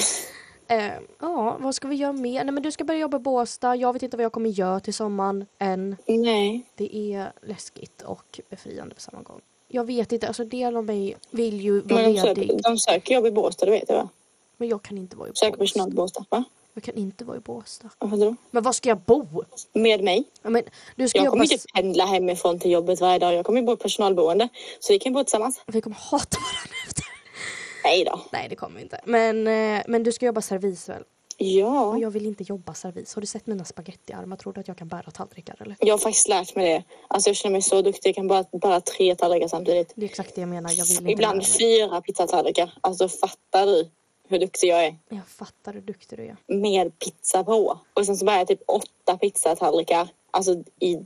Eh, 0.69 0.93
ja, 1.21 1.57
vad 1.61 1.75
ska 1.75 1.89
vi 1.89 1.97
göra 1.97 2.13
mer? 2.13 2.45
Nej 2.45 2.55
men 2.55 2.63
du 2.63 2.71
ska 2.73 2.85
börja 2.85 3.01
jobba 3.01 3.17
i 3.17 3.21
Båstad. 3.21 3.77
Jag 3.77 3.93
vet 3.93 4.03
inte 4.03 4.17
vad 4.17 4.25
jag 4.25 4.33
kommer 4.33 4.51
göra 4.51 4.81
till 4.81 4.95
sommaren 4.95 5.47
än. 5.59 5.97
Nej. 6.07 6.63
Det 6.75 6.97
är 7.15 7.33
läskigt 7.43 8.03
och 8.03 8.41
befriande 8.51 8.95
på 8.95 9.01
samma 9.01 9.23
gång. 9.23 9.41
Jag 9.69 9.85
vet 9.85 10.13
inte, 10.13 10.29
alltså 10.29 10.45
del 10.45 10.77
av 10.77 10.85
mig 10.85 11.17
vill 11.31 11.61
ju 11.61 11.81
vara 11.81 12.03
Men 12.03 12.13
ledig. 12.13 12.61
de 12.63 12.79
söker 12.79 13.15
jobb 13.15 13.27
i 13.27 13.31
Båstad, 13.31 13.67
det 13.67 13.73
vet 13.73 13.89
jag 13.89 13.97
va? 13.97 14.09
Men 14.63 14.69
jag 14.69 14.83
kan 14.83 14.99
inte 14.99 15.17
vara 15.17 15.29
i 15.29 15.33
Söker 15.35 15.57
personal 15.59 15.89
i 15.89 15.95
Båstad. 15.95 16.21
Båstad, 16.21 16.37
va? 16.37 16.45
Jag 16.75 16.85
kan 16.85 16.95
inte 16.95 17.25
vara 17.25 17.37
i 17.37 17.41
Båstad. 17.41 17.91
Varför 17.99 18.17
då? 18.17 18.37
Men 18.51 18.63
var 18.63 18.73
ska 18.73 18.89
jag 18.89 19.01
bo? 19.01 19.45
Med 19.73 20.05
mig. 20.05 20.25
Ja, 20.43 20.51
men, 20.51 20.63
du 20.97 21.09
ska 21.09 21.19
Jag 21.19 21.25
jobba... 21.25 21.31
kommer 21.31 21.53
inte 21.53 21.65
pendla 21.75 22.05
hemifrån 22.05 22.59
till 22.59 22.71
jobbet 22.71 23.01
varje 23.01 23.19
dag. 23.19 23.35
Jag 23.35 23.47
kommer 23.47 23.63
bo 23.63 23.73
i 23.73 23.77
personalboende. 23.77 24.49
Så 24.81 24.93
vi 24.93 24.99
kan 24.99 25.13
bo 25.13 25.25
tillsammans. 25.25 25.61
Vi 25.67 25.81
kommer 25.81 25.97
hata 25.97 26.39
varandra 26.39 26.77
efter. 26.87 27.05
Nej 27.85 28.05
då. 28.05 28.21
Nej 28.33 28.49
det 28.49 28.57
kommer 28.57 28.77
vi 28.77 28.83
inte. 28.83 29.01
Men, 29.05 29.47
eh, 29.47 29.83
men 29.87 30.03
du 30.03 30.13
ska 30.13 30.27
jobba 30.27 30.41
servis 30.41 30.89
väl? 30.89 31.03
Ja. 31.37 31.85
Och 31.87 31.99
jag 31.99 32.11
vill 32.11 32.27
inte 32.27 32.43
jobba 32.43 32.75
servis. 32.75 33.15
Har 33.15 33.21
du 33.21 33.27
sett 33.27 33.47
mina 33.47 33.65
spagettiarmar? 33.65 34.37
Tror 34.37 34.53
du 34.53 34.61
att 34.61 34.69
jag 34.69 34.77
kan 34.77 34.89
bära 34.89 35.11
tallrikar 35.11 35.57
eller? 35.61 35.77
Jag 35.81 35.95
har 35.95 35.99
faktiskt 35.99 36.29
lärt 36.29 36.57
mig 36.57 36.69
det. 36.73 36.85
Alltså 37.09 37.29
jag 37.31 37.37
känner 37.37 37.53
mig 37.53 37.63
så 37.63 37.83
duktig. 37.83 38.09
Jag 38.09 38.15
kan 38.15 38.29
bara 38.29 38.45
bära 38.53 38.81
tre 38.81 39.15
tallrikar 39.15 39.49
samtidigt. 39.49 39.93
Det 39.95 40.05
är 40.05 40.09
exakt 40.11 40.35
det 40.35 40.41
jag 40.41 40.49
menar. 40.49 40.71
Jag 40.71 40.85
vill 40.85 40.99
inte 40.99 41.13
Ibland 41.13 41.39
lära 41.39 41.49
mig. 41.49 41.59
fyra 41.89 42.01
pizzatallrikar. 42.01 42.73
Alltså 42.81 43.09
fattar 43.09 43.67
du 43.67 43.91
hur 44.33 44.39
duktig 44.41 44.69
jag 44.69 44.85
är? 44.85 44.97
Jag 45.09 45.29
fattar 45.29 45.73
hur 45.73 45.81
duktig 45.81 46.19
du 46.19 46.25
är. 46.25 46.37
Med 46.47 46.99
pizza 46.99 47.45
på. 47.45 47.79
Och 47.95 48.07
sen 48.07 48.17
så 48.17 48.25
bär 48.25 48.39
jag 48.39 48.49
typ 48.49 48.61
åtta 48.67 49.19
pizzatallrikar. 49.21 50.09
Alltså, 50.31 50.53
i, 50.81 50.99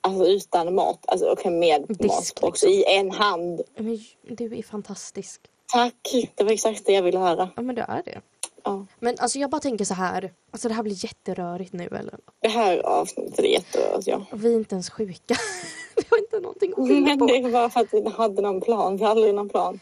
alltså 0.00 0.26
utan 0.26 0.74
mat. 0.74 1.04
Alltså 1.06 1.30
okej 1.32 1.50
med 1.52 1.84
Disk, 1.88 2.02
mat 2.08 2.32
också. 2.50 2.66
liksom. 2.66 2.68
I 2.68 2.84
en 2.98 3.10
hand. 3.10 3.60
Men 3.76 3.98
du 4.22 4.58
är 4.58 4.62
fantastisk. 4.62 5.40
Tack. 5.72 6.28
Det 6.34 6.44
var 6.44 6.52
exakt 6.52 6.86
det 6.86 6.92
jag 6.92 7.02
ville 7.02 7.18
höra. 7.18 7.50
Ja 7.56 7.62
men 7.62 7.74
du 7.74 7.82
är 7.82 8.02
det. 8.04 8.20
Ja. 8.64 8.86
Men 8.98 9.16
alltså 9.18 9.38
jag 9.38 9.50
bara 9.50 9.60
tänker 9.60 9.84
så 9.84 9.94
här. 9.94 10.32
Alltså 10.50 10.68
det 10.68 10.74
här 10.74 10.82
blir 10.82 11.04
jätterörigt 11.04 11.72
nu 11.72 11.84
eller? 11.86 12.14
Det 12.40 12.48
här 12.48 12.78
avsnittet 12.78 13.38
är 13.38 13.42
jätterörigt, 13.48 14.06
ja. 14.06 14.24
Och 14.32 14.44
vi 14.44 14.52
är 14.52 14.56
inte 14.56 14.74
ens 14.74 14.90
sjuka. 14.90 15.34
vi 15.96 16.02
har 16.10 16.18
inte 16.18 16.40
någonting 16.40 16.72
att 16.76 16.88
skylla 16.88 17.00
Men 17.06 17.18
på. 17.18 17.26
det 17.26 17.48
var 17.48 17.68
för 17.68 17.80
att 17.80 17.86
vi 17.92 18.08
hade 18.10 18.42
någon 18.42 18.60
plan. 18.60 18.96
Vi 18.96 19.04
hade 19.04 19.10
aldrig 19.20 19.34
någon 19.34 19.48
plan. 19.48 19.80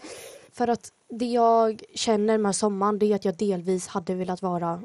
För 0.53 0.69
att 0.69 0.93
det 1.09 1.27
jag 1.27 1.83
känner 1.95 2.39
med 2.39 2.57
sommaren 2.57 2.99
det 2.99 3.07
är 3.07 3.15
att 3.15 3.25
jag 3.25 3.37
delvis 3.37 3.87
hade 3.87 4.15
velat 4.15 4.43
vara 4.43 4.83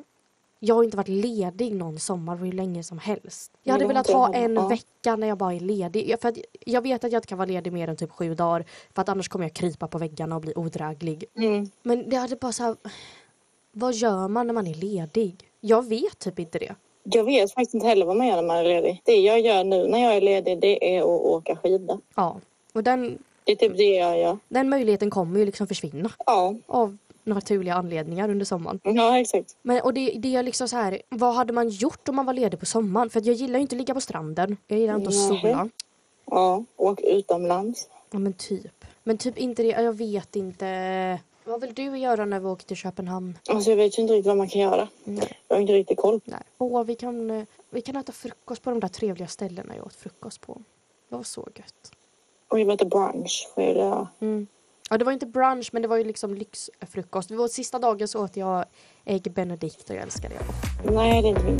jag 0.65 0.75
har 0.75 0.83
inte 0.83 0.97
varit 0.97 1.07
ledig 1.07 1.75
någon 1.75 1.99
sommar 1.99 2.35
hur 2.35 2.51
länge 2.51 2.83
som 2.83 2.99
helst. 2.99 3.51
Jag 3.63 3.73
hade 3.73 3.85
velat 3.87 4.09
ha 4.09 4.33
en 4.33 4.53
Ja. 4.53 4.67
vecka 4.67 5.15
när 5.15 5.27
jag 5.27 5.37
bara 5.37 5.53
är 5.53 5.59
ledig. 5.59 6.15
För 6.21 6.33
jag 6.65 6.81
vet 6.81 7.03
att 7.03 7.11
jag 7.11 7.17
inte 7.19 7.27
kan 7.27 7.37
vara 7.37 7.45
ledig 7.47 7.73
mer 7.73 7.87
än 7.87 7.95
typ 7.95 8.11
sju 8.11 8.35
dagar. 8.35 8.65
För 8.93 9.01
att 9.01 9.09
annars 9.09 9.29
kommer 9.29 9.45
jag 9.45 9.53
krypa 9.53 9.87
på 9.87 9.97
väggarna 9.97 10.35
och 10.35 10.41
bli 10.41 10.53
odräglig. 10.55 11.25
Mm. 11.37 11.69
Men 11.81 12.09
det 12.09 12.15
hade 12.15 12.35
bara 12.35 12.51
så 12.51 12.63
här, 12.63 12.75
Vad 13.71 13.93
gör 13.93 14.27
man 14.27 14.47
när 14.47 14.53
man 14.53 14.67
är 14.67 14.73
ledig? 14.73 15.35
Jag 15.61 15.87
vet 15.89 16.19
typ 16.19 16.39
inte 16.39 16.59
det. 16.59 16.75
Jag 17.03 17.23
vet 17.23 17.53
faktiskt 17.53 17.73
inte 17.73 17.87
heller 17.87 18.05
vad 18.05 18.17
man 18.17 18.27
gör 18.27 18.35
när 18.35 18.43
man 18.47 18.57
är 18.57 18.63
ledig. 18.63 19.01
Det 19.05 19.15
jag 19.15 19.39
gör 19.39 19.63
nu 19.63 19.87
när 19.87 19.99
jag 19.99 20.15
är 20.15 20.21
ledig 20.21 20.59
det 20.61 20.95
är 20.95 20.99
att 20.99 21.05
åka 21.05 21.55
skidor. 21.55 21.99
Ja. 22.15 22.39
Och 22.73 22.83
den, 22.83 23.17
Det 23.45 23.51
är 23.51 23.55
typ 23.55 23.77
det 23.77 23.83
jag 23.83 24.19
gör. 24.19 24.37
den 24.47 24.69
möjligheten 24.69 25.09
kommer 25.09 25.39
ju 25.39 25.45
liksom 25.45 25.67
försvinna. 25.67 26.09
Ja, 26.25 26.55
Av 26.65 26.97
naturliga 27.23 27.73
anledningar 27.73 28.29
under 28.29 28.45
sommaren. 28.45 28.79
ja 28.83 29.19
exakt. 29.19 29.55
Men, 29.61 29.81
och 29.81 29.93
det, 29.93 30.11
det 30.19 30.35
är 30.35 30.43
liksom 30.43 30.67
så 30.67 30.75
här, 30.75 31.01
vad 31.09 31.33
hade 31.33 31.53
man 31.53 31.69
gjort 31.69 32.09
om 32.09 32.15
man 32.15 32.25
var 32.25 32.33
ledig 32.33 32.59
på 32.59 32.65
sommaren? 32.65 33.09
För 33.09 33.21
jag 33.25 33.35
gillar 33.35 33.59
ju 33.59 33.61
inte 33.61 33.75
att 33.75 33.77
ligga 33.77 33.93
på 33.93 34.01
stranden. 34.01 34.57
Jag 34.67 34.79
gillar 34.79 34.95
inte 34.95 35.07
att 35.09 35.27
sola. 35.27 35.69
Ja, 36.25 36.63
åk 36.75 37.01
utomlands. 37.01 37.89
Ja 38.11 38.19
men 38.19 38.33
typ. 38.33 38.85
Men 39.03 39.17
typ 39.17 39.37
inte 39.37 39.63
det, 39.63 39.69
jag 39.69 39.93
vet 39.93 40.35
inte. 40.35 41.19
Vad 41.45 41.61
vill 41.61 41.73
du 41.73 41.97
göra 41.97 42.25
när 42.25 42.39
vi 42.39 42.45
åker 42.47 42.65
till 42.65 42.77
Köpenhamn? 42.77 43.37
Alltså 43.49 43.69
jag 43.69 43.77
vet 43.77 43.97
ju 43.97 44.01
inte 44.01 44.13
riktigt 44.13 44.27
vad 44.27 44.37
man 44.37 44.47
kan 44.49 44.61
göra. 44.61 44.87
Nej. 45.03 45.39
Jag 45.47 45.55
har 45.55 45.61
inte 45.61 45.73
riktigt 45.73 45.97
koll. 45.97 46.19
Nej. 46.25 46.39
Åh, 46.57 46.83
vi 46.83 46.95
kan, 46.95 47.31
eh, 47.31 47.43
vi 47.69 47.81
kan 47.81 47.95
äta 47.95 48.11
frukost 48.11 48.61
på 48.63 48.69
de 48.69 48.79
där 48.79 48.87
trevliga 48.87 49.27
ställena 49.27 49.75
jag 49.75 49.85
åt 49.85 49.95
frukost 49.95 50.41
på. 50.41 50.61
Det 51.09 51.15
var 51.15 51.23
så 51.23 51.47
gött. 51.55 51.91
Och 52.47 52.57
vi 52.57 52.73
äter 52.73 52.85
brunch. 52.85 53.49
Vad 53.55 53.65
är 53.65 53.75
det? 53.75 54.07
Mm. 54.25 54.47
Ja, 54.89 54.97
det 54.97 55.05
var 55.05 55.11
inte 55.11 55.25
brunch 55.25 55.69
men 55.71 55.81
det 55.81 55.87
var 55.87 55.97
ju 55.97 56.03
liksom 56.03 56.33
lyxfrukost. 56.35 57.29
Det 57.29 57.35
var 57.35 57.47
sista 57.47 57.79
dagen 57.79 58.07
så 58.07 58.23
åt 58.23 58.37
jag 58.37 58.65
ägg 59.05 59.33
benedict 59.33 59.89
och 59.89 59.95
jag 59.95 60.03
älskar 60.03 60.29
det. 60.29 60.39
Nej, 60.91 61.21
det 61.21 61.27
är 61.27 61.29
inte 61.29 61.43
min. 61.43 61.57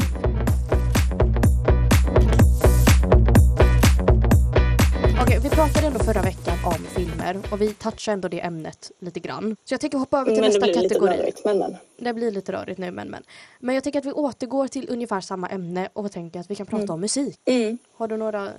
Okej, 5.21 5.39
vi 5.43 5.49
pratade 5.49 5.87
ändå 5.87 5.99
förra 5.99 6.21
veckan 6.21 6.57
om 6.65 6.73
filmer 6.73 7.37
och 7.51 7.61
vi 7.61 7.73
touchade 7.73 8.13
ändå 8.13 8.27
det 8.27 8.39
ämnet 8.41 8.91
lite 8.99 9.19
grann. 9.19 9.55
Så 9.63 9.73
jag 9.73 9.81
tänker 9.81 9.97
hoppa 9.97 10.19
över 10.19 10.31
till 10.31 10.41
Men 10.41 10.51
nästa 10.51 10.73
kategori. 10.73 11.17
rörigt. 11.17 11.45
Men, 11.45 11.57
men. 11.57 11.75
Det 11.97 12.13
blir 12.13 12.31
lite 12.31 12.51
rörigt 12.51 12.77
nu 12.79 12.91
men 12.91 13.07
men. 13.09 13.23
Men 13.59 13.75
jag 13.75 13.83
tänker 13.83 13.99
att 13.99 14.05
vi 14.05 14.11
återgår 14.11 14.67
till 14.67 14.89
ungefär 14.89 15.21
samma 15.21 15.49
ämne 15.49 15.89
och 15.93 16.11
tänker 16.11 16.39
att 16.39 16.51
vi 16.51 16.55
kan 16.55 16.65
prata 16.65 16.93
om 16.93 17.01
musik. 17.01 17.39
Mm. 17.45 17.77
Har 17.93 18.07
du 18.07 18.17
några... 18.17 18.49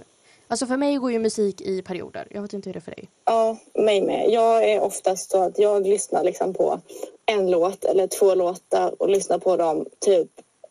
Alltså 0.49 0.67
för 0.67 0.77
mig 0.77 0.97
går 0.97 1.13
ju 1.13 1.19
musik 1.19 1.61
i 1.61 1.83
perioder. 1.83 2.29
Jag 2.31 2.43
vet 2.43 2.53
inte 2.53 2.69
hur 2.69 2.73
det 2.75 2.79
är 2.79 2.81
för 2.81 2.91
dig. 2.91 3.09
Ja, 3.25 3.57
mig 3.75 4.03
med. 4.03 4.31
Jag 4.31 4.71
är 4.71 4.81
oftast 4.81 5.31
så 5.31 5.43
att 5.43 5.59
jag 5.59 5.87
lyssnar 5.87 6.25
liksom 6.25 6.55
på 6.55 6.81
en 7.27 7.51
låt 7.51 7.85
eller 7.85 8.07
två 8.07 8.35
låtar 8.35 9.03
och 9.03 9.09
lyssnar 9.09 9.39
på 9.39 9.57
dem 9.57 9.87
typ 10.01 10.29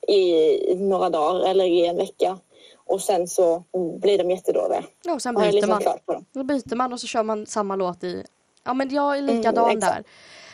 i 0.07 0.75
några 0.75 1.09
dagar 1.09 1.49
eller 1.49 1.65
i 1.65 1.85
en 1.85 1.95
vecka. 1.97 2.37
Och 2.85 3.01
sen 3.01 3.27
så 3.27 3.63
blir 4.01 4.17
de 4.17 4.31
jättedåliga. 4.31 4.83
Ja, 5.03 5.13
och 5.13 5.21
sen 5.21 5.35
byter 5.35 5.51
lyssnat 5.51 5.69
man. 5.69 5.81
klart 5.81 6.05
på 6.05 6.13
dem. 6.13 6.25
Då 6.31 6.43
byter 6.43 6.75
man 6.75 6.93
och 6.93 6.99
så 6.99 7.07
kör 7.07 7.23
man 7.23 7.45
samma 7.45 7.75
låt 7.75 8.03
i... 8.03 8.23
Ja 8.63 8.73
men 8.73 8.89
jag 8.89 9.17
är 9.17 9.21
likadan 9.21 9.65
Mm, 9.69 9.79
där. 9.79 10.03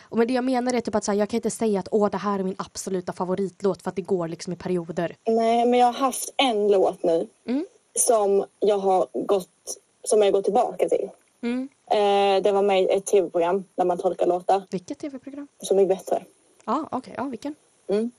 Och 0.09 0.17
men 0.17 0.27
det 0.27 0.33
jag 0.33 0.43
menar 0.43 0.73
är 0.73 0.81
typ 0.81 0.95
att 0.95 1.03
så 1.03 1.11
här, 1.11 1.19
jag 1.19 1.29
kan 1.29 1.37
inte 1.37 1.49
säga 1.51 1.79
att 1.79 1.87
åh 1.91 2.09
det 2.09 2.17
här 2.17 2.39
är 2.39 2.43
min 2.43 2.55
absoluta 2.57 3.13
favoritlåt 3.13 3.81
för 3.81 3.89
att 3.89 3.95
det 3.95 4.01
går 4.01 4.27
liksom 4.27 4.53
i 4.53 4.55
perioder. 4.55 5.15
Nej, 5.27 5.65
men 5.65 5.79
jag 5.79 5.87
har 5.87 5.93
haft 5.93 6.33
en 6.37 6.67
låt 6.67 7.03
nu 7.03 7.27
Mm. 7.47 7.65
Som 7.95 8.45
jag 8.59 8.77
har 8.77 9.07
gått, 9.13 9.49
som 10.03 10.21
jag 10.21 10.33
går 10.33 10.41
tillbaka 10.41 10.89
till. 10.89 11.09
Mm. 11.41 11.69
Eh, 11.91 12.43
det 12.43 12.51
var 12.51 12.61
med 12.61 12.83
i 12.83 12.89
ett 12.89 13.05
tv-program 13.05 13.63
där 13.75 13.85
man 13.85 13.97
tolkar 13.97 14.25
låtar 14.27 14.63
Vilket 14.69 14.99
tv-program? 14.99 15.47
Så 15.61 15.75
mycket 15.75 15.97
bättre. 15.97 16.23
Ja 16.65 16.87
okej, 16.91 17.13
ja 17.17 17.23
vilken? 17.23 17.55
Mm. 17.87 18.11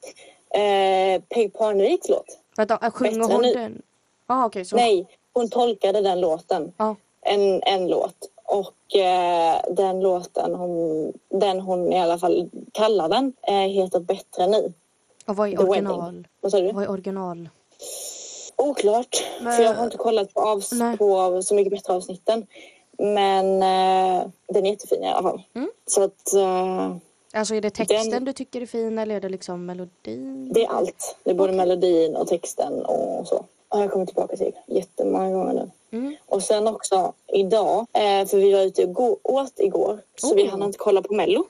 Eh, 0.50 1.22
Peg 1.28 1.52
Parneviks 1.52 2.08
låt. 2.08 2.38
Vänta, 2.56 2.78
äh, 2.82 2.90
sjunger 2.90 3.32
hon 3.32 3.42
nu. 3.42 3.52
den? 3.52 3.82
Ja 4.26 4.46
okej 4.46 4.64
så. 4.64 4.76
Nej, 4.76 5.06
hon 5.32 5.48
tolkade 5.50 6.00
den 6.00 6.20
låten. 6.20 6.72
Ja. 6.76 6.96
En, 7.20 7.62
en 7.62 7.88
låt. 7.88 8.30
Och 8.44 8.96
eh, 8.96 9.60
den 9.70 10.00
låten, 10.00 10.54
hon, 10.54 11.12
den 11.28 11.60
hon 11.60 11.92
i 11.92 12.00
alla 12.00 12.18
fall 12.18 12.50
kallar 12.72 13.08
den, 13.08 13.32
eh, 13.42 13.54
heter 13.54 14.00
Bättre 14.00 14.46
nu. 14.46 14.72
Och 15.26 15.36
vad 15.36 15.48
är 15.48 15.56
The 15.56 15.62
original? 15.62 16.04
Wedding. 16.04 16.28
Vad 16.40 16.52
sa 16.52 16.60
du? 16.60 16.72
Vad 16.72 16.84
är 16.84 16.90
original? 16.90 17.48
Oklart. 18.60 19.24
Men- 19.42 19.52
För 19.56 19.62
jag 19.62 19.74
har 19.74 19.84
inte 19.84 19.96
kollat 19.96 20.34
på, 20.34 20.40
avs- 20.40 20.74
Nej. 20.74 20.96
på 20.98 21.42
Så 21.42 21.54
mycket 21.54 21.72
bättre 21.72 21.92
avsnitten. 21.92 22.46
Men 22.98 23.46
eh, 23.62 24.26
den 24.48 24.66
är 24.66 24.70
jättefin 24.70 25.04
i 25.04 25.08
alla 25.08 25.22
fall. 25.22 25.42
Mm. 25.54 25.70
Så 25.86 26.02
att 26.02 26.34
eh, 26.34 26.96
Alltså 27.32 27.54
är 27.54 27.60
det 27.60 27.70
texten 27.70 28.10
Den- 28.10 28.24
du 28.24 28.32
tycker 28.32 28.60
är 28.60 28.66
fin 28.66 28.98
eller 28.98 29.14
är 29.16 29.20
det 29.20 29.28
liksom 29.28 29.66
melodin? 29.66 30.50
det 30.54 30.64
är 30.64 30.68
allt. 30.68 31.16
Det 31.24 31.30
är 31.30 31.34
både 31.34 31.48
Okej. 31.52 31.56
melodin 31.66 32.16
och 32.16 32.28
texten 32.28 32.84
och 32.84 33.28
så. 33.28 33.44
Och 33.68 33.80
jag 33.80 33.90
kommer 33.92 34.06
tillbaka 34.06 34.36
till 34.36 34.52
jättemånga 34.66 35.30
gånger 35.30 35.52
nu. 35.52 35.70
Mm. 35.98 36.16
Och 36.26 36.42
sen 36.42 36.66
också 36.68 37.12
idag, 37.32 37.78
eh, 37.92 38.26
för 38.26 38.36
vi 38.36 38.52
var 38.52 38.60
ute 38.60 38.86
och 38.86 39.18
åt 39.34 39.52
igår. 39.60 39.98
Så 40.16 40.34
vi 40.34 40.44
Oh. 40.46 40.50
hann 40.50 40.62
inte 40.62 40.78
kolla 40.78 41.02
på 41.02 41.14
Mello. 41.14 41.44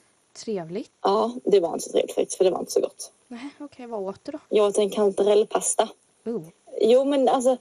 Trevligt. 0.45 0.91
Ja, 1.03 1.33
det 1.45 1.61
var 1.61 1.69
inte 1.73 1.85
så 1.85 1.91
trevligt 1.93 2.15
faktiskt 2.15 2.37
för 2.39 2.45
det 2.45 2.51
var 2.51 2.59
inte 2.61 2.73
så 2.73 2.81
gott. 2.81 3.13
Nej, 3.29 3.49
okej, 3.61 3.87
vad 3.87 4.01
åt 4.01 4.21
du 4.25 4.33
då? 4.33 4.39
Jag 4.49 4.67
åt 4.67 4.79
en 4.79 4.91
kantarellpasta. 4.91 5.89
Oh. 6.27 6.43
Jo 6.81 7.05
men 7.05 7.29
alltså 7.29 7.57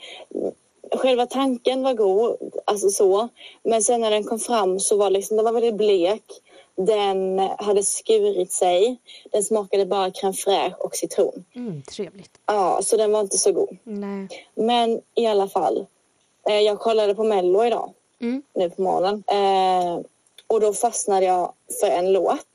själva 0.96 1.26
tanken 1.26 1.84
var 1.84 1.94
god, 1.94 2.38
alltså 2.66 2.90
så. 2.90 3.30
Men 3.64 3.84
sen 3.84 4.02
när 4.02 4.12
den 4.12 4.24
kom 4.24 4.40
fram 4.40 4.80
så 4.80 4.98
var 4.98 5.10
liksom, 5.10 5.38
den 5.38 5.46
var 5.46 5.52
väldigt 5.54 5.76
blek. 5.76 6.24
Den 6.76 7.40
hade 7.40 7.84
skurit 7.84 8.52
sig. 8.52 8.98
Den 9.32 9.44
smakade 9.44 9.86
bara 9.86 10.10
crème 10.10 10.34
fraîche 10.34 10.74
och 10.80 10.96
citron. 10.96 11.46
Mm, 11.56 11.82
trevligt. 11.82 12.32
Ja, 12.46 12.80
så 12.84 12.98
den 12.98 13.12
var 13.12 13.22
inte 13.22 13.38
så 13.38 13.52
god. 13.52 13.78
Nej. 13.84 14.28
Men 14.56 15.02
i 15.16 15.26
alla 15.28 15.48
fall. 15.48 15.86
Eh, 16.50 16.60
jag 16.60 16.80
kollade 16.80 17.16
på 17.16 17.24
Mello 17.24 17.66
idag, 17.66 17.94
Mm. 18.22 18.44
nu 18.56 18.70
på 18.70 18.82
morgonen. 18.82 19.24
Eh, 19.28 20.00
och 20.48 20.60
då 20.62 20.74
fastnade 20.74 21.26
jag 21.26 21.54
för 21.80 21.88
en 21.88 22.12
låt. 22.14 22.46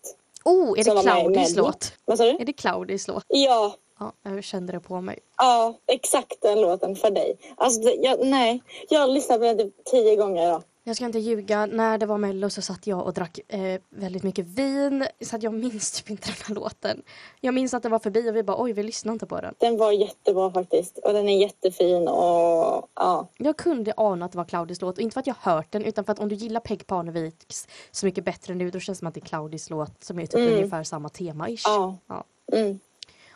Oh, 0.45 0.79
är 0.81 0.85
det 0.95 1.03
Claudis 1.03 1.57
låt? 1.57 1.93
Vad 2.05 2.19
sa 2.19 2.25
du? 2.25 2.31
Är 2.31 2.45
det 2.45 2.53
Claudis 2.53 3.09
låt? 3.09 3.25
Ja, 3.29 3.75
Ja, 4.01 4.13
jag 4.23 4.45
kände 4.45 4.73
det 4.73 4.81
på 4.81 5.01
mig. 5.01 5.19
ja, 5.39 5.75
exakt 5.87 6.41
den 6.43 6.61
låten 6.61 6.97
för 6.97 7.11
dig. 7.11 7.37
Alltså, 7.57 7.81
det- 7.81 7.95
jag, 7.95 8.27
nej, 8.27 8.63
jag 8.89 9.01
har 9.01 9.09
lyssnat 9.09 9.39
på 9.39 9.45
den 9.45 9.59
typ 9.59 9.85
tio 9.85 10.17
gånger 10.17 10.43
idag. 10.43 10.63
Jag 10.87 10.97
ska 10.97 11.05
inte 11.05 11.19
ljuga, 11.19 11.67
när 11.67 11.99
det 11.99 12.07
var 12.07 12.19
mello 12.19 12.51
så 12.51 12.63
satt 12.63 12.87
jag 12.87 13.07
och 13.07 13.13
drack 13.15 13.39
eh, 13.49 13.81
väldigt 13.91 14.23
mycket 14.23 14.47
vin. 14.47 15.07
Så 15.21 15.37
att 15.37 15.43
jag 15.43 15.55
minns 15.55 15.93
typ 15.93 16.11
inte 16.11 16.27
den 16.27 16.35
här 16.49 16.55
låten. 16.55 17.03
Jag 17.41 17.55
minns 17.55 17.75
att 17.75 17.83
den 17.83 17.93
var 17.93 17.99
förbi 17.99 18.31
och 18.31 18.37
vi 18.37 18.43
bara 18.43 18.63
oj, 18.63 18.73
vi 18.73 18.83
lyssnar 18.83 19.13
inte 19.13 19.27
på 19.27 19.41
den. 19.41 19.55
Den 19.59 19.77
var 19.77 19.93
jättebra 19.93 20.51
faktiskt. 20.53 20.99
Och 20.99 21.13
den 21.13 21.29
är 21.29 21.39
jättefin 21.41 22.09
och 22.09 22.89
ja. 22.95 23.29
Jag 23.39 23.57
kunde 23.57 23.93
ana 23.97 24.25
att 24.27 24.33
det 24.33 24.39
var 24.39 24.45
Claudis 24.45 24.81
låt 24.81 24.95
och 24.99 25.01
inte 25.03 25.15
för 25.15 25.21
att 25.21 25.27
jag 25.27 25.37
hört 25.41 25.73
den 25.73 25.85
utan 25.85 26.05
för 26.05 26.13
att 26.13 26.19
om 26.19 26.29
du 26.29 26.35
gillar 26.35 26.61
Peg 26.61 26.87
Parneviks 26.87 27.69
Så 27.91 28.07
mycket 28.07 28.25
bättre 28.25 28.55
nu 28.55 28.71
då 28.71 28.81
känns 28.81 28.99
det 28.99 29.01
som 29.01 29.09
att 29.09 29.15
det 29.15 29.21
är 29.21 29.27
Claudis 29.27 29.71
låt 29.71 30.05
som 30.05 30.19
är 30.19 30.27
typ 30.27 30.35
Mm. 30.35 30.55
ungefär 30.55 30.83
samma 30.85 31.09
tema-ish. 31.09 31.63
Ja. 31.65 31.97
Ja. 32.09 32.25
Mm. 32.53 32.79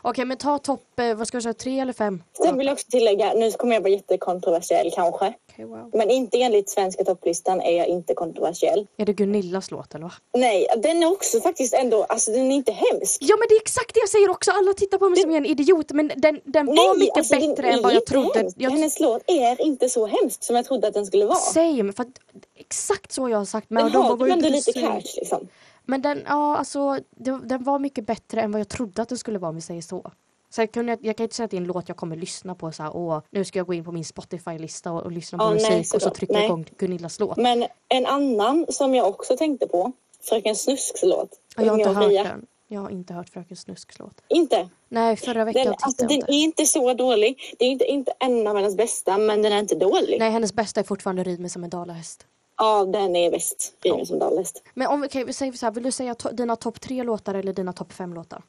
Okej, 0.02 0.24
men 0.24 0.36
ta 0.36 0.58
topp, 0.58 0.98
eh, 1.00 1.14
vad 1.14 1.28
ska 1.28 1.36
jag 1.36 1.42
säga, 1.42 1.54
tre 1.54 1.80
eller 1.80 1.92
fem? 1.92 2.22
Sen 2.42 2.58
vill 2.58 2.66
jag 2.66 2.74
också 2.74 2.86
tillägga, 2.90 3.32
nu 3.32 3.50
kommer 3.50 3.74
jag 3.74 3.80
vara 3.80 3.92
jättekontroversiell 3.92 4.90
kanske. 4.94 5.32
Okej, 5.52 5.64
wow. 5.64 5.90
Men 5.92 6.10
inte 6.10 6.38
enligt 6.42 6.70
svenska 6.70 7.04
topplistan 7.04 7.60
är 7.60 7.76
jag 7.78 7.86
inte 7.86 8.14
kontroversiell. 8.14 8.86
Är 8.96 9.06
det 9.06 9.12
Gunillas 9.12 9.70
låt 9.70 9.94
eller 9.94 10.04
va? 10.04 10.12
Nej, 10.36 10.66
den 10.76 11.02
är 11.02 11.12
också 11.12 11.40
faktiskt 11.40 11.74
ändå, 11.74 12.04
alltså 12.04 12.30
den 12.30 12.50
är 12.50 12.54
inte 12.54 12.72
hemsk. 12.72 13.18
Ja 13.20 13.36
men 13.36 13.46
det 13.48 13.54
är 13.54 13.60
exakt 13.60 13.94
det 13.94 14.00
jag 14.00 14.08
säger 14.08 14.30
också, 14.30 14.50
alla 14.50 14.72
tittar 14.72 14.98
på 14.98 15.08
mig 15.08 15.20
som 15.20 15.34
en 15.34 15.46
idiot 15.46 15.92
men 15.92 16.12
den, 16.16 16.40
den 16.44 16.66
var 16.66 16.98
mycket 16.98 17.16
alltså, 17.16 17.34
den 17.34 17.48
bättre 17.50 17.68
är 17.68 17.72
än 17.72 17.82
vad 17.82 17.94
jag 17.94 18.06
trodde. 18.06 18.38
hemsk. 18.38 18.56
Jag, 18.60 18.70
Hennes 18.70 19.00
låt 19.00 19.22
är 19.26 19.60
inte 19.60 19.88
så 19.88 20.06
hemsk 20.06 20.42
som 20.44 20.56
jag 20.56 20.64
trodde 20.64 20.88
att 20.88 20.94
den 20.94 21.06
skulle 21.06 21.26
vara. 21.26 21.36
Same, 21.36 21.92
för 21.92 22.02
att, 22.02 22.08
exakt 22.56 23.12
så 23.12 23.28
jag 23.28 23.38
har 23.38 23.44
sagt. 23.44 23.70
Men 23.70 23.84
Den 23.84 23.92
de 23.92 24.04
har 24.20 24.26
ju 24.26 24.32
ändå 24.32 24.48
lite 24.48 24.72
cash 24.72 25.02
liksom. 25.16 25.48
Men 25.88 26.02
den, 26.02 26.22
ja 26.26 26.56
alltså, 26.56 26.98
det, 27.10 27.40
den 27.44 27.64
var 27.64 27.78
mycket 27.78 28.06
bättre 28.06 28.40
än 28.40 28.52
vad 28.52 28.60
jag 28.60 28.68
trodde 28.68 29.02
att 29.02 29.08
den 29.08 29.18
skulle 29.18 29.38
vara 29.38 29.48
om 29.48 29.54
vi 29.54 29.60
säger 29.60 29.82
så. 29.82 30.10
Så 30.50 30.60
jag, 30.60 30.72
kunde, 30.72 30.98
jag 31.00 31.16
kan 31.16 31.24
inte 31.24 31.36
säga 31.36 31.44
att 31.44 31.50
det 31.50 31.56
är 31.56 31.60
en 31.60 31.66
låt 31.66 31.88
jag 31.88 31.96
kommer 31.96 32.16
lyssna 32.16 32.54
på 32.54 32.72
så 32.72 32.82
här, 32.82 32.96
åh, 32.96 33.20
nu 33.30 33.44
ska 33.44 33.58
jag 33.58 33.66
gå 33.66 33.74
in 33.74 33.84
på 33.84 33.92
min 33.92 34.04
Spotify-lista 34.04 34.92
och, 34.92 35.02
och 35.02 35.12
lyssna 35.12 35.38
på 35.38 35.44
Ja, 35.44 35.50
nej, 35.50 35.78
musik 35.78 35.94
och 35.94 36.02
så 36.02 36.10
trycker 36.10 36.34
jag 36.34 36.40
Nej. 36.40 36.46
igång 36.46 36.66
Gunillas 36.78 37.20
låt. 37.20 37.36
Men 37.36 37.66
en 37.88 38.06
annan 38.06 38.66
som 38.68 38.94
jag 38.94 39.06
också 39.06 39.36
tänkte 39.36 39.66
på, 39.66 39.92
Fröken 40.22 40.56
Snusks 40.56 41.02
låt. 41.02 41.30
Ja, 41.56 41.62
jag 41.64 41.72
har 41.72 41.78
inte 41.78 41.90
hört 41.90 42.12
den. 42.12 42.46
Jag 42.68 42.80
har 42.80 42.90
inte 42.90 43.14
hört 43.14 43.28
Fröken 43.28 43.56
Snusks 43.56 43.98
låt. 43.98 44.20
Inte? 44.28 44.68
Nej, 44.88 45.16
förra 45.16 45.44
veckan 45.44 45.64
Den, 45.64 45.74
alltså, 45.80 46.06
den 46.06 46.10
inte. 46.16 46.32
är 46.32 46.34
inte 46.34 46.66
så 46.66 46.94
dålig. 46.94 47.54
Det 47.58 47.64
är 47.64 47.68
inte, 47.70 47.84
inte 47.84 48.12
en 48.20 48.46
av 48.46 48.56
hennes 48.56 48.76
bästa, 48.76 49.18
men 49.18 49.42
den 49.42 49.52
är 49.52 49.58
inte 49.58 49.74
dålig. 49.74 50.16
Nej, 50.18 50.30
hennes 50.30 50.52
bästa 50.52 50.80
är 50.80 50.84
fortfarande 50.84 51.24
Rid 51.24 51.40
mig 51.40 51.50
som 51.50 51.64
en 51.64 51.70
dalahäst. 51.70 52.26
Ja, 52.58 52.84
den 52.84 53.16
är 53.16 53.30
bäst. 53.30 53.74
River 53.82 54.04
som 54.04 54.18
Dallest. 54.18 54.62
Men 54.74 54.86
om 54.88 55.02
okay, 55.04 55.24
vi 55.24 55.32
säger 55.32 55.52
så 55.52 55.66
här, 55.66 55.72
vill 55.72 55.82
du 55.84 55.92
säga 55.92 56.14
to- 56.14 56.32
dina 56.32 56.56
topp 56.56 56.80
tre 56.80 57.02
låtar 57.02 57.34
eller 57.34 57.52
dina 57.52 57.72
topp 57.72 57.92
fem 57.92 58.14
låtar? 58.14 58.42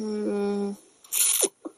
Mm. 0.00 0.74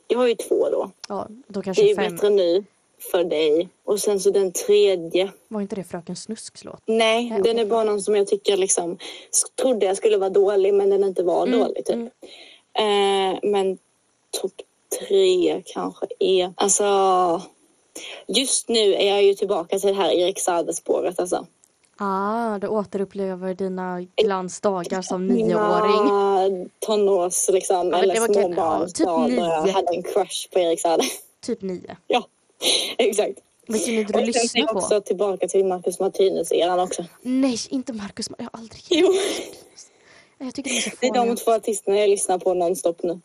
Jag 0.08 0.18
har 0.18 0.26
ju 0.26 0.34
två 0.34 0.68
då. 0.70 0.90
Ja, 1.08 1.26
då 1.28 1.60
Det 1.60 1.64
kanske 1.64 1.82
är 1.82 1.88
ju 1.88 1.94
fem. 1.94 2.14
bättre 2.14 2.30
nu 2.30 2.64
för 3.12 3.24
dig. 3.24 3.68
Och 3.84 4.00
sen 4.00 4.20
så 4.20 4.30
den 4.30 4.52
tredje. 4.52 5.32
Var 5.48 5.60
inte 5.60 5.76
det 5.76 5.84
Fröken 5.84 6.16
Snusks 6.16 6.64
låt? 6.64 6.82
Nej, 6.86 7.30
Nej, 7.30 7.42
den 7.42 7.52
okej. 7.52 7.60
är 7.60 7.66
bara 7.66 7.84
någon 7.84 8.02
som 8.02 8.16
jag 8.16 8.26
tycker 8.26 8.56
liksom 8.56 8.98
trodde 9.62 9.86
jag 9.86 9.96
skulle 9.96 10.16
vara 10.16 10.30
dålig 10.30 10.74
men 10.74 10.90
den 10.90 11.04
inte 11.04 11.22
var 11.22 11.46
Mm, 11.46 11.58
dålig 11.60 11.84
typ. 11.86 11.94
mm. 11.94 12.10
Eh, 13.34 13.38
men 13.42 13.78
topp 14.40 14.52
tre 15.08 15.62
kanske 15.66 16.06
är... 16.18 16.52
Alltså... 16.56 17.42
Just 18.26 18.68
nu 18.68 18.94
är 18.94 19.08
jag 19.08 19.22
ju 19.22 19.34
tillbaka 19.34 19.78
till 19.78 19.88
det 19.88 19.94
här 19.94 20.10
Erik 20.10 20.38
Saade-spåret 20.40 21.20
alltså. 21.20 21.46
Ah, 22.00 22.58
du 22.58 22.68
återupplever 22.68 23.54
dina 23.54 24.06
glansdagar 24.16 25.02
som 25.02 25.26
nioåring. 25.26 26.04
Mina 26.04 26.68
tonårs 26.78 27.48
liksom, 27.48 27.88
men 27.88 28.00
eller 28.00 28.14
det 28.14 28.34
småbarnsdagar 28.34 29.28
Ja, 29.28 29.28
typ 29.28 29.38
då 29.38 29.44
jag 29.66 29.72
hade 29.72 29.94
en 29.96 30.02
crush 30.02 30.50
på 30.52 30.58
Erik 30.58 30.80
Saade. 30.80 31.04
Typ 31.40 31.62
nio. 31.62 31.96
ja, 32.06 32.26
exakt. 32.98 33.38
Vilken 33.66 33.94
är 33.94 34.04
det 34.04 34.32
du 34.32 34.60
jag 34.60 34.68
på? 34.68 34.78
också 34.78 35.00
tillbaka 35.00 35.48
till 35.48 35.64
Marcus 35.64 35.98
Martinus-eran 36.00 36.80
också. 36.80 37.04
Nej, 37.22 37.56
inte 37.68 37.92
Marcus. 37.92 38.28
Jag 38.38 38.44
har 38.44 38.50
aldrig... 38.52 38.82
Jo, 38.90 39.12
Jag 40.38 40.54
tycker 40.54 40.70
de 40.70 40.76
är 40.76 40.80
så 40.80 40.90
det 41.00 41.06
är 41.06 41.26
de 41.26 41.36
två 41.36 41.50
artisterna 41.52 41.98
jag 41.98 42.10
lyssnar 42.10 42.38
på 42.38 42.54
nonstop 42.54 43.02
nu. 43.02 43.20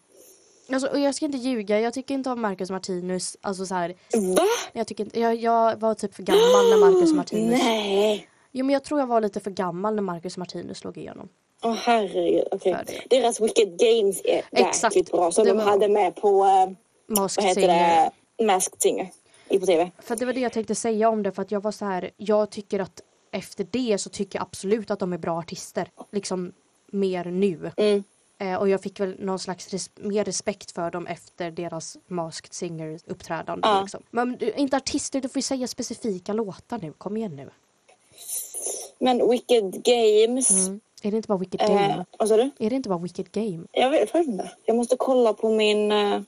Alltså, 0.72 0.88
och 0.88 1.00
jag 1.00 1.16
ska 1.16 1.26
inte 1.26 1.38
ljuga, 1.38 1.80
jag 1.80 1.94
tycker 1.94 2.14
inte 2.14 2.30
om 2.30 2.42
Marcus 2.42 2.70
Martinus. 2.70 3.38
Alltså 3.42 3.66
så 3.66 3.74
här, 3.76 3.96
Va? 4.36 4.48
jag, 4.74 4.88
tycker 4.88 5.04
inte, 5.04 5.20
jag, 5.20 5.36
jag 5.36 5.76
var 5.80 5.94
typ 5.94 6.16
för 6.16 6.24
gammal 6.24 6.70
när 6.70 6.78
Marcus 6.92 7.14
Martinus... 7.14 7.60
Nej. 7.64 8.28
Jo 8.56 8.66
men 8.66 8.74
jag 8.74 8.84
tror 8.84 9.00
jag 9.00 9.08
var 9.08 9.22
lite 9.22 9.39
för 9.39 9.52
gammal 9.52 9.96
när 9.96 10.02
Marcus 10.02 10.38
Martinus 10.38 10.78
slog 10.78 10.98
igenom. 10.98 11.30
Åh 11.63 11.74
herregud, 11.74 12.44
okej. 12.52 12.76
Det. 12.88 13.16
Deras 13.22 13.42
Wicked 13.42 13.80
Games 13.80 14.22
är 14.26 14.42
Exakt. 14.52 14.96
jäkligt 14.96 15.12
bra. 15.12 15.32
Som 15.32 15.44
Det 15.46 15.52
de 15.52 15.58
var- 15.58 15.63
hade 15.66 15.88
med 15.89 16.16
på, 16.16 16.44
eh, 16.46 16.72
Masked 17.16 17.44
vad 17.44 17.50
heter 17.50 17.62
Singer. 17.62 18.12
det, 18.38 18.46
Masked 18.46 18.82
Singer. 18.82 19.10
I 19.50 19.60
på 19.60 19.66
tv. 19.66 19.92
För 20.00 20.16
det 20.16 20.26
var 20.26 20.34
det 20.34 20.39
jag 20.39 20.54
tänkte 20.54 20.76
säga 20.76 21.10
om 21.10 21.24
det 21.24 21.32
för 21.32 21.42
att 21.42 21.52
jag 21.52 21.63
var 21.63 21.72
så 21.72 21.86
här, 21.86 22.12
jag 22.18 22.50
tycker 22.50 22.80
att 22.80 23.02
efter 23.32 23.68
det 23.72 23.98
så 23.98 24.10
tycker 24.10 24.39
jag 24.39 24.44
absolut 24.44 24.92
att 24.92 25.00
de 25.00 25.13
är 25.13 25.18
bra 25.18 25.39
artister. 25.39 25.92
Liksom 26.12 26.54
mer 26.92 27.26
nu. 27.26 27.72
Mm. 27.78 28.04
Eh, 28.39 28.56
och 28.56 28.70
jag 28.70 28.82
fick 28.82 29.00
väl 29.00 29.16
någon 29.20 29.39
slags 29.39 29.70
res- 29.74 29.89
mer 29.96 30.24
respekt 30.24 30.72
för 30.72 30.92
dem 30.92 31.08
efter 31.08 31.52
deras 31.52 31.98
Masked 32.08 32.54
Singer 32.54 33.00
uppträdande. 33.06 33.68
Ja. 33.68 33.82
Liksom. 33.82 34.04
Men 34.12 34.38
inte 34.60 34.78
artister, 34.78 35.22
du 35.22 35.30
får 35.30 35.38
ju 35.38 35.42
säga 35.44 35.68
specifika 35.68 36.34
låtar 36.34 36.80
nu. 36.82 36.94
Kom 36.98 37.18
igen 37.18 37.36
nu. 37.36 37.50
Men 39.04 39.30
Wicked 39.30 39.84
Games. 39.84 40.50
Mm. 40.68 40.80
Är 41.04 41.12
det 41.12 41.18
inte 41.18 41.28
bara 41.28 41.38
Wicked 41.38 41.62
Eh, 41.62 41.68
Game? 41.68 42.06
vad 42.20 42.30
sa 42.30 42.38
du? 42.38 42.52
Är 42.60 42.70
det 42.70 42.76
inte 42.76 42.89
bara 42.89 43.00
Wicked 43.00 43.32
Game? 43.32 43.63
Jag 43.72 43.89
vet 43.89 44.12
faktiskt 44.12 44.30
inte. 44.32 44.52
Jag 44.66 44.76
måste 44.76 44.96
kolla 44.98 45.34
på 45.34 45.50
min... 45.50 45.92
eh, 45.92 46.22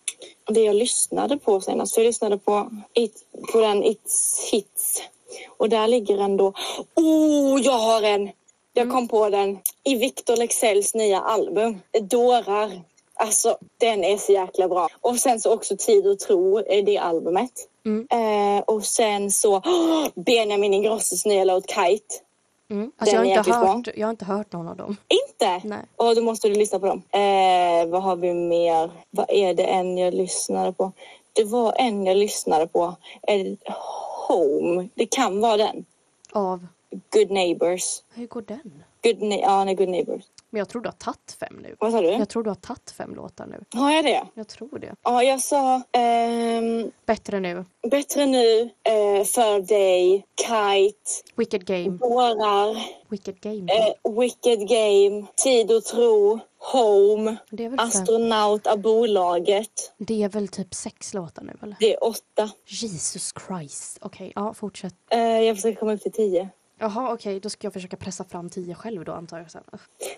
det 0.50 0.62
jag 0.62 0.76
lyssnade 0.76 1.38
på 1.38 1.62
senast. 1.62 1.94
För 1.96 2.02
jag 2.02 2.08
lyssnade 2.08 2.38
på, 2.38 2.70
it, 2.94 3.14
på 3.52 3.60
den 3.62 3.84
It's 3.84 4.52
Hits. 4.52 5.02
Och 5.58 5.70
där 5.70 5.88
ligger 5.88 6.18
en 6.18 6.38
då... 6.38 6.54
Oh, 6.96 7.62
jag 7.62 7.78
har 7.80 8.02
en! 8.02 8.30
Jag 8.74 8.92
kom 8.92 9.08
på 9.08 9.30
den. 9.30 9.60
I 9.84 9.96
Victor 9.96 10.38
Leksells 10.38 10.94
nya 10.96 11.20
album. 11.22 11.80
Dårar. 12.02 12.82
Alltså, 13.14 13.58
den 13.78 14.04
är 14.04 14.18
så 14.18 14.32
jäkla 14.32 14.68
bra. 14.68 14.88
Och 15.02 15.16
sen 15.20 15.40
så 15.40 15.54
också 15.54 15.78
Tid 15.78 16.08
och 16.08 16.20
tro 16.20 16.58
är 16.58 16.82
det 16.82 16.98
albumet. 16.98 17.52
Mm. 17.86 18.08
Eh, 18.12 18.64
och 18.64 18.86
sen 18.86 19.32
så 19.32 19.56
oh, 19.58 20.08
Benjamin 20.16 20.74
Ingrossos 20.74 21.26
nya 21.26 21.44
låt 21.44 21.70
Kite. 21.70 22.16
Mm. 22.70 22.92
Alltså, 22.98 23.16
jag, 23.16 23.22
har 23.22 23.26
är 23.26 23.38
inte 23.38 23.52
hört, 23.52 23.88
jag 23.96 24.08
har 24.08 24.12
inte 24.12 24.26
hört 24.26 24.52
någon 24.52 24.68
av 24.68 24.76
dem. 24.76 24.98
Inte? 25.08 25.68
Nej. 25.68 25.82
Och 25.96 26.16
då 26.16 26.22
måste 26.22 26.50
du 26.50 26.56
lyssna 26.56 26.80
på 26.80 26.86
dem. 26.86 27.02
Eh, 27.12 27.88
vad 27.88 28.04
har 28.04 28.16
vi 28.16 28.34
mer? 28.34 28.92
Vad 29.10 29.26
är 29.30 29.54
det 29.54 29.64
en 29.64 29.98
jag 29.98 30.14
lyssnade 30.14 30.74
på? 30.74 30.92
Det 31.34 31.44
var 31.44 31.74
en 31.78 32.06
jag 32.06 32.18
lyssnade 32.18 32.68
på. 32.68 32.96
Eh, 33.28 33.74
Home. 34.28 34.90
Det 34.96 35.06
kan 35.06 35.42
vara 35.42 35.58
den. 35.58 35.86
Av, 36.32 36.68
Good 37.10 37.32
Neighbors. 37.32 38.04
hur 38.14 38.28
går 38.28 38.42
den? 38.42 38.84
Good, 39.04 39.34
ja, 39.34 39.64
nej, 39.64 39.76
Good 39.76 39.90
Neighbors. 39.90 40.24
Men 40.56 40.60
jag 40.60 40.70
tror 40.70 40.82
du 40.82 40.88
har 40.88 40.94
tagit 40.94 41.38
fem 41.40 41.60
nu. 41.64 41.76
Vad 41.80 41.92
sa 41.92 42.02
du? 42.02 42.08
Jag 42.08 42.30
tror 42.30 42.44
du 42.44 42.50
har 42.50 42.56
tagit 42.56 42.92
fem 42.92 43.16
låtar 43.16 43.46
nu. 43.46 43.80
Har 43.80 43.92
jag 43.92 44.06
det? 44.06 44.24
Jag 44.34 44.48
tror 44.48 44.80
det. 44.80 44.96
Ja, 45.04 45.24
jag 45.24 45.42
sa 45.42 45.82
ehm, 45.92 46.92
Bättre 47.06 47.40
nu. 47.40 47.66
Bättre 47.92 48.26
nu, 48.26 48.62
eh, 48.62 49.24
För 49.26 49.68
dig, 49.68 50.26
Kite, 50.42 51.32
Wicked 51.36 51.66
Game. 51.66 51.90
Bårar, 51.90 52.78
Wicked 53.10 53.40
Game. 53.42 53.72
eh, 53.74 54.12
Wicked 54.20 54.68
Game, 54.68 55.26
Tid 55.44 55.72
och 55.72 55.84
tro, 55.84 56.40
Home, 56.72 57.36
det, 57.50 57.66
är 57.66 57.70
väl 57.70 57.80
fem. 57.80 57.88
Astronaut 57.88 58.68
av 58.68 58.80
bolaget. 58.80 59.94
det 59.98 60.24
är 60.24 60.30
väl 60.30 60.48
typ 60.48 60.74
sex 60.74 61.14
låtar 61.14 61.44
nu 61.44 61.54
eller? 61.64 61.76
Det 61.80 61.94
är 61.94 62.04
åtta. 62.04 62.50
Jesus 62.68 63.34
Christ. 63.48 63.98
Okej, 64.02 64.32
ja 64.36 64.54
fortsätt. 64.54 64.96
Eh, 65.12 65.20
jag 65.20 65.56
försöker 65.56 65.80
komma 65.80 65.94
upp 65.94 66.02
till 66.02 66.12
tio. 66.12 66.50
Jaha 66.80 67.14
okej, 67.14 67.40
då 67.40 67.50
ska 67.50 67.66
jag 67.66 67.74
försöka 67.74 67.98
pressa 67.98 68.24
fram 68.24 68.50
tio 68.50 68.76
själv 68.76 69.06
då 69.06 69.12
antar 69.12 69.38
jag 69.38 69.52
sen. 69.52 69.64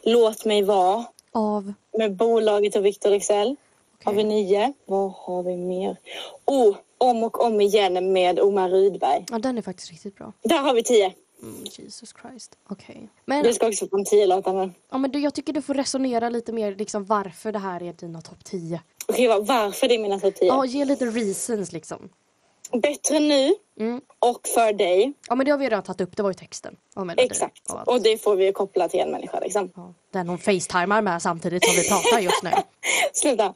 Låt 0.03 0.45
mig 0.45 0.63
vara 0.63 1.05
Av? 1.31 1.73
med 1.97 2.15
bolaget 2.15 2.75
och 2.75 2.85
Victor 2.85 3.11
Excel. 3.11 3.55
Har 4.03 4.13
vi 4.13 4.23
nio. 4.23 4.73
Vad 4.85 5.11
har 5.11 5.43
vi 5.43 5.57
mer? 5.57 5.97
Oh, 6.45 6.75
om 6.97 7.23
och 7.23 7.43
om 7.45 7.61
igen 7.61 8.13
med 8.13 8.39
Omar 8.39 8.69
Rydberg. 8.69 9.25
Ja 9.31 9.39
den 9.39 9.57
är 9.57 9.61
faktiskt 9.61 9.89
riktigt 9.91 10.15
bra. 10.15 10.33
Där 10.43 10.59
har 10.59 10.73
vi 10.73 10.83
tio. 10.83 11.13
Mm, 11.41 11.55
Jesus 11.77 12.13
Christ. 12.21 12.57
Okej. 12.69 13.09
Men, 13.25 13.43
Det 13.43 13.53
ska 13.53 13.67
också 13.67 13.87
få 13.87 13.97
en 13.97 14.05
tio 14.05 14.25
låtar 14.27 14.53
nu. 14.53 14.71
ja, 14.91 14.97
men 14.97 15.11
du, 15.11 15.19
jag 15.19 15.33
tycker 15.33 15.53
du 15.53 15.61
får 15.61 15.73
resonera 15.73 16.29
lite 16.29 16.51
mer 16.53 16.75
liksom 16.75 17.05
varför 17.05 17.51
det 17.51 17.59
här 17.59 17.83
är 17.83 17.93
dina 17.93 18.21
topp 18.21 18.43
10. 18.43 18.81
Okej, 19.07 19.27
va- 19.27 19.39
varför 19.39 19.87
det 19.87 19.95
är 19.95 19.99
mina 19.99 20.19
topp 20.19 20.35
tio? 20.35 20.47
Ja, 20.47 20.65
ge 20.65 20.85
lite 20.85 21.05
reasons 21.05 21.71
liksom. 21.71 22.09
Bättre 22.71 23.19
nu 23.19 23.55
Mm. 23.79 24.01
och 24.19 24.47
för 24.47 24.73
dig. 24.73 25.13
Ja 25.29 25.35
men 25.35 25.45
det 25.45 25.51
har 25.51 25.57
vi 25.57 25.65
redan 25.65 25.83
tagit 25.83 26.01
upp, 26.01 26.15
det 26.17 26.23
var 26.23 26.29
ju 26.29 26.33
texten. 26.33 26.75
Och 26.95 27.11
Exakt. 27.17 27.71
och 27.71 27.79
allt. 27.79 27.87
Och 27.87 28.01
det 28.01 28.17
får 28.17 28.35
vi 28.35 28.51
koppla 28.51 28.89
till 28.89 28.99
en 28.99 29.11
människa 29.11 29.39
liksom. 29.39 29.71
Ja, 29.75 29.93
den 30.11 30.29
hon 30.29 30.37
facetimar 30.37 31.01
med 31.01 31.21
samtidigt 31.21 31.65
som 31.65 31.75
vi 31.75 31.89
pratar 31.89 32.19
just 32.19 32.43
nu. 32.43 32.49
Sluta. 33.13 33.53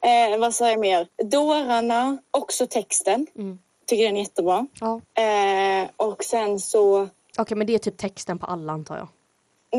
Eh, 0.00 0.38
vad 0.38 0.54
sa 0.54 0.70
jag 0.70 0.80
mer? 0.80 1.08
Dårarna, 1.24 2.18
också 2.30 2.66
texten. 2.66 3.26
Mm. 3.38 3.58
Tycker 3.86 4.04
den 4.04 4.16
är 4.16 4.20
jättebra. 4.20 4.66
Ja. 4.80 5.00
Eh, 5.22 5.88
och 5.96 6.24
sen 6.24 6.60
så... 6.60 7.08
Okej 7.38 7.56
men 7.56 7.66
det 7.66 7.74
är 7.74 7.78
typ 7.78 7.96
texten 7.96 8.38
på 8.38 8.46
alla 8.46 8.72
antar 8.72 8.96
jag. 8.96 9.08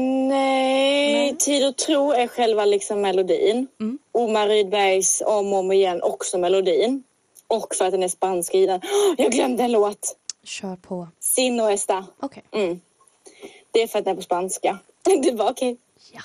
Nej, 0.01 1.35
Tid 1.37 1.67
och 1.67 1.75
tro 1.77 2.11
är 2.11 2.27
själva 2.27 2.65
liksom 2.65 3.01
melodin. 3.01 3.67
Mm. 3.79 3.99
Omar 4.11 4.47
Rydbergs 4.47 5.21
Om 5.25 5.53
och 5.53 5.59
om 5.59 5.71
igen 5.71 6.01
också 6.03 6.37
melodin. 6.37 7.03
Och 7.47 7.75
för 7.75 7.85
att 7.85 7.91
den 7.91 8.03
är 8.03 8.07
spanskriven. 8.07 8.81
Jag 9.17 9.31
glömde 9.31 9.63
en 9.63 9.71
låt! 9.71 10.17
Kör 10.43 10.75
på. 10.75 11.07
Sin 11.19 11.59
och 11.59 11.71
esta. 11.71 12.05
Okej. 12.19 12.43
Mm. 12.51 12.81
Det 13.71 13.81
är 13.81 13.87
för 13.87 13.99
att 13.99 14.05
den 14.05 14.11
är 14.11 14.15
på 14.15 14.21
spanska. 14.23 14.79
Du 15.23 15.31
bara 15.31 15.49
okej. 15.49 15.77
Ja. 16.11 16.21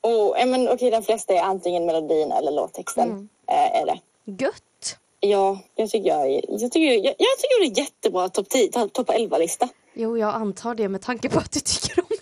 Och, 0.00 0.48
men, 0.48 0.68
okej, 0.68 0.90
de 0.90 1.02
flesta 1.02 1.34
är 1.34 1.40
antingen 1.40 1.86
melodin 1.86 2.32
eller 2.32 2.52
låttexten. 2.52 3.08
Mm. 3.10 3.28
Eh, 3.48 3.80
är 3.80 3.86
det. 3.86 4.00
Gött! 4.44 4.98
Ja, 5.20 5.58
jag 5.74 5.90
tycker 5.90 6.08
jag, 6.08 6.30
jag, 6.48 6.72
tycker, 6.72 6.80
jag, 6.80 7.04
jag 7.04 7.38
tycker 7.38 7.60
det 7.60 7.66
är 7.66 7.78
jättebra 7.78 8.28
topp 8.28 8.48
10, 8.48 8.68
topp 8.68 8.92
topp 8.92 9.08
11-lista. 9.08 9.68
Jo 9.94 10.18
jag 10.18 10.34
antar 10.34 10.74
det 10.74 10.88
med 10.88 11.02
tanke 11.02 11.28
på 11.28 11.38
att 11.38 11.52
du 11.52 11.60
tycker 11.60 12.00
om. 12.00 12.13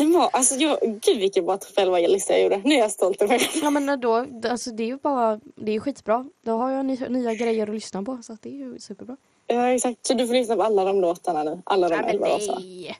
Den 0.00 0.12
var, 0.12 0.30
alltså 0.32 0.54
jag, 0.54 0.78
gud 0.80 1.18
vilken 1.18 1.44
bra 1.44 1.56
11-lista 1.56 2.32
jag 2.32 2.42
gjorde. 2.42 2.60
Nu 2.64 2.74
är 2.74 2.78
jag 2.78 2.90
stolt 2.90 3.22
över 3.22 3.38
det. 3.38 3.60
Ja 3.62 3.70
men 3.70 4.00
då, 4.00 4.26
alltså 4.50 4.70
det 4.70 4.82
är 4.82 4.86
ju 4.86 4.96
bara, 4.96 5.40
det 5.54 5.70
är 5.70 5.74
ju 5.74 5.80
skitbra. 5.80 6.28
Då 6.42 6.52
har 6.52 6.70
jag 6.70 6.86
ny, 6.86 6.98
nya 7.08 7.34
grejer 7.34 7.66
att 7.66 7.74
lyssna 7.74 8.02
på 8.02 8.18
så 8.22 8.36
det 8.40 8.48
är 8.48 8.54
ju 8.54 8.78
superbra. 8.78 9.16
Ja, 9.46 9.68
exakt. 9.68 10.06
Så 10.06 10.14
du 10.14 10.26
får 10.26 10.34
lyssna 10.34 10.56
på 10.56 10.62
alla 10.62 10.84
de 10.84 11.00
låtarna 11.00 11.42
nu. 11.42 11.62
Alla 11.64 11.88
de 11.88 11.96
men 11.96 12.04
11 12.04 12.28
låtarna. 12.28 12.58
nej! 12.58 12.98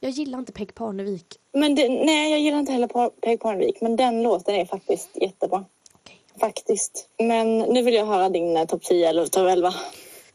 Jag 0.00 0.10
gillar 0.10 0.38
inte 0.38 0.52
Peg 0.52 0.74
Parnevik. 0.74 1.38
Men 1.52 1.74
det, 1.74 1.88
nej, 1.88 2.30
jag 2.30 2.40
gillar 2.40 2.58
inte 2.58 2.72
heller 2.72 3.10
Peg 3.20 3.40
Parnevik. 3.40 3.80
Men 3.80 3.96
den 3.96 4.22
låten 4.22 4.54
är 4.54 4.64
faktiskt 4.64 5.10
jättebra. 5.14 5.64
Okej. 5.94 6.20
Faktiskt. 6.40 7.08
Men 7.18 7.58
nu 7.58 7.82
vill 7.82 7.94
jag 7.94 8.06
höra 8.06 8.28
din 8.28 8.56
eh, 8.56 8.64
topp 8.64 8.82
10 8.82 9.08
eller 9.08 9.26
topp 9.26 9.48
11. 9.48 9.74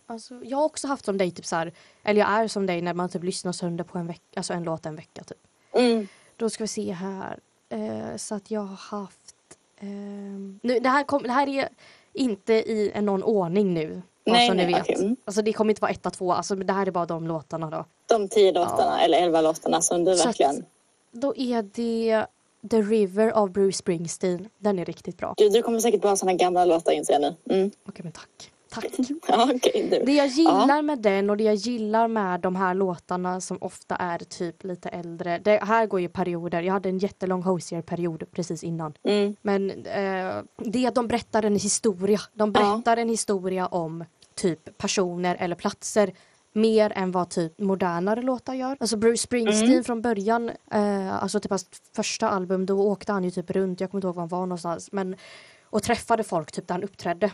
Alltså, 0.07 0.41
jag 0.43 0.57
har 0.57 0.65
också 0.65 0.87
haft 0.87 1.05
som 1.05 1.17
dig, 1.17 1.31
typ 1.31 1.45
så 1.45 1.55
här, 1.55 1.73
eller 2.03 2.21
jag 2.21 2.29
är 2.29 2.47
som 2.47 2.65
dig 2.65 2.81
när 2.81 2.93
man 2.93 3.09
typ 3.09 3.23
lyssnar 3.23 3.51
sönder 3.51 3.83
på 3.83 3.97
en 3.97 4.07
vecka, 4.07 4.21
alltså 4.35 4.53
en 4.53 4.63
låt 4.63 4.85
en 4.85 4.95
vecka 4.95 5.23
typ. 5.23 5.37
Mm. 5.75 6.07
Då 6.37 6.49
ska 6.49 6.63
vi 6.63 6.67
se 6.67 6.91
här. 6.91 7.39
Eh, 7.69 8.15
så 8.17 8.35
att 8.35 8.51
jag 8.51 8.61
har 8.61 8.97
haft... 8.99 9.35
ehm, 9.79 10.59
nu, 10.63 10.79
det, 10.79 10.89
här 10.89 11.03
kom, 11.03 11.23
det 11.23 11.31
här 11.31 11.47
är 11.47 11.69
inte 12.13 12.53
i 12.53 12.91
någon 13.01 13.23
ordning 13.23 13.73
nu. 13.73 14.01
Nej, 14.25 14.49
ni 14.49 14.55
nej, 14.55 14.65
vet. 14.67 14.81
okej, 14.81 14.95
mm. 14.95 15.15
Alltså, 15.25 15.41
det 15.41 15.53
kommer 15.53 15.71
inte 15.71 15.81
vara 15.81 15.91
etta, 15.91 16.09
två. 16.09 16.33
Alltså, 16.33 16.55
det 16.55 16.73
här 16.73 16.87
är 16.87 16.91
bara 16.91 17.05
de 17.05 17.27
låtarna 17.27 17.69
då. 17.69 17.85
De 18.05 18.27
10 18.29 18.51
låtarna, 18.51 19.01
eller 19.01 19.17
11 19.17 19.41
låtarna 19.41 19.81
som 19.81 20.03
du 20.03 20.15
Så 20.15 20.21
att- 20.21 20.27
verkligen... 20.27 20.65
Då 21.11 21.35
är 21.37 21.63
det 21.63 22.25
The 22.69 22.81
River 22.81 23.29
av 23.31 23.51
Bruce 23.51 23.77
Springsteen. 23.77 24.49
Den 24.57 24.79
är 24.79 24.85
riktigt 24.85 25.17
bra. 25.17 25.33
Du, 25.37 25.49
du 25.49 25.61
kommer 25.61 25.79
säkert 25.79 26.01
bara 26.01 26.15
såna 26.15 26.33
gamla 26.33 26.65
låtar 26.65 26.91
inser 26.91 27.13
jag 27.13 27.21
nu. 27.21 27.35
Mm. 27.55 27.71
Okej 27.89 28.03
men 28.03 28.11
tack. 28.11 28.51
Tack. 28.75 28.85
Ja, 29.27 29.45
du. 29.63 30.03
Det 30.05 30.13
jag 30.13 30.27
gillar 30.27 30.81
med 30.81 30.99
den 30.99 31.29
och 31.29 31.37
det 31.37 31.43
jag 31.43 31.55
gillar 31.55 32.07
med 32.07 32.39
de 32.39 32.55
här 32.55 32.73
låtarna 32.73 33.41
som 33.41 33.57
ofta 33.61 33.95
är 33.95 34.19
typ 34.19 34.63
lite 34.63 34.89
äldre. 34.89 35.39
Det 35.39 35.59
här 35.63 35.85
går 35.85 35.99
ju 36.01 36.09
perioder. 36.09 36.61
Jag 36.61 36.73
hade 36.73 36.89
en 36.89 36.97
jättelång 36.97 37.43
Hosier-period 37.43 38.23
precis 38.31 38.63
innan. 38.63 38.93
Mm. 39.03 39.35
Men 39.41 39.69
eh, 39.69 40.43
det 40.57 40.85
är 40.85 40.87
att 40.87 40.95
de 40.95 41.07
berättar 41.07 41.43
en 41.43 41.55
historia. 41.55 42.19
De 42.33 42.51
berättar 42.51 42.97
en 42.97 43.09
historia 43.09 43.67
om 43.67 44.05
typ 44.35 44.77
personer 44.77 45.35
eller 45.39 45.55
platser 45.55 46.13
mer 46.53 46.91
än 46.95 47.11
vad 47.11 47.29
typ 47.29 47.59
modernare 47.59 48.21
låtar 48.21 48.53
gör. 48.53 48.77
Alltså 48.79 48.97
Bruce 48.97 49.17
Springsteen 49.21 49.71
Mm. 49.71 49.83
från 49.83 50.01
början, 50.01 50.51
eh, 50.71 51.23
alltså 51.23 51.39
typ 51.39 51.49
hans 51.51 51.65
första 51.95 52.29
album, 52.29 52.65
då 52.65 52.79
åkte 52.79 53.11
han 53.11 53.23
ju 53.23 53.31
typ 53.31 53.51
runt, 53.51 53.81
jag 53.81 53.91
kommer 53.91 53.99
inte 53.99 54.07
ihåg 54.07 54.15
var 54.15 54.21
han 54.21 54.27
var 54.29 54.39
någonstans, 54.45 54.91
men 54.91 55.15
och 55.63 55.83
träffade 55.83 56.23
folk 56.23 56.51
typ 56.51 56.67
där 56.67 56.75
han 56.75 56.83
uppträdde, 56.83 57.31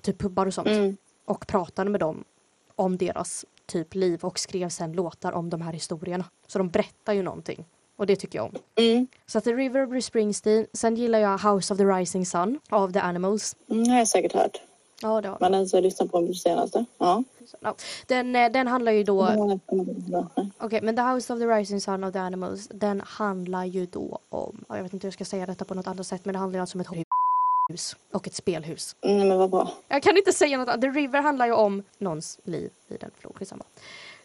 typ 0.00 0.18
pubbar 0.18 0.46
och 0.46 0.54
sånt 0.54 0.68
Mm. 0.68 0.96
och 1.24 1.46
pratade 1.46 1.90
med 1.90 2.00
dem 2.00 2.24
om 2.76 2.96
deras 2.96 3.44
typ 3.66 3.94
liv 3.94 4.24
och 4.24 4.38
skrev 4.38 4.68
sen 4.68 4.92
låtar 4.92 5.32
om 5.32 5.50
de 5.50 5.60
här 5.62 5.72
historierna. 5.72 6.24
Så 6.46 6.58
de 6.58 6.68
berättar 6.68 7.12
ju 7.12 7.22
någonting 7.22 7.64
och 7.96 8.06
det 8.06 8.16
tycker 8.16 8.38
jag 8.38 8.46
om. 8.46 8.54
Mm. 8.76 9.06
Så 9.26 9.38
att 9.38 9.44
The 9.44 9.52
River, 9.52 9.86
Bruce 9.86 10.06
Springsteen, 10.06 10.66
sen 10.72 10.96
gillar 10.96 11.18
jag 11.18 11.38
House 11.38 11.74
of 11.74 11.78
the 11.78 11.84
Rising 11.84 12.26
Sun 12.26 12.58
av 12.70 12.92
The 12.92 12.98
Animals. 12.98 13.56
Mm, 13.70 13.88
har 13.88 13.98
jag 13.98 14.08
säkert 14.08 14.32
hört. 14.32 14.60
Ja, 15.02 15.20
det 15.20 15.28
har 15.28 15.36
Men 15.40 15.52
den 15.52 15.68
som 15.68 15.76
jag 15.76 15.84
lyssnade 15.84 16.10
på 16.10 16.20
den 16.20 16.34
senaste. 16.34 16.84
Ja. 16.98 17.24
den, 18.06 18.36
eh, 18.36 18.52
den 18.52 18.66
handlar 18.66 18.92
ju 18.92 19.04
då 19.04 19.28
Okej, 20.58 20.80
men 20.82 20.96
The 20.96 21.02
House 21.02 21.32
of 21.32 21.38
the 21.38 21.46
Rising 21.46 21.80
Sun 21.80 22.04
of 22.04 22.12
the 22.12 22.18
Animals, 22.18 22.68
den 22.68 23.00
handlar 23.00 23.64
ju 23.64 23.86
då 23.86 24.18
om, 24.28 24.64
ja, 24.68 24.76
jag 24.76 24.82
vet 24.82 24.92
inte 24.92 25.04
hur 25.04 25.08
jag 25.08 25.14
ska 25.14 25.24
säga 25.24 25.46
detta 25.46 25.64
på 25.64 25.74
något 25.74 25.86
annat 25.86 26.06
sätt, 26.06 26.24
men 26.24 26.32
det 26.32 26.38
handlar 26.38 26.56
ju 26.56 26.60
alltså 26.60 26.76
om 26.76 26.80
ett 26.80 26.86
hus 27.72 27.96
och 28.12 28.26
ett 28.26 28.34
spelhus. 28.34 28.96
Nej 29.02 29.28
men 29.28 29.38
vad 29.38 29.50
bra. 29.50 29.70
Jag 29.88 30.02
kan 30.02 30.16
inte 30.16 30.32
säga 30.32 30.58
något 30.58 30.68
annat. 30.68 30.80
The 30.80 30.88
River 30.88 31.22
handlar 31.22 31.46
ju 31.46 31.52
om 31.52 31.82
någons 31.98 32.38
liv 32.44 32.70
i 32.88 32.96
den 32.96 33.10
floden. 33.18 33.62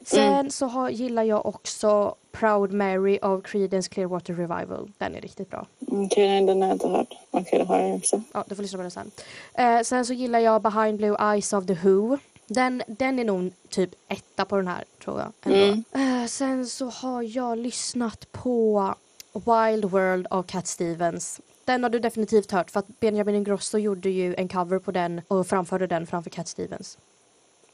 Sen 0.06 0.52
så 0.52 0.66
har, 0.66 0.90
gillar 0.90 1.24
jag 1.24 1.46
också 1.46 2.16
Proud 2.32 2.74
Mary 2.74 3.20
av 3.22 3.42
Creedence 3.42 3.90
Clearwater 3.90 4.34
Revival. 4.34 4.92
Den 4.98 5.16
är 5.16 5.22
riktigt 5.22 5.50
bra. 5.50 5.68
Okej, 5.80 6.28
nej, 6.28 6.46
den 6.46 6.62
har 6.62 6.68
jag 6.68 6.76
inte 6.76 6.88
hört. 6.88 7.14
Okej, 7.32 7.60
det 7.60 7.66
har 7.66 7.80
jag 7.80 7.96
också. 7.96 8.22
Ja, 8.34 8.44
du 8.48 8.56
får 8.56 8.64
lyssna 8.64 8.78
på 8.78 8.82
den 8.82 8.92
sen. 8.92 9.12
Eh, 9.54 9.82
sen 9.82 10.06
så 10.06 10.14
gillar 10.14 10.40
jag 10.40 10.62
Behind 10.62 10.98
Blue 10.98 11.18
Eyes 11.20 11.54
of 11.54 11.66
the 11.66 11.74
Who. 11.74 12.18
Den, 12.48 12.84
den 12.88 13.20
är 13.20 13.24
nog 13.24 13.52
typ 13.70 13.90
etta 14.08 14.46
på 14.46 14.58
den 14.58 14.68
här 14.68 14.84
tror 15.04 15.20
jag. 15.20 15.54
Mm. 15.54 15.84
Eh, 15.92 16.28
sen 16.28 16.68
så 16.68 16.86
har 16.86 17.38
jag 17.38 17.58
lyssnat 17.58 18.32
på 18.32 18.96
Wild 19.34 19.86
World 19.86 20.28
av 20.30 20.44
Cat 20.44 20.68
Stevens. 20.68 21.42
Den 21.66 21.84
har 21.84 21.90
du 21.90 22.00
definitivt 22.00 22.52
hört 22.52 22.72
för 22.72 22.80
att 22.80 23.00
Benjamin 23.00 23.36
Ingrosso 23.36 23.78
gjorde 23.78 24.10
ju 24.10 24.36
en 24.36 24.48
cover 24.48 24.80
på 24.80 24.92
den 24.92 25.22
och 25.28 25.48
framförde 25.48 25.88
den 25.88 26.08
framför 26.08 26.30
Cat 26.30 26.48
Stevens. 26.48 26.98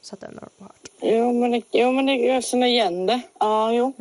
Så 0.00 0.14
att 0.14 0.20
den 0.20 0.38
har 0.40 0.48
du 0.58 0.64
hört. 0.64 0.88
Jo, 1.00 1.32
men, 1.32 1.50
det, 1.50 1.62
jo, 1.72 1.92
men 1.92 2.06
det, 2.06 2.14
jag 2.14 2.44
känner 2.44 2.66
igen 2.66 3.06
det. 3.06 3.20
Ja, 3.38 3.72
jo. 3.72 3.92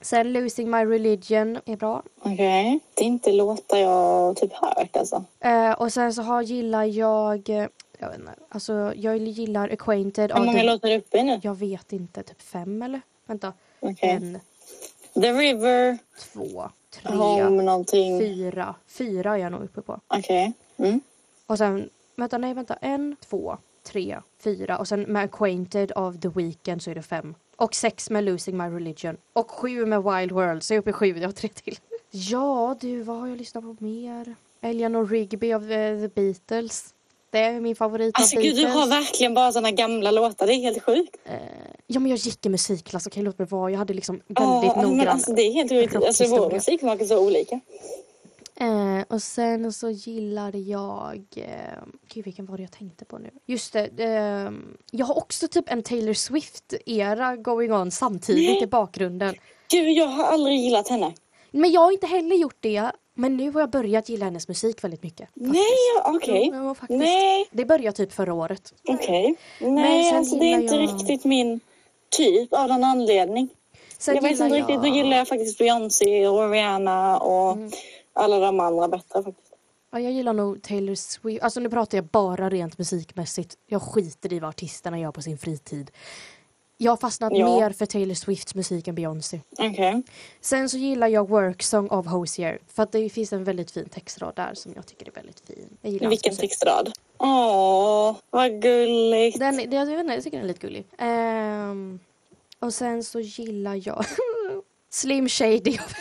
Sen 0.00 0.32
Losing 0.32 0.70
My 0.70 0.78
Religion 0.84 1.58
är 1.64 1.76
bra. 1.76 2.02
Okej. 2.22 2.80
Det 2.94 3.02
är 3.02 3.06
inte 3.06 3.32
låtar 3.32 3.76
jag 3.78 4.36
typ 4.36 4.52
hört 4.52 4.96
alltså. 4.96 5.24
Eh, 5.40 5.72
och 5.72 5.92
sen 5.92 6.14
så 6.14 6.22
har, 6.22 6.42
gillar 6.42 6.84
jag, 6.84 7.48
eh, 7.48 7.66
jag 7.98 8.08
vet 8.08 8.18
inte, 8.18 8.32
alltså 8.48 8.92
jag 8.96 9.16
gillar 9.18 9.68
Acquainted 9.68 10.32
Hur 10.32 10.40
många 10.44 10.58
The- 10.58 10.66
låtar 10.66 10.88
är 10.88 10.98
uppe 10.98 11.22
nu? 11.22 11.40
Jag 11.42 11.54
vet 11.54 11.92
inte, 11.92 12.22
typ 12.22 12.42
fem 12.42 12.82
eller? 12.82 13.00
Vänta. 13.26 13.52
Okej. 13.80 14.10
En, 14.10 14.40
The 15.14 15.32
River, 15.32 15.98
två, 16.32 16.70
tre, 16.90 17.16
Home 17.16 17.62
någonting. 17.62 18.18
fyra. 18.18 18.74
Fyra 18.86 19.34
är 19.34 19.36
jag 19.40 19.52
nog 19.52 19.62
uppe 19.64 19.82
på. 19.82 20.00
Okej. 20.06 20.52
Mm. 20.76 21.00
Och 21.46 21.58
sen, 21.58 21.88
vänta, 22.16 22.38
nej 22.38 22.54
vänta. 22.54 22.74
En, 22.74 23.16
två, 23.28 23.56
tre, 23.82 24.20
fyra. 24.38 24.78
Och 24.78 24.88
sen 24.88 25.00
med 25.02 25.22
Acquainted 25.24 25.92
av 25.92 26.20
The 26.20 26.28
Weeknd 26.28 26.82
så 26.82 26.90
är 26.90 26.94
det 26.94 27.02
fem. 27.02 27.34
Och 27.56 27.74
sex 27.74 28.10
med 28.10 28.24
Losing 28.24 28.56
My 28.56 28.64
Religion. 28.64 29.16
Och 29.32 29.50
sju 29.50 29.86
med 29.86 30.02
Wild 30.02 30.32
World, 30.32 30.62
så 30.62 30.72
jag 30.74 30.76
är 30.76 30.80
uppe 30.80 30.90
i 30.90 30.92
sju. 30.92 31.18
Jag 31.18 31.28
har 31.28 31.32
tre 31.32 31.48
till. 31.48 31.78
Ja 32.10 32.76
du, 32.80 33.02
vad 33.02 33.16
har 33.16 33.26
jag 33.28 33.38
lyssnat 33.38 33.64
på 33.64 33.76
mer? 33.84 34.34
Eleanor 34.60 35.06
Rigby 35.06 35.52
av 35.52 35.60
The 35.68 36.08
Beatles. 36.08 36.94
Är 37.38 37.60
min 37.60 37.76
favorit 37.76 38.14
Alltså 38.14 38.36
gud, 38.40 38.56
du 38.56 38.66
har 38.66 38.86
verkligen 38.86 39.34
bara 39.34 39.52
såna 39.52 39.70
gamla 39.70 40.10
låtar. 40.10 40.46
Det 40.46 40.54
är 40.54 40.60
helt 40.60 40.82
sjukt. 40.82 41.16
Ja 41.86 42.00
men 42.00 42.10
jag 42.10 42.18
gick 42.18 42.46
i 42.46 42.48
musikklass, 42.48 43.06
okej 43.06 43.22
låt 43.22 43.38
mig 43.38 43.48
vara. 43.48 43.70
Jag 43.70 43.78
hade 43.78 43.94
liksom 43.94 44.20
väldigt 44.28 44.76
men 44.76 44.88
noggrann 44.88 45.08
alltså, 45.08 45.32
det 45.32 45.42
är 45.42 45.52
helt 45.52 45.70
sjukt. 45.70 46.06
Alltså, 46.06 46.24
vår 46.24 46.50
musiksmak 46.50 47.00
är 47.00 47.04
så 47.04 47.26
olika. 47.26 47.60
Eh, 48.60 49.04
och 49.08 49.22
sen 49.22 49.72
så 49.72 49.90
gillar 49.90 50.56
jag... 50.56 51.24
Eh, 51.36 51.82
gud, 52.14 52.24
vilken 52.24 52.46
var 52.46 52.56
det 52.56 52.62
jag 52.62 52.72
tänkte 52.72 53.04
på 53.04 53.18
nu? 53.18 53.30
Just 53.46 53.72
det. 53.72 53.90
Eh, 53.98 54.52
jag 54.90 55.06
har 55.06 55.18
också 55.18 55.48
typ 55.48 55.70
en 55.70 55.82
Taylor 55.82 56.12
Swift-era 56.12 57.36
going 57.36 57.72
on 57.72 57.90
samtidigt 57.90 58.50
Nej. 58.50 58.62
i 58.62 58.66
bakgrunden. 58.66 59.34
Gud, 59.70 59.88
jag 59.88 60.06
har 60.06 60.24
aldrig 60.24 60.60
gillat 60.60 60.88
henne. 60.88 61.14
Men 61.50 61.72
jag 61.72 61.80
har 61.80 61.92
inte 61.92 62.06
heller 62.06 62.36
gjort 62.36 62.58
det. 62.60 62.92
Men 63.14 63.36
nu 63.36 63.50
har 63.50 63.60
jag 63.60 63.70
börjat 63.70 64.08
gilla 64.08 64.24
hennes 64.24 64.48
musik 64.48 64.84
väldigt 64.84 65.02
mycket. 65.02 65.28
Nej, 65.34 65.62
okej. 66.04 66.50
Ja, 66.54 66.74
faktiskt. 66.74 66.98
Nej, 66.98 67.48
Det 67.52 67.64
började 67.64 67.96
typ 67.96 68.12
förra 68.12 68.34
året. 68.34 68.74
okej. 68.88 69.34
Men 69.60 69.74
Nej, 69.74 70.14
alltså 70.16 70.36
det 70.36 70.44
är 70.52 70.60
inte 70.60 70.74
jag- 70.74 70.82
riktigt 70.82 71.24
min 71.24 71.60
typ 72.16 72.52
av 72.52 72.68
någon 72.68 72.84
anledning. 72.84 73.48
Sen 73.98 74.14
jag 74.14 74.22
vet 74.22 74.32
inte 74.32 74.44
riktigt. 74.48 74.80
Då 74.82 74.86
gillar 74.86 75.16
jag 75.16 75.28
faktiskt 75.28 75.58
Beyoncé 75.58 76.28
och 76.28 76.50
Rihanna 76.50 77.18
och 77.18 77.52
Mm. 77.52 77.70
alla 78.12 78.38
de 78.38 78.60
andra 78.60 78.88
bättre 78.88 79.22
faktiskt. 79.22 79.46
Ja, 79.92 80.00
jag 80.00 80.12
gillar 80.12 80.32
nog 80.32 80.62
Taylor 80.62 80.94
Swift. 80.94 81.42
Alltså 81.42 81.60
nu 81.60 81.70
pratar 81.70 81.98
jag 81.98 82.04
bara 82.04 82.50
rent 82.50 82.78
musikmässigt. 82.78 83.54
Jag 83.66 83.82
skiter 83.82 84.32
i 84.32 84.38
vad 84.38 84.48
artisterna 84.48 84.98
gör 84.98 85.12
på 85.12 85.22
sin 85.22 85.38
fritid. 85.38 85.90
Jag 86.82 86.92
har 86.92 86.96
fastnat 86.96 87.32
Ja. 87.36 87.46
mer 87.60 87.70
för 87.70 87.86
Taylor 87.86 88.14
Swifts 88.14 88.54
musik 88.54 88.88
än 88.88 88.94
Beyoncé. 88.94 89.40
Okej. 89.58 90.02
Sen 90.40 90.68
så 90.68 90.76
gillar 90.78 91.08
jag 91.08 91.28
Work 91.28 91.62
Song 91.62 91.88
av 91.90 92.06
Hosier. 92.06 92.58
För 92.74 92.82
att 92.82 92.92
det 92.92 93.08
finns 93.10 93.32
en 93.32 93.44
väldigt 93.44 93.70
fin 93.70 93.88
textrad 93.88 94.32
där 94.36 94.54
som 94.54 94.72
jag 94.76 94.86
tycker 94.86 95.06
är 95.06 95.12
väldigt 95.12 95.40
fin. 95.40 95.76
Jag 95.80 95.92
gillar 95.92 96.08
Vilken 96.08 96.36
textrad. 96.36 96.92
Åh, 97.18 98.16
vad 98.30 98.62
gulligt. 98.62 99.38
Den, 99.38 99.56
det, 99.56 99.76
jag, 99.76 99.86
vet 99.86 100.00
inte, 100.00 100.14
jag 100.14 100.24
tycker 100.24 100.36
den 100.36 100.44
är 100.44 100.48
lite 100.48 100.66
gullig. 100.66 100.84
Ehm, 100.98 102.00
och 102.58 102.74
sen 102.74 103.04
så 103.04 103.20
gillar 103.20 103.80
jag 103.88 104.04
Slim 104.90 105.28
Shady 105.28 105.78
av 105.78 105.92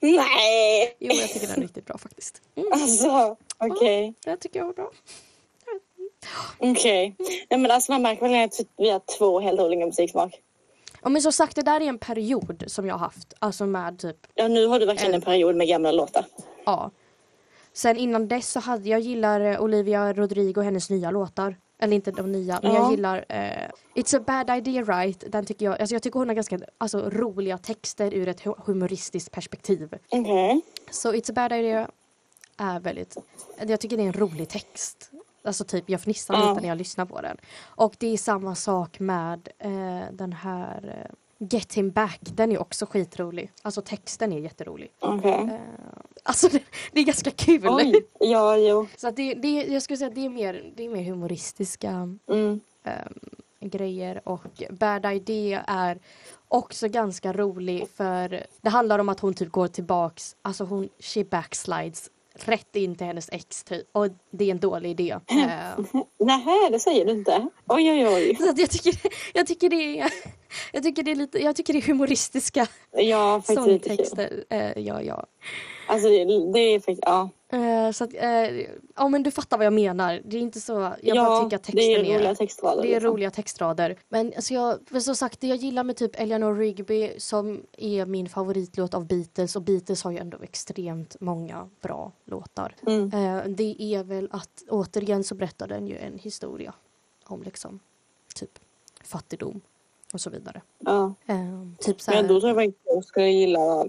Nej, 0.00 0.96
Jo, 0.98 1.12
jag 1.12 1.28
tycker 1.28 1.46
den 1.46 1.56
är 1.56 1.60
riktigt 1.62 1.86
bra 1.86 1.98
faktiskt. 1.98 2.42
Mm, 2.54 2.72
alltså. 2.72 3.36
Okej. 3.58 4.14
den 4.24 4.38
tycker 4.38 4.58
jag 4.58 4.66
var 4.66 4.72
bra. 4.72 4.90
Okej. 6.58 7.16
Nej 7.50 7.60
men 7.60 7.70
alltså 7.70 7.92
man 7.92 8.02
märker 8.02 8.28
väl 8.28 8.44
att 8.44 8.60
vi 8.76 8.90
har 8.90 9.00
två 9.18 9.40
helt 9.40 9.60
olika 9.60 9.86
musiksmak. 9.86 10.40
Ja, 11.02 11.08
men 11.08 11.22
som 11.22 11.32
sagt, 11.32 11.56
det 11.56 11.62
där 11.62 11.80
är 11.80 11.84
en 11.88 11.98
period 11.98 12.64
som 12.66 12.86
jag 12.86 12.94
har 12.94 12.98
haft. 12.98 13.34
Alltså 13.38 13.66
med 13.66 13.98
typ 13.98 14.16
Ja 14.34 14.48
nu 14.48 14.66
har 14.66 14.80
du 14.80 14.86
verkligen 14.86 15.14
en 15.14 15.20
period 15.22 15.56
med 15.56 15.68
gamla 15.68 15.92
låtar. 15.92 16.24
Ja. 16.64 16.90
Sen 17.72 17.96
innan 17.96 18.28
dess 18.28 18.50
så 18.52 18.60
hade 18.60 18.88
jag 18.88 19.00
gillar 19.00 19.40
eh, 19.40 19.60
Olivia 19.62 20.12
Rodrigo 20.12 20.58
och 20.60 20.64
hennes 20.64 20.90
nya 20.90 21.10
låtar. 21.10 21.56
Eller 21.78 21.94
inte 21.96 22.10
de 22.10 22.32
nya, 22.32 22.60
men 22.62 22.72
Ja. 22.74 22.78
jag 22.82 22.90
gillar 22.90 23.24
eh, 23.28 23.68
It's 23.94 24.16
a 24.16 24.22
bad 24.26 24.58
idea 24.58 24.82
right. 24.82 25.24
Den 25.32 25.46
tycker 25.46 25.64
jag, 25.66 25.80
alltså 25.80 25.94
jag 25.94 26.02
tycker 26.02 26.18
hon 26.18 26.28
har 26.28 26.34
ganska 26.34 26.58
alltså, 26.78 27.10
roliga 27.10 27.58
texter 27.58 28.14
ur 28.14 28.28
ett 28.28 28.42
hu- 28.44 28.60
humoristiskt 28.66 29.30
perspektiv. 29.30 29.94
Okej. 30.10 30.60
Så 30.90 31.12
It's 31.12 31.30
a 31.30 31.32
bad 31.34 31.52
idea 31.52 31.88
är 32.56 32.80
väldigt, 32.80 33.16
jag 33.66 33.80
tycker 33.80 33.96
det 33.96 34.02
är 34.02 34.06
en 34.06 34.12
rolig 34.12 34.48
text. 34.48 35.10
Alltså 35.44 35.64
typ 35.64 35.90
jag 35.90 36.00
fnissar 36.00 36.34
Ja. 36.34 36.48
lite 36.50 36.60
när 36.60 36.68
jag 36.68 36.78
lyssnar 36.78 37.04
på 37.04 37.20
den. 37.20 37.36
Och 37.64 37.94
det 37.98 38.06
är 38.12 38.16
samma 38.16 38.54
sak 38.54 39.00
med 39.00 39.48
eh, 39.58 40.02
den 40.12 40.32
här 40.32 41.04
eh, 41.08 41.14
Get 41.38 41.74
him 41.74 41.90
back, 41.90 42.18
den 42.20 42.52
är 42.52 42.60
också 42.60 42.86
skitrolig. 42.86 43.50
Alltså 43.62 43.82
texten 43.82 44.32
är 44.32 44.38
jätterolig. 44.38 44.90
Okej. 45.00 45.32
Eh, 45.32 45.60
alltså 46.22 46.48
det, 46.48 46.62
det 46.92 47.00
är 47.00 47.04
ganska 47.04 47.30
kul. 47.30 47.68
Oj. 47.68 47.94
Ja, 48.20 48.56
jo. 48.56 48.86
Så 48.96 49.08
att 49.08 49.16
det, 49.16 49.34
det, 49.34 49.48
jag 49.64 49.82
skulle 49.82 49.96
säga 49.96 50.08
att 50.08 50.14
det 50.14 50.24
är 50.24 50.28
mer, 50.28 50.72
det 50.76 50.84
är 50.84 50.88
mer 50.88 51.02
humoristiska 51.04 51.90
Mm. 52.28 52.60
ehm, 52.84 53.18
grejer 53.60 54.28
och 54.28 54.62
Bad 54.70 55.06
Idea 55.12 55.64
är 55.66 55.98
också 56.48 56.88
ganska 56.88 57.32
rolig 57.32 57.88
för 57.88 58.46
det 58.60 58.70
handlar 58.70 58.98
om 58.98 59.08
att 59.08 59.20
hon 59.20 59.34
typ 59.34 59.52
går 59.52 59.68
tillbaks, 59.68 60.36
alltså 60.42 60.64
hon, 60.64 60.88
she 61.00 61.24
backslides 61.24 62.10
rätt 62.34 62.76
in 62.76 62.94
till 62.96 63.06
hennes 63.06 63.28
ex 63.32 63.64
typ 63.64 63.88
och 63.92 64.08
det 64.30 64.44
är 64.44 64.50
en 64.50 64.60
dålig 64.60 64.90
idé. 64.90 65.18
Ehm, 65.30 65.86
Nähä, 66.18 66.70
det 66.70 66.80
säger 66.80 67.04
du 67.04 67.12
inte. 67.12 67.48
Oj, 67.66 67.90
oj, 67.90 68.06
oj. 68.06 68.36
så 68.36 68.52
jag 68.56 68.70
tycker, 68.70 68.94
jag 69.34 69.46
tycker 69.46 69.68
det 69.68 70.00
är, 70.00 70.10
jag 70.72 70.82
tycker 70.82 71.02
det 71.02 71.10
är 71.10 71.16
lite, 71.16 71.38
jag 71.38 71.56
tycker 71.56 71.72
det 71.72 71.78
är 71.78 71.86
humoristiska 71.86 72.66
Ja, 72.92 73.42
sångtexter. 73.44 74.44
Eh, 74.50 74.78
ja, 74.78 75.02
ja. 75.02 75.26
Alltså 75.86 76.08
det, 76.08 76.52
det 76.52 76.58
är 76.58 76.78
faktiskt, 76.80 77.02
ja. 77.06 77.30
Eh, 77.52 77.90
så 77.90 78.04
att, 78.04 78.14
eh, 78.14 78.66
ja 78.96 79.08
men 79.08 79.22
du 79.22 79.30
fattar 79.30 79.56
vad 79.56 79.66
jag 79.66 79.72
menar. 79.72 80.22
Det 80.24 80.36
är 80.36 80.40
inte 80.40 80.60
så, 80.60 80.72
jag 81.02 81.16
bara 81.16 81.34
ja, 81.34 81.42
tycker 81.44 81.56
att 81.56 81.62
texten 81.62 81.76
det 81.76 81.94
är 81.94 81.98
är, 81.98 82.18
roliga 82.18 82.34
textrader. 82.34 82.82
det 82.82 82.88
är 82.88 82.94
liksom. 82.94 83.10
roliga 83.10 83.30
textrader. 83.30 83.96
Men 84.08 84.32
alltså 84.36 84.54
jag, 84.54 84.78
men 84.88 85.02
som 85.02 85.16
sagt, 85.16 85.40
det 85.40 85.46
jag 85.46 85.56
gillar 85.56 85.84
med 85.84 85.96
typ 85.96 86.20
Eleanor 86.20 86.54
Rigby 86.54 87.14
som 87.18 87.62
är 87.76 88.06
min 88.06 88.28
favoritlåt 88.28 88.94
av 88.94 89.06
Beatles 89.06 89.56
och 89.56 89.62
Beatles 89.62 90.04
har 90.04 90.10
ju 90.10 90.18
ändå 90.18 90.38
extremt 90.42 91.16
många 91.20 91.68
bra 91.80 92.12
låtar. 92.24 92.76
Mm. 92.86 93.12
Eh, 93.12 93.44
det 93.48 93.82
är 93.82 94.04
väl 94.04 94.28
att 94.32 94.62
återigen 94.68 95.24
så 95.24 95.34
berättar 95.34 95.68
den 95.68 95.86
ju 95.86 95.96
en 95.98 96.18
historia. 96.18 96.74
om 97.26 97.42
liksom 97.42 97.80
typ 98.34 98.58
fattigdom 99.04 99.60
och 100.14 100.20
så 100.20 100.30
vidare. 100.30 100.62
Ja. 100.78 101.14
Ehm, 101.26 101.76
typ 101.80 102.00
så 102.00 102.10
här, 102.10 102.22
Men 102.22 102.28
då 102.28 102.40
tror 102.40 102.48
jag 102.50 102.56
faktiskt 102.56 102.78
jag 102.86 103.04
skulle 103.04 103.28
gilla 103.28 103.86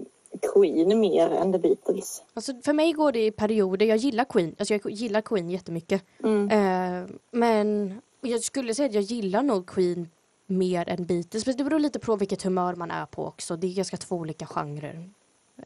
Queen 0.54 1.00
mer 1.00 1.28
än 1.30 1.52
The 1.52 1.58
Beatles. 1.58 2.22
alltså 2.34 2.52
för 2.64 2.72
mig 2.72 2.92
går 2.92 3.12
det 3.12 3.26
i 3.26 3.30
perioder. 3.30 3.86
Jag 3.86 3.96
gillar 3.98 4.24
Queen, 4.24 4.54
alltså 4.58 4.74
jag 4.74 4.90
gillar 4.90 5.20
Queen 5.20 5.50
jättemycket. 5.50 6.04
Mm. 6.24 6.48
Ehm, 6.52 7.18
men 7.30 8.00
jag 8.20 8.40
skulle 8.42 8.74
säga 8.74 8.86
att 8.88 8.94
jag 8.94 9.02
gillar 9.02 9.42
nog 9.42 9.66
Queen 9.66 10.08
mer 10.46 10.88
än 10.88 11.04
Beatles. 11.06 11.46
Men 11.46 11.56
det 11.56 11.64
beror 11.64 11.78
lite 11.78 11.98
på 11.98 12.16
vilket 12.16 12.42
humör 12.42 12.74
man 12.74 12.90
är 12.90 13.06
på 13.06 13.24
också. 13.26 13.56
Det 13.56 13.66
är 13.66 13.74
ganska 13.74 13.96
två 13.96 14.16
olika 14.16 14.46
genrer. 14.46 15.10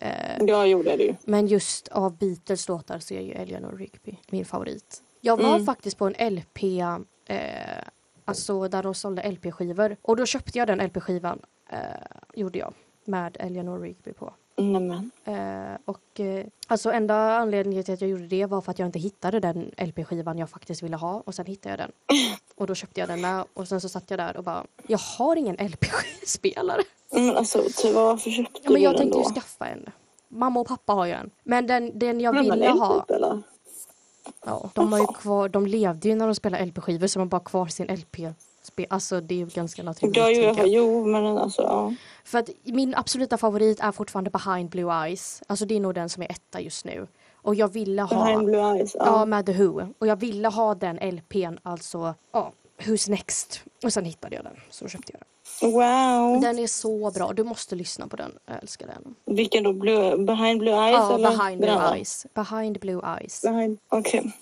Ehm, 0.00 0.46
Ja, 0.46 0.62
det 0.64 0.90
är 0.92 0.96
det 0.98 1.04
ju. 1.04 1.14
Men 1.24 1.46
just 1.46 1.88
av 1.88 2.16
Beatles 2.18 2.68
låtar 2.68 2.98
så 2.98 3.14
är 3.14 3.20
ju 3.20 3.32
Eleanor 3.32 3.72
Rigby 3.72 4.16
min 4.30 4.44
favorit. 4.44 5.02
Jag 5.20 5.36
var 5.36 5.54
Mm. 5.54 5.66
faktiskt 5.66 5.98
på 5.98 6.06
en 6.06 6.34
LP, 6.34 6.80
eh, 7.26 7.36
alltså 8.30 8.68
där 8.68 8.82
de 8.82 8.94
sålde 8.94 9.30
LP-skivor. 9.30 9.96
Och 10.02 10.16
då 10.16 10.26
köpte 10.26 10.58
jag 10.58 10.66
den 10.68 10.80
LP-skivan, 10.80 11.38
eh, 11.68 11.78
gjorde 12.34 12.58
jag, 12.58 12.74
med 13.04 13.36
Eleanor 13.40 13.78
Rigby 13.80 14.12
på. 14.12 14.32
Nämen. 14.56 15.10
Eh, 15.24 15.78
och 15.84 16.20
eh, 16.20 16.46
alltså 16.66 16.90
enda 16.92 17.14
anledningen 17.38 17.84
till 17.84 17.94
att 17.94 18.00
jag 18.00 18.10
gjorde 18.10 18.26
det 18.26 18.46
var 18.46 18.60
för 18.60 18.70
att 18.70 18.78
jag 18.78 18.88
inte 18.88 18.98
hittade 18.98 19.40
den 19.40 19.70
LP-skivan 19.78 20.38
jag 20.38 20.50
faktiskt 20.50 20.82
ville 20.82 20.96
ha 20.96 21.22
och 21.26 21.34
sen 21.34 21.46
hittade 21.46 21.70
jag 21.72 21.78
den. 21.78 21.92
Och 22.56 22.66
då 22.66 22.74
köpte 22.74 23.00
jag 23.00 23.08
den 23.08 23.20
med 23.20 23.44
och 23.54 23.68
sen 23.68 23.80
så 23.80 23.88
satt 23.88 24.10
jag 24.10 24.18
där 24.18 24.36
och 24.36 24.44
bara, 24.44 24.64
jag 24.86 24.98
har 24.98 25.36
ingen 25.36 25.56
LP-spelare. 25.56 26.82
Men 27.12 27.36
alltså, 27.36 27.62
typ, 27.62 27.94
varför 27.94 28.30
köpte 28.30 28.60
Ja, 28.64 28.70
men 28.70 28.74
du 28.74 28.80
jag 28.80 28.92
den 28.92 28.98
tänkte 28.98 29.18
då? 29.18 29.24
ju 29.28 29.34
skaffa 29.34 29.66
en. 29.66 29.86
Mamma 30.28 30.60
och 30.60 30.66
pappa 30.68 30.92
har 30.92 31.06
ju 31.06 31.12
en. 31.12 31.30
Men 31.44 31.66
den, 31.66 31.98
den 31.98 32.20
jag 32.20 32.34
Men 32.34 32.44
ville 32.44 32.68
ha, 32.68 33.04
eller? 33.08 33.42
Ja, 34.46 34.70
de, 34.74 34.92
har 34.92 34.98
ju 34.98 35.06
kvar, 35.06 35.48
de 35.48 35.66
levde 35.66 36.08
ju 36.08 36.14
när 36.14 36.26
de 36.26 36.34
spelade 36.34 36.64
LP-skivor 36.66 37.06
så 37.06 37.18
de 37.18 37.22
har 37.22 37.26
bara 37.26 37.40
kvar 37.40 37.66
sin 37.66 37.86
LP. 37.86 38.16
-spel. 38.62 38.86
Alltså 38.90 39.20
det 39.20 39.34
är 39.34 39.38
ju 39.38 39.46
ganska 39.46 39.82
naturligt. 39.82 40.16
Ja, 40.16 40.30
jo, 40.30 40.42
jag, 40.42 40.68
jo, 40.68 41.06
men 41.06 41.26
alltså 41.38 41.62
ja. 41.62 41.94
För 42.24 42.38
att 42.38 42.48
min 42.64 42.94
absoluta 42.94 43.38
favorit 43.38 43.80
är 43.80 43.92
fortfarande 43.92 44.30
Behind 44.30 44.70
Blue 44.70 44.92
Eyes. 45.04 45.42
Alltså 45.46 45.64
det 45.66 45.76
är 45.76 45.80
nog 45.80 45.94
den 45.94 46.08
som 46.08 46.22
är 46.22 46.30
etta 46.30 46.60
just 46.60 46.84
nu. 46.84 47.06
Och 47.42 47.54
jag 47.54 47.72
ville 47.72 48.02
ha... 48.02 48.24
Behind 48.24 48.44
Blue 48.44 48.60
Eyes. 48.76 48.94
Ja, 48.98 49.04
Ja. 49.06 49.24
med 49.24 49.46
The 49.46 49.52
Who. 49.52 49.86
Och 49.98 50.06
jag 50.06 50.16
ville 50.16 50.48
ha 50.48 50.74
den 50.74 50.96
LPn, 50.96 51.58
alltså 51.62 52.14
ja, 52.32 52.52
Who's 52.78 53.10
Next. 53.10 53.64
Och 53.84 53.92
sen 53.92 54.04
hittade 54.04 54.36
jag 54.36 54.44
den, 54.44 54.56
så 54.70 54.88
köpte 54.88 55.12
jag 55.12 55.20
den. 55.20 55.26
Wow. 55.62 56.40
Den 56.40 56.58
är 56.58 56.66
så 56.66 57.10
bra, 57.10 57.32
du 57.32 57.44
måste 57.44 57.74
lyssna 57.74 58.08
på 58.08 58.16
den. 58.16 58.32
Jag 58.46 58.56
älskar 58.62 58.86
den. 58.86 59.14
Vilken 59.36 59.64
då? 59.64 59.72
Blue, 59.72 60.16
behind 60.16 60.60
Blue 60.60 60.74
Eyes? 60.74 60.98
Ja, 60.98 61.14
eller? 61.14 61.30
Behind 61.30 61.60
Blue? 61.60 61.94
Eyes. 61.94 62.26
Behind 62.34 62.80
Blue 62.80 63.02
Eyes. 63.18 63.42
Behind. 63.42 63.78
Okej. 63.88 64.32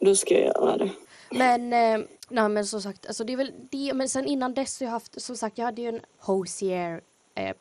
Då 0.00 0.14
ska 0.14 0.34
jag 0.34 0.44
göra 0.44 0.76
det. 0.76 0.90
Men, 1.30 1.72
eh, 1.72 2.06
nej 2.28 2.48
men 2.48 2.66
som 2.66 2.82
sagt, 2.82 3.06
alltså 3.06 3.24
det 3.24 3.32
är 3.32 3.36
väl 3.36 3.52
det. 3.70 3.92
Men 3.94 4.08
sen 4.08 4.26
innan 4.26 4.54
dess 4.54 4.80
har 4.80 4.86
jag 4.86 4.92
haft, 4.92 5.22
som 5.22 5.36
sagt, 5.36 5.58
jag 5.58 5.64
hade 5.64 5.82
ju 5.82 5.88
en 5.88 6.00
Hosier 6.18 7.00
eh. 7.34 7.54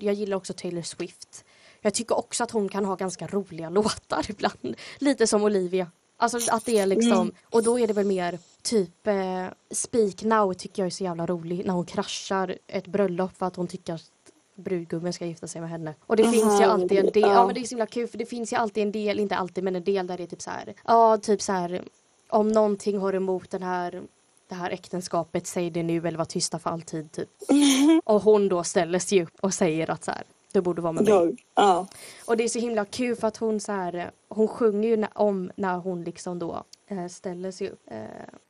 Jag 0.00 0.14
gillar 0.14 0.36
också 0.36 0.52
Taylor 0.52 0.82
Swift. 0.82 1.44
Jag 1.80 1.94
tycker 1.94 2.18
också 2.18 2.44
att 2.44 2.50
hon 2.50 2.68
kan 2.68 2.84
ha 2.84 2.94
ganska 2.94 3.26
roliga 3.26 3.70
låtar 3.70 4.26
ibland. 4.28 4.76
Lite 4.98 5.26
som 5.26 5.42
Olivia. 5.42 5.90
Alltså 6.16 6.54
att 6.54 6.64
det 6.64 6.78
är 6.78 6.86
liksom, 6.86 7.32
och 7.50 7.62
då 7.62 7.78
är 7.78 7.86
det 7.86 7.92
väl 7.92 8.06
mer 8.06 8.38
typ 8.62 9.06
eh, 9.06 9.46
Speak 9.70 10.22
Now 10.22 10.52
tycker 10.52 10.82
jag 10.82 10.86
är 10.86 10.90
så 10.90 11.04
jävla 11.04 11.26
rolig 11.26 11.66
när 11.66 11.74
hon 11.74 11.84
kraschar 11.84 12.58
ett 12.66 12.86
bröllop 12.86 13.36
för 13.36 13.46
att 13.46 13.56
hon 13.56 13.66
tycker 13.66 13.94
att 13.94 14.10
brudgummen 14.54 15.12
ska 15.12 15.26
gifta 15.26 15.46
sig 15.46 15.60
med 15.60 15.70
henne. 15.70 15.94
Och 16.06 16.16
det 16.16 16.22
Aha, 16.22 16.32
finns 16.32 16.60
ju 16.60 16.64
alltid 16.64 16.98
en 16.98 17.06
del, 17.06 17.22
ja. 17.22 17.32
ja 17.32 17.46
men 17.46 17.54
det 17.54 17.60
är 17.60 17.64
så 17.64 17.70
himla 17.70 17.86
kul 17.86 18.08
för 18.08 18.18
det 18.18 18.26
finns 18.26 18.52
ju 18.52 18.56
alltid 18.56 18.82
en 18.82 18.92
del, 18.92 19.20
inte 19.20 19.36
alltid 19.36 19.64
men 19.64 19.76
en 19.76 19.84
del 19.84 20.06
där 20.06 20.16
det 20.16 20.22
är 20.22 20.26
typ 20.26 20.42
så 20.42 20.50
här, 20.50 20.74
ja 20.84 21.18
typ 21.18 21.42
så 21.42 21.52
här 21.52 21.82
om 22.28 22.48
någonting 22.48 22.98
har 22.98 23.12
emot 23.12 23.50
den 23.50 23.62
här 23.62 24.02
det 24.48 24.54
här 24.54 24.70
äktenskapet, 24.70 25.46
säg 25.46 25.70
det 25.70 25.82
nu 25.82 26.08
eller 26.08 26.18
var 26.18 26.24
tysta 26.24 26.58
för 26.58 26.70
alltid 26.70 27.12
typ. 27.12 27.28
Och 28.04 28.22
hon 28.22 28.48
då 28.48 28.64
ställer 28.64 28.98
sig 28.98 29.22
upp 29.22 29.36
och 29.40 29.54
säger 29.54 29.90
att 29.90 30.04
så 30.04 30.10
här, 30.10 30.22
du 30.52 30.60
borde 30.60 30.82
vara 30.82 30.92
med 30.92 31.04
mig. 31.04 31.12
Jag. 31.12 31.42
Ja. 31.54 31.86
Och 32.26 32.36
det 32.36 32.44
är 32.44 32.48
så 32.48 32.58
himla 32.58 32.84
kul 32.84 33.16
för 33.16 33.28
att 33.28 33.36
hon 33.36 33.60
så 33.60 33.72
här, 33.72 34.10
hon 34.28 34.48
sjunger 34.48 34.88
ju 34.88 35.06
om 35.14 35.50
när 35.56 35.76
hon 35.76 36.04
liksom 36.04 36.38
då 36.38 36.64
ställer 37.08 37.50
sig 37.50 37.70
upp. 37.70 37.82
Eh, 37.86 37.98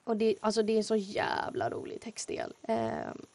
och 0.04 0.16
det, 0.16 0.34
alltså 0.40 0.62
det 0.62 0.72
är 0.72 0.76
en 0.76 0.84
så 0.84 0.96
jävla 0.96 1.70
rolig 1.70 2.00
textdel. 2.00 2.52
Eh, 2.68 2.88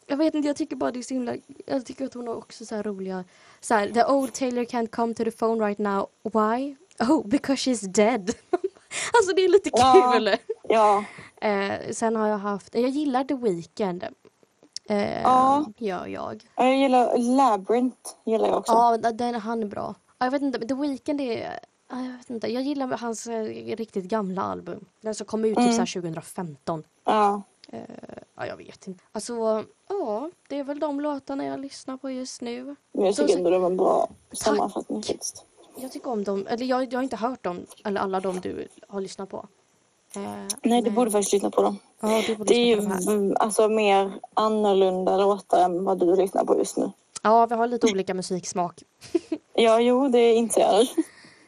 jag 0.08 0.18
vet 0.18 0.36
inte, 0.36 0.48
jag 0.48 0.56
tycker 0.58 0.76
bara 0.76 0.92
det 0.92 1.00
är 1.00 1.04
så 1.04 1.14
himla, 1.14 1.36
jag 1.66 1.86
tycker 1.86 2.06
att 2.06 2.14
hon 2.14 2.28
har 2.28 2.36
också 2.36 2.66
så 2.66 2.82
roliga, 2.82 3.24
så 3.60 3.74
här, 3.74 3.88
the 3.88 4.04
old 4.06 4.34
Taylor 4.34 4.64
can't 4.64 4.88
come 4.88 5.14
to 5.14 5.24
the 5.24 5.32
phone 5.32 5.66
right 5.68 5.80
now. 5.80 6.08
Why? 6.24 6.76
Oh, 7.00 7.28
because 7.28 7.70
she's 7.72 7.88
dead. 7.88 8.22
alltså 9.14 9.36
det 9.36 9.42
är 9.46 9.50
lite 9.50 9.70
Ja. 9.74 10.12
kul. 10.14 10.36
Ja. 10.64 11.04
Eh, 11.42 11.92
sen 11.92 12.16
har 12.16 12.28
jag 12.28 12.38
haft, 12.38 12.76
jag 12.76 12.90
gillar 12.90 13.24
The 13.24 13.34
Weeknd. 13.36 14.04
Eh, 14.90 15.22
Ja. 15.22 15.66
Gör 15.78 16.08
jag. 16.08 16.44
Jag 16.56 16.76
gillar 16.78 17.18
Labyrinth. 17.18 18.10
Gillar 18.26 18.48
jag 18.48 18.58
också. 18.58 18.72
Ja, 18.74 18.98
den, 19.12 19.36
han 19.36 19.62
är 19.64 19.68
bra. 19.68 19.96
Ja, 20.18 20.26
Jag 20.26 20.32
vet 20.32 20.42
inte, 20.42 20.68
The 20.68 20.74
Weeknd 20.74 21.22
är... 21.22 21.60
ja, 21.90 22.02
Jag 22.06 22.18
vet 22.18 22.30
inte, 22.30 22.48
jag 22.48 22.64
gillar 22.64 22.88
hans 22.98 23.28
eh, 23.28 23.44
riktigt 23.76 24.06
gamla 24.06 24.42
album. 24.42 24.86
Den 25.02 25.16
som 25.16 25.26
kom 25.28 25.46
ut 25.46 25.56
typ 25.58 25.66
Mm. 25.66 25.78
här 25.80 25.86
2015. 26.02 26.84
Ja. 27.04 27.42
Eh, 27.70 27.80
ja, 28.36 28.46
jag 28.46 28.58
vet 28.58 28.88
inte. 28.88 29.04
Alltså, 29.12 29.64
ja, 29.90 30.30
det 30.50 30.60
är 30.60 30.64
väl 30.64 30.80
de 30.80 31.02
låtarna 31.02 31.46
jag 31.46 31.60
lyssnar 31.60 31.98
på 31.98 32.10
just 32.12 32.42
nu. 32.42 32.76
Men 32.92 33.06
jag 33.06 33.16
tycker 33.16 33.38
ändå 33.38 33.50
det 33.50 33.60
var 33.60 33.70
en 33.70 33.78
bra 33.78 34.10
sammanfattning 34.32 35.04
faktiskt. 35.04 35.46
Jag 35.80 35.92
tycker 35.92 36.10
om 36.12 36.24
dem, 36.24 36.48
eller 36.50 36.66
jag, 36.66 36.94
jag 36.94 36.98
har 36.98 37.04
inte 37.04 37.16
hört 37.16 37.44
dem, 37.44 37.66
eller 37.86 38.02
alla 38.02 38.20
de 38.20 38.40
du 38.40 38.68
har 38.88 39.02
lyssnat 39.02 39.30
på. 39.30 39.48
Eh, 40.16 40.22
Nej, 40.64 40.82
du 40.82 40.86
men- 40.86 40.94
borde 40.96 41.12
faktiskt 41.12 41.34
lyssna 41.34 41.50
på 41.52 41.62
dem. 41.62 41.78
Ja, 42.00 42.24
du 42.28 42.36
borde 42.36 42.54
Det 42.54 42.60
är 42.60 42.66
ju 42.82 42.90
alltså, 43.36 43.68
mer 43.70 44.12
annorlunda 44.34 45.18
låtar 45.18 45.64
än 45.64 45.84
vad 45.86 46.00
du 46.00 46.16
lyssnar 46.16 46.46
på 46.46 46.58
just 46.58 46.78
nu. 46.78 46.92
Ja, 47.22 47.46
vi 47.46 47.56
har 47.56 47.68
lite 47.68 47.92
olika 47.92 48.14
musiksmak. 48.14 48.84
Ja, 49.60 49.80
jo, 49.80 50.08
det 50.08 50.34
inser 50.34 50.62
jag. 50.62 50.88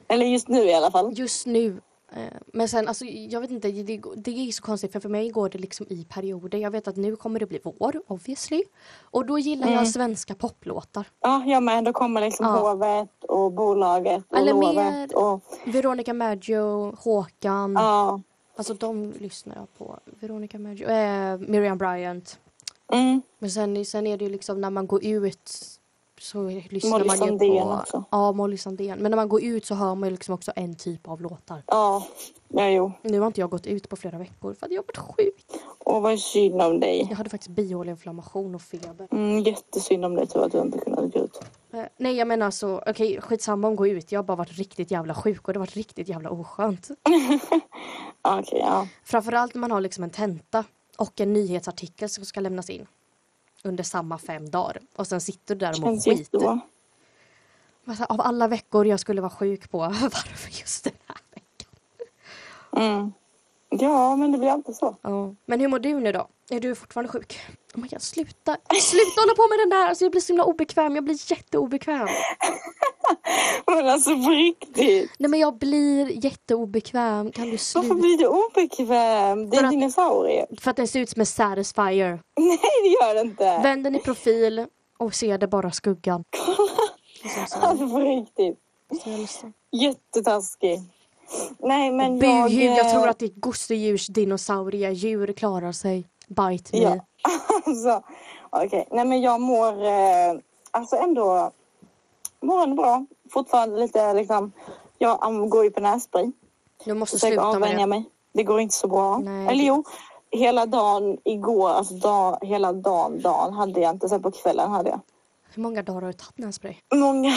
Eller 0.10 0.26
just 0.26 0.47
nu 0.47 0.64
i 0.64 0.74
alla 0.74 0.91
fall. 0.91 1.14
Just 1.20 1.45
nu. 1.45 1.82
eh, 2.14 2.22
Men 2.53 2.70
sen, 2.70 2.88
alltså, 2.88 3.05
jag 3.05 3.41
vet 3.41 3.51
inte, 3.51 3.72
det, 3.72 4.01
det 4.16 4.32
är 4.47 4.51
så 4.51 4.64
konstigt 4.64 4.91
för 4.91 4.99
för 4.99 5.10
mig 5.10 5.30
går 5.30 5.49
det 5.49 5.57
liksom 5.57 5.86
i 5.89 6.05
perioder. 6.10 6.57
Jag 6.57 6.72
vet 6.72 6.88
att 6.88 6.95
nu 6.95 7.16
kommer 7.16 7.39
det 7.39 7.45
bli 7.45 7.60
vår, 7.64 8.01
obviously. 8.07 8.64
Och 9.01 9.26
då 9.26 9.39
gillar 9.39 9.68
Mm. 9.68 9.78
jag 9.80 9.88
svenska 9.88 10.36
poplåtar. 10.36 11.07
Ja, 11.22 11.43
jag 11.45 11.64
med. 11.64 11.84
Då 11.84 11.93
kommer 11.93 12.22
liksom 12.22 12.45
Ja. 12.45 12.70
hovet 12.72 13.24
och 13.28 13.51
bolaget 13.51 14.24
och 14.30 14.38
Eller 14.38 14.53
lovet. 14.53 15.14
Och, 15.14 15.41
Veronica 15.66 16.14
Maggio, 16.14 16.95
Håkan. 16.95 17.74
ja. 17.74 18.22
Alltså 18.55 18.74
de 18.74 19.12
lyssnar 19.20 19.55
jag 19.55 19.78
på. 19.78 19.99
Veronica 20.20 20.60
Maggio, 20.60 20.88
eh, 20.89 21.38
Miriam 21.38 21.78
Bryant. 21.78 22.39
Mm. 22.93 23.22
Men 23.39 23.51
sen, 23.51 23.86
sen 23.86 24.07
är 24.07 24.18
det 24.18 24.26
ju 24.26 24.32
liksom 24.32 24.62
när 24.62 24.70
man 24.70 24.88
går 24.88 25.05
ut 25.05 25.51
så 26.20 26.49
lyssnar 26.70 26.91
Molly 26.91 27.05
man 27.05 27.15
ju 27.15 27.20
Sandén 27.20 27.63
på... 27.63 27.74
också. 27.74 28.03
Ja, 28.11 28.32
Molly 28.32 28.57
Sandén. 28.57 28.99
Men 28.99 29.11
när 29.11 29.15
man 29.15 29.30
går 29.30 29.43
ut 29.43 29.65
så 29.65 29.76
hör 29.76 29.95
man 29.95 30.09
ju 30.09 30.11
liksom 30.11 30.34
också 30.34 30.51
en 30.55 30.76
typ 30.76 31.07
av 31.07 31.22
låtar. 31.22 31.63
Ja. 31.67 32.07
ja, 32.47 32.70
jo. 32.70 32.91
Nu 33.01 33.20
har 33.20 33.28
inte 33.28 33.41
jag 33.41 33.49
gått 33.49 33.67
ut 33.67 33.89
på 33.89 33.95
flera 33.95 34.17
veckor 34.17 34.53
för 34.53 34.65
att 34.65 34.72
jag 34.72 34.80
har 34.80 34.86
varit 34.88 35.15
sjuk. 35.15 35.45
Och 35.80 36.01
vad 36.01 36.20
synd 36.20 36.61
om 36.61 36.80
dig. 36.80 37.07
Jag 37.09 37.17
hade 37.17 37.30
faktiskt 37.30 37.49
bihåleinflammation 37.49 38.55
och 38.55 38.61
feber. 38.61 39.07
Mm, 39.11 39.39
jättesynd 39.39 40.05
om 40.05 40.15
dig 40.15 40.28
tur 40.28 40.43
att 40.45 40.51
du 40.51 40.59
inte 40.59 40.78
kunnat 40.78 41.13
gå 41.13 41.20
ut. 41.20 41.39
Eh, 41.74 41.84
nej 41.97 42.15
jag 42.15 42.28
menar 42.28 42.51
så, 42.51 42.84
okej 42.88 43.22
skitsamma 43.22 43.67
om 43.67 43.76
gå 43.76 43.88
ut. 43.88 44.11
Jag 44.11 44.20
har 44.20 44.24
bara 44.24 44.38
varit 44.38 44.57
riktigt 44.57 44.91
jävla 44.91 45.13
sjuk 45.13 45.47
och 45.47 45.53
det 45.53 45.59
har 45.59 45.65
varit 45.65 45.76
riktigt 45.76 46.09
jävla 46.09 46.30
oskönt. 46.30 46.88
Okej, 48.22 48.59
ja. 48.59 48.88
Framförallt 49.03 49.53
när 49.53 49.59
man 49.59 49.72
har 49.72 49.82
liksom 49.82 50.03
en 50.03 50.09
tenta 50.09 50.63
och 50.97 51.22
en 51.22 51.34
nyhetsartikel 51.34 52.09
som 52.09 52.26
ska 52.26 52.39
lämnas 52.39 52.70
in. 52.70 52.88
Under 53.64 53.84
samma 53.84 54.18
fem 54.18 54.49
dagar. 54.49 54.82
Och 54.95 55.07
sen 55.07 55.22
sitter 55.22 55.55
du 55.55 55.60
där 55.60 55.72
och 55.74 55.80
mår 55.80 55.99
skit. 56.01 56.30
Alltså, 57.86 58.03
Av 58.03 58.22
alla 58.22 58.47
veckor 58.47 58.86
jag 58.86 58.99
skulle 58.99 59.22
vara 59.22 59.32
sjuk 59.32 59.72
på, 59.72 59.78
varför 60.01 60.60
just 60.60 60.84
den 60.84 60.93
här 61.05 61.18
veckan? 61.34 61.72
Mm. 62.78 63.14
Ja, 63.70 64.16
men 64.16 64.32
det 64.32 64.38
blir 64.38 64.49
alltid 64.49 64.76
så. 64.76 64.95
Ja. 65.01 65.36
Men 65.45 65.60
hur 65.60 65.68
mår 65.68 65.80
du 65.80 65.99
nu 65.99 66.12
då? 66.12 66.28
Är 66.49 66.60
du 66.60 66.76
fortfarande 66.76 67.12
sjuk? 67.12 67.39
Oh 67.76 67.82
my 67.82 67.88
God, 67.88 68.01
sluta, 68.01 68.57
sluta 68.82 69.22
hålla 69.22 69.36
på 69.36 69.47
med 69.49 69.60
den 69.60 69.70
där! 69.70 69.88
Alltså, 69.88 70.05
jag 70.05 70.12
blir 70.12 70.22
så 70.22 70.28
himla 70.28 70.43
obekväm, 70.43 70.95
jag 70.95 71.03
blir 71.03 71.32
jätteobekväm. 71.32 72.07
Men 73.68 73.89
alltså 73.89 74.10
på 74.10 74.30
riktigt. 74.30 75.12
Nej 75.20 75.30
men 75.30 75.39
jag 75.39 75.57
blir 75.57 76.26
jätteobekväm, 76.26 77.32
kan 77.32 77.45
du 77.45 77.51
Varför 77.51 77.64
sluta? 77.66 77.95
blir 77.95 78.18
du 78.18 78.28
obekväm? 78.28 79.49
Det 79.49 79.57
är 79.57 79.64
en 79.64 79.70
dinosaurie. 79.70 80.45
För 80.60 80.72
att 80.72 80.78
den 80.78 80.88
ser 80.88 80.99
ut 80.99 81.10
som 81.10 81.20
en 81.20 81.26
satisfier. 81.26 82.20
Nej, 82.38 82.60
det 82.84 82.89
gör 82.89 83.16
det 83.16 83.22
inte. 83.22 83.43
Vänd 83.64 83.84
den 83.84 83.95
i 83.95 83.99
profil 83.99 84.66
och 84.97 85.14
ser 85.16 85.38
det 85.38 85.47
bara 85.47 85.72
skuggan. 85.72 86.24
Liksom 87.24 87.45
så. 87.47 87.60
Alltså 87.60 87.89
på 87.89 87.99
riktigt. 87.99 88.60
Jättetaskig. 89.72 90.80
Nej, 91.60 91.91
men 91.91 92.20
jag... 92.20 92.51
jag 92.51 92.91
tror 92.91 93.03
eh, 93.03 93.10
att 93.10 93.20
ditt 93.20 93.36
gosedjurs 93.36 94.07
dinosauriedjur 94.07 95.34
klarar 95.34 95.72
sig. 95.72 96.07
Bite 96.28 96.78
me. 96.78 96.84
Ja. 96.84 96.99
Alltså, 97.66 98.03
okej. 98.49 98.88
Nej, 98.91 99.05
men 99.05 99.22
jag 99.22 99.41
mår 99.41 99.86
eh, 99.86 100.39
alltså 100.72 100.95
ändå, 100.95 101.51
mår 102.42 102.64
ändå 102.64 102.76
bra. 102.76 103.06
Fortfarande 103.34 103.80
lite 103.80 104.14
liksom, 104.14 104.52
jag 104.98 105.50
går 105.50 105.64
ju 105.64 105.72
på 105.72 105.80
nässpray. 105.82 106.32
Du 106.86 106.94
måste 106.94 107.20
sluta 107.20 107.36
med 107.36 107.56
avvänja 107.56 107.78
det. 107.80 107.88
mig. 107.88 108.06
Det 108.34 108.44
går 108.44 108.60
inte 108.60 108.76
så 108.76 108.88
bra. 108.88 109.18
Nej, 109.18 109.48
Eller 109.48 109.64
jo, 109.64 109.84
hela 110.32 110.66
dagen 110.66 111.18
igår, 111.26 111.70
alltså 111.70 111.94
dag, 111.94 112.38
hela 112.42 112.74
dagen, 112.74 113.22
dagen 113.22 113.54
hade 113.54 113.82
jag 113.82 113.96
inte. 113.96 114.10
Sen 114.10 114.22
på 114.22 114.32
kvällen 114.32 114.72
hade 114.72 114.90
jag. 114.90 115.00
Hur 115.54 115.64
många 115.64 115.84
dagar 115.84 116.02
har 116.02 116.08
du 116.08 116.14
tagit 116.14 116.38
nässpray? 116.38 116.76
Många. 116.96 117.34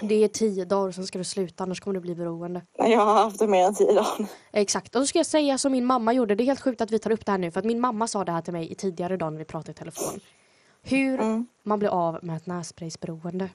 Det 0.00 0.24
är 0.24 0.28
tio 0.28 0.64
dagar, 0.64 0.92
sen 0.92 1.06
ska 1.06 1.18
du 1.18 1.24
sluta 1.24 1.62
annars 1.64 1.80
kommer 1.80 1.94
du 1.94 2.00
bli 2.00 2.14
beroende. 2.14 2.62
Jag 2.78 3.00
har 3.00 3.14
haft 3.14 3.38
det 3.38 3.46
mer 3.46 3.64
än 3.66 3.74
tio 3.74 3.92
dagar. 3.92 4.26
Exakt, 4.52 4.94
och 4.94 5.00
då 5.00 5.06
ska 5.06 5.18
jag 5.18 5.26
säga 5.26 5.58
som 5.58 5.72
min 5.72 5.84
mamma 5.84 6.12
gjorde. 6.12 6.34
Det 6.34 6.42
är 6.42 6.46
helt 6.46 6.60
sjukt 6.60 6.80
att 6.80 6.90
vi 6.90 6.98
tar 6.98 7.10
upp 7.10 7.26
det 7.26 7.32
här 7.32 7.38
nu 7.38 7.50
för 7.50 7.60
att 7.60 7.66
min 7.66 7.80
mamma 7.80 8.06
sa 8.06 8.24
det 8.24 8.32
här 8.32 8.42
till 8.42 8.52
mig 8.52 8.72
i 8.72 8.74
tidigare 8.74 9.16
dag 9.16 9.32
när 9.32 9.38
vi 9.38 9.44
pratade 9.44 9.70
i 9.70 9.74
telefon. 9.74 10.20
Hur 10.82 11.20
Mm. 11.20 11.46
man 11.62 11.78
blir 11.78 11.88
av 11.88 12.18
med 12.22 12.36
ett 12.36 12.46
nässpraysberoende. 12.46 13.48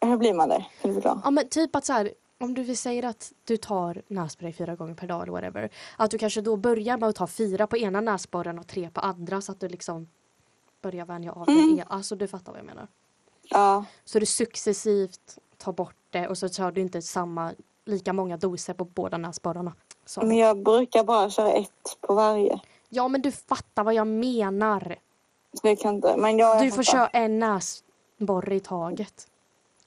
Hur 0.00 0.16
blir 0.16 0.34
man 0.34 0.48
det? 0.48 0.66
Kan 0.82 0.88
du 0.90 0.94
förklara? 0.94 1.20
Ja 1.24 1.30
men 1.30 1.48
typ 1.48 1.76
att 1.76 1.84
så 1.84 1.92
här, 1.92 2.12
om 2.40 2.54
du 2.54 2.62
vill 2.62 2.78
säga 2.78 3.08
att 3.08 3.32
du 3.44 3.56
tar 3.56 4.02
nässpray 4.08 4.52
fyra 4.52 4.76
gånger 4.76 4.94
per 4.94 5.06
dag 5.06 5.22
eller 5.22 5.32
whatever. 5.32 5.70
Att 5.96 6.10
du 6.10 6.18
kanske 6.18 6.40
då 6.40 6.56
börjar 6.56 6.96
med 6.98 7.08
att 7.08 7.16
ta 7.16 7.26
fyra 7.26 7.66
på 7.66 7.76
ena 7.76 8.00
näsborren 8.00 8.58
och 8.58 8.66
tre 8.66 8.90
på 8.90 9.00
andra 9.00 9.40
så 9.40 9.52
att 9.52 9.60
du 9.60 9.68
liksom 9.68 10.08
börjar 10.82 11.04
vänja 11.04 11.32
av 11.32 11.48
Mm. 11.48 11.76
dig. 11.76 11.84
Alltså 11.88 12.16
du 12.16 12.28
fattar 12.28 12.52
vad 12.52 12.58
jag 12.58 12.66
menar. 12.66 12.88
Ja. 13.42 13.84
Så 14.04 14.18
du 14.18 14.26
successivt 14.26 15.38
tar 15.56 15.72
bort 15.72 15.96
det 16.10 16.28
och 16.28 16.38
så 16.38 16.48
tar 16.48 16.72
du 16.72 16.80
inte 16.80 17.02
samma, 17.02 17.52
lika 17.84 18.12
många 18.12 18.36
doser 18.36 18.74
på 18.74 18.84
båda 18.84 19.18
näsborrarna. 19.18 19.72
Så. 20.06 20.20
Men 20.26 20.36
jag 20.36 20.62
brukar 20.62 21.04
bara 21.04 21.30
köra 21.30 21.52
ett 21.52 21.96
på 22.00 22.14
varje. 22.14 22.60
Ja 22.88 23.08
men 23.08 23.22
du 23.22 23.32
fattar 23.32 23.84
vad 23.84 23.94
jag 23.94 24.06
menar. 24.06 24.96
Jag 25.62 25.78
kan 25.78 25.94
inte. 25.94 26.16
Men 26.16 26.38
jag, 26.38 26.62
Du 26.62 26.70
får 26.70 26.82
köra 26.82 27.06
en 27.06 27.38
näsborre 27.38 28.54
i 28.54 28.60
taget. 28.60 29.26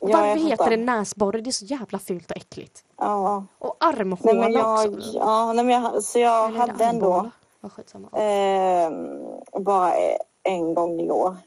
Ja, 0.02 0.18
Varför 0.18 0.50
heter 0.50 0.70
det 0.70 0.78
näsborre? 0.78 1.42
Det 1.42 1.50
är 1.50 1.52
så 1.52 1.66
jävla 1.66 2.00
fult 2.00 2.32
och 2.32 2.38
äckligt. 2.38 2.84
Ja. 2.98 3.46
Och 3.60 3.78
Nej, 3.82 3.90
armhåla 3.90 4.42
men 4.42 4.54
jag, 4.54 4.94
också. 4.94 5.12
ja, 5.14 5.54
nej, 5.54 5.66
men 5.66 5.84
jag, 5.84 6.04
så 6.04 6.20
jag 6.20 6.50
Eller 6.50 6.60
hade 6.60 6.86
ändå 6.86 7.32
eh, 8.18 8.92
bara 9.62 9.94
en 10.44 10.74
gång 10.74 11.00
igår. 11.00 11.38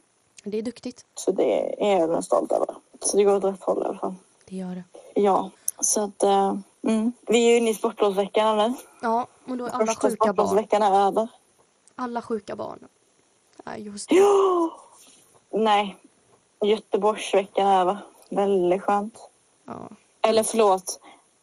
Det 0.45 0.59
är 0.59 0.63
duktigt. 0.63 1.07
Så 1.15 1.31
det 1.33 1.85
är 1.87 2.01
jag 2.01 2.09
väl 2.09 2.23
stolt 2.23 2.53
över. 2.53 2.67
Så 3.01 3.17
det 3.17 3.25
går 3.25 3.37
åt 3.37 3.45
rätt 3.45 3.63
håll 3.63 3.83
i 3.83 3.85
alla 3.87 3.99
fall. 3.99 4.15
Det 4.45 4.57
gör 4.57 4.75
det. 4.75 4.85
Ja, 5.21 5.51
så 5.81 6.05
att 6.05 6.23
eh, 6.23 6.57
mm. 6.83 7.13
vi 7.27 7.47
är 7.47 7.51
ju 7.51 7.57
inne 7.57 7.71
i 7.71 7.75
sportlovsveckan 7.75 8.57
nu. 8.57 8.75
Ja, 9.03 9.27
och 9.49 9.57
då 9.57 9.65
är 9.65 9.71
alla 9.71 9.87
Första 9.87 10.09
sjuka 10.09 10.33
barn. 10.33 10.35
sportlovsveckan 10.35 10.83
är 10.83 11.07
över. 11.07 11.29
Alla 11.95 12.23
sjuka 12.23 12.57
barn. 12.57 12.89
Nej, 13.65 13.83
just 13.83 14.09
det. 14.09 14.15
Ja. 14.15 14.71
Nej, 15.51 15.97
Göteborgsveckan 16.65 17.67
är 17.67 17.81
över. 17.81 17.99
Väldigt 18.35 18.83
skönt. 18.83 19.19
Ja. 19.67 19.89
Eller 20.23 20.43
förlåt, 20.43 21.01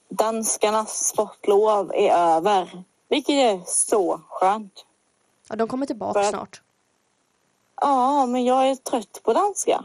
danskarnas 0.09 1.07
sportlov 1.07 1.91
är 1.95 2.11
över. 2.11 2.83
Vilket 3.09 3.33
är 3.35 3.61
så 3.65 4.21
skönt. 4.29 4.85
ja, 5.49 5.55
de 5.55 5.67
kommer 5.67 5.85
tillbaka 5.85 6.23
För- 6.23 6.29
snart. 6.29 6.61
Ja, 7.81 8.25
men 8.25 8.45
jag 8.45 8.69
är 8.69 8.75
trött 8.75 9.19
på 9.23 9.33
danska. 9.33 9.83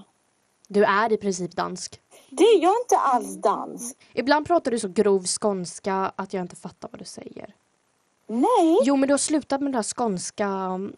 Du 0.68 0.84
är 0.84 1.12
i 1.12 1.16
princip 1.16 1.56
dansk. 1.56 2.00
Det 2.30 2.44
är 2.44 2.62
jag 2.62 2.74
inte 2.82 2.96
alls 2.98 3.34
dansk. 3.36 3.96
Ibland 4.12 4.46
pratar 4.46 4.70
du 4.70 4.78
så 4.78 4.88
grov 4.88 5.24
skånska 5.40 6.12
att 6.16 6.32
jag 6.32 6.40
inte 6.42 6.56
fattar 6.56 6.88
vad 6.92 7.00
du 7.00 7.04
säger. 7.04 7.54
Nej. 8.26 8.78
Jo, 8.82 8.96
men 8.96 9.06
du 9.08 9.12
har 9.12 9.18
slutat 9.18 9.60
med 9.60 9.72
den 9.72 9.78
där 9.82 9.94
skånska... 9.96 10.46
um, 10.48 10.96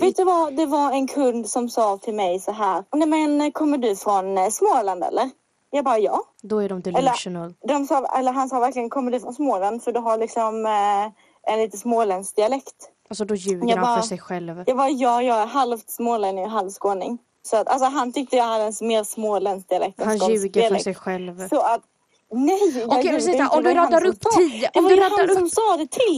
Vet 0.00 0.16
du 0.16 0.24
vad, 0.24 0.56
det 0.56 0.66
var 0.66 0.92
en 0.92 1.08
kund 1.08 1.48
som 1.48 1.68
sa 1.68 1.98
till 1.98 2.14
mig 2.14 2.40
så 2.40 2.52
här. 2.52 2.84
Nej 2.92 3.08
men 3.08 3.52
kommer 3.52 3.78
du 3.78 3.96
från 3.96 4.38
eh, 4.38 4.48
Småland 4.50 5.04
eller? 5.04 5.30
Jag 5.70 5.84
bara 5.84 5.98
ja. 5.98 6.20
Då 6.42 6.58
är 6.58 6.68
de 6.68 6.80
delusional. 6.80 7.54
De 7.68 7.86
sa, 7.86 8.06
eller 8.18 8.32
han 8.32 8.48
sa 8.48 8.60
verkligen 8.60 8.90
kommer 8.90 9.10
du 9.10 9.20
från 9.20 9.34
Småland 9.34 9.82
för 9.82 9.92
du 9.92 10.00
har 10.00 10.18
liksom 10.18 10.66
eh, 10.66 11.52
en 11.52 11.58
lite 11.58 11.76
småländsk 11.76 12.36
dialekt. 12.36 12.74
Alltså 13.08 13.24
då 13.24 13.34
ljuger 13.34 13.68
Jag 13.68 13.76
han 13.76 13.84
bara- 13.84 14.00
för 14.00 14.08
sig 14.08 14.18
själv. 14.18 14.64
Jag 14.66 14.76
bara 14.76 14.88
ja, 14.88 15.22
jag 15.22 15.38
är 15.38 15.46
halvt 15.46 15.90
smålänning 15.90 16.44
och 16.44 16.50
halvt 16.50 16.74
skåning. 16.74 17.18
Så 17.42 17.56
att, 17.56 17.68
alltså 17.68 17.88
han 17.88 18.12
tyckte 18.12 18.36
jag 18.36 18.44
hade 18.44 18.64
en 18.64 18.72
mer 18.80 19.04
småländsk 19.04 19.68
dialekt 19.68 20.04
Han 20.04 20.16
ljuger 20.16 20.68
för 20.70 20.78
sig 20.78 20.94
själv. 20.94 21.48
Så 21.48 21.60
att 21.60 21.80
nej, 22.32 22.78
jag 22.78 22.88
Okej, 22.88 22.98
om 23.50 23.62
du 23.62 23.74
som 23.74 24.06
upp 24.06 24.20
tio- 24.36 24.70
om 24.74 24.84
du 24.84 24.96
han 25.00 25.30
upp- 25.30 25.48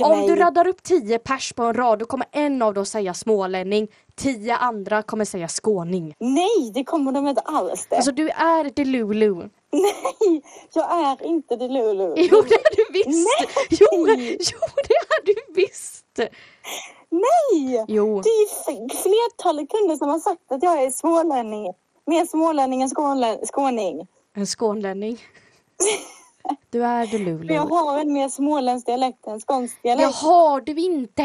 Om 0.05 0.27
du 0.27 0.37
raddar 0.37 0.67
upp 0.69 0.83
tio 0.83 1.19
pers 1.19 1.53
på 1.53 1.63
en 1.63 1.75
rad 1.75 1.99
då 1.99 2.07
kommer 2.07 2.27
en 2.33 2.63
av 2.63 2.75
dem 2.75 2.87
säga 2.87 3.15
smålänning, 3.15 3.89
tio 4.17 4.57
andra 4.57 5.03
kommer 5.03 5.25
säga 5.25 5.49
skåning. 5.49 6.15
Nej, 6.19 6.71
det 6.75 6.85
kommer 6.85 7.13
de 7.13 7.29
inte 7.29 7.41
alls 7.41 7.87
det. 7.91 7.97
Alltså 7.97 8.13
du 8.13 8.29
är 8.29 8.71
delulu. 8.77 9.49
Nej, 9.73 10.43
jag 10.75 10.93
är 10.93 11.27
inte 11.27 11.57
det 11.57 11.69
Lulu. 11.69 12.15
Jo 12.17 12.43
det 12.49 12.55
är 12.55 12.77
du 12.77 12.85
visst! 12.93 13.07
Nej! 13.09 13.49
Jo, 13.71 13.89
jo 14.39 14.59
det 14.89 14.95
är 14.95 15.27
du 15.27 15.35
visst! 15.55 16.19
Nej! 17.11 17.85
Jo. 17.89 18.21
Det 18.21 18.29
är 18.29 19.03
flertalet 19.03 19.69
kunder 19.71 19.97
som 19.97 20.09
har 20.09 20.19
sagt 20.19 20.53
att 20.53 20.63
jag 20.63 20.83
är 20.83 20.91
smålänning. 20.91 21.73
Mer 22.07 22.25
smålänning 22.27 22.83
än 22.83 22.89
skånlä- 22.89 23.47
skåning. 23.47 24.07
En 24.37 24.47
skånlänning. 24.47 25.19
Du 26.71 26.85
är 26.85 27.07
För 27.07 27.15
jag 27.15 27.25
delulu. 27.27 27.55
har 27.59 27.99
en 28.01 28.13
mer 28.13 28.29
småländsk 28.29 28.87
dialekt 28.87 29.27
än 29.27 29.41
skånsk 29.41 29.83
dialekt. 29.83 30.03
Jag 30.03 30.29
har 30.31 30.61
du 30.61 30.73
inte! 30.81 31.23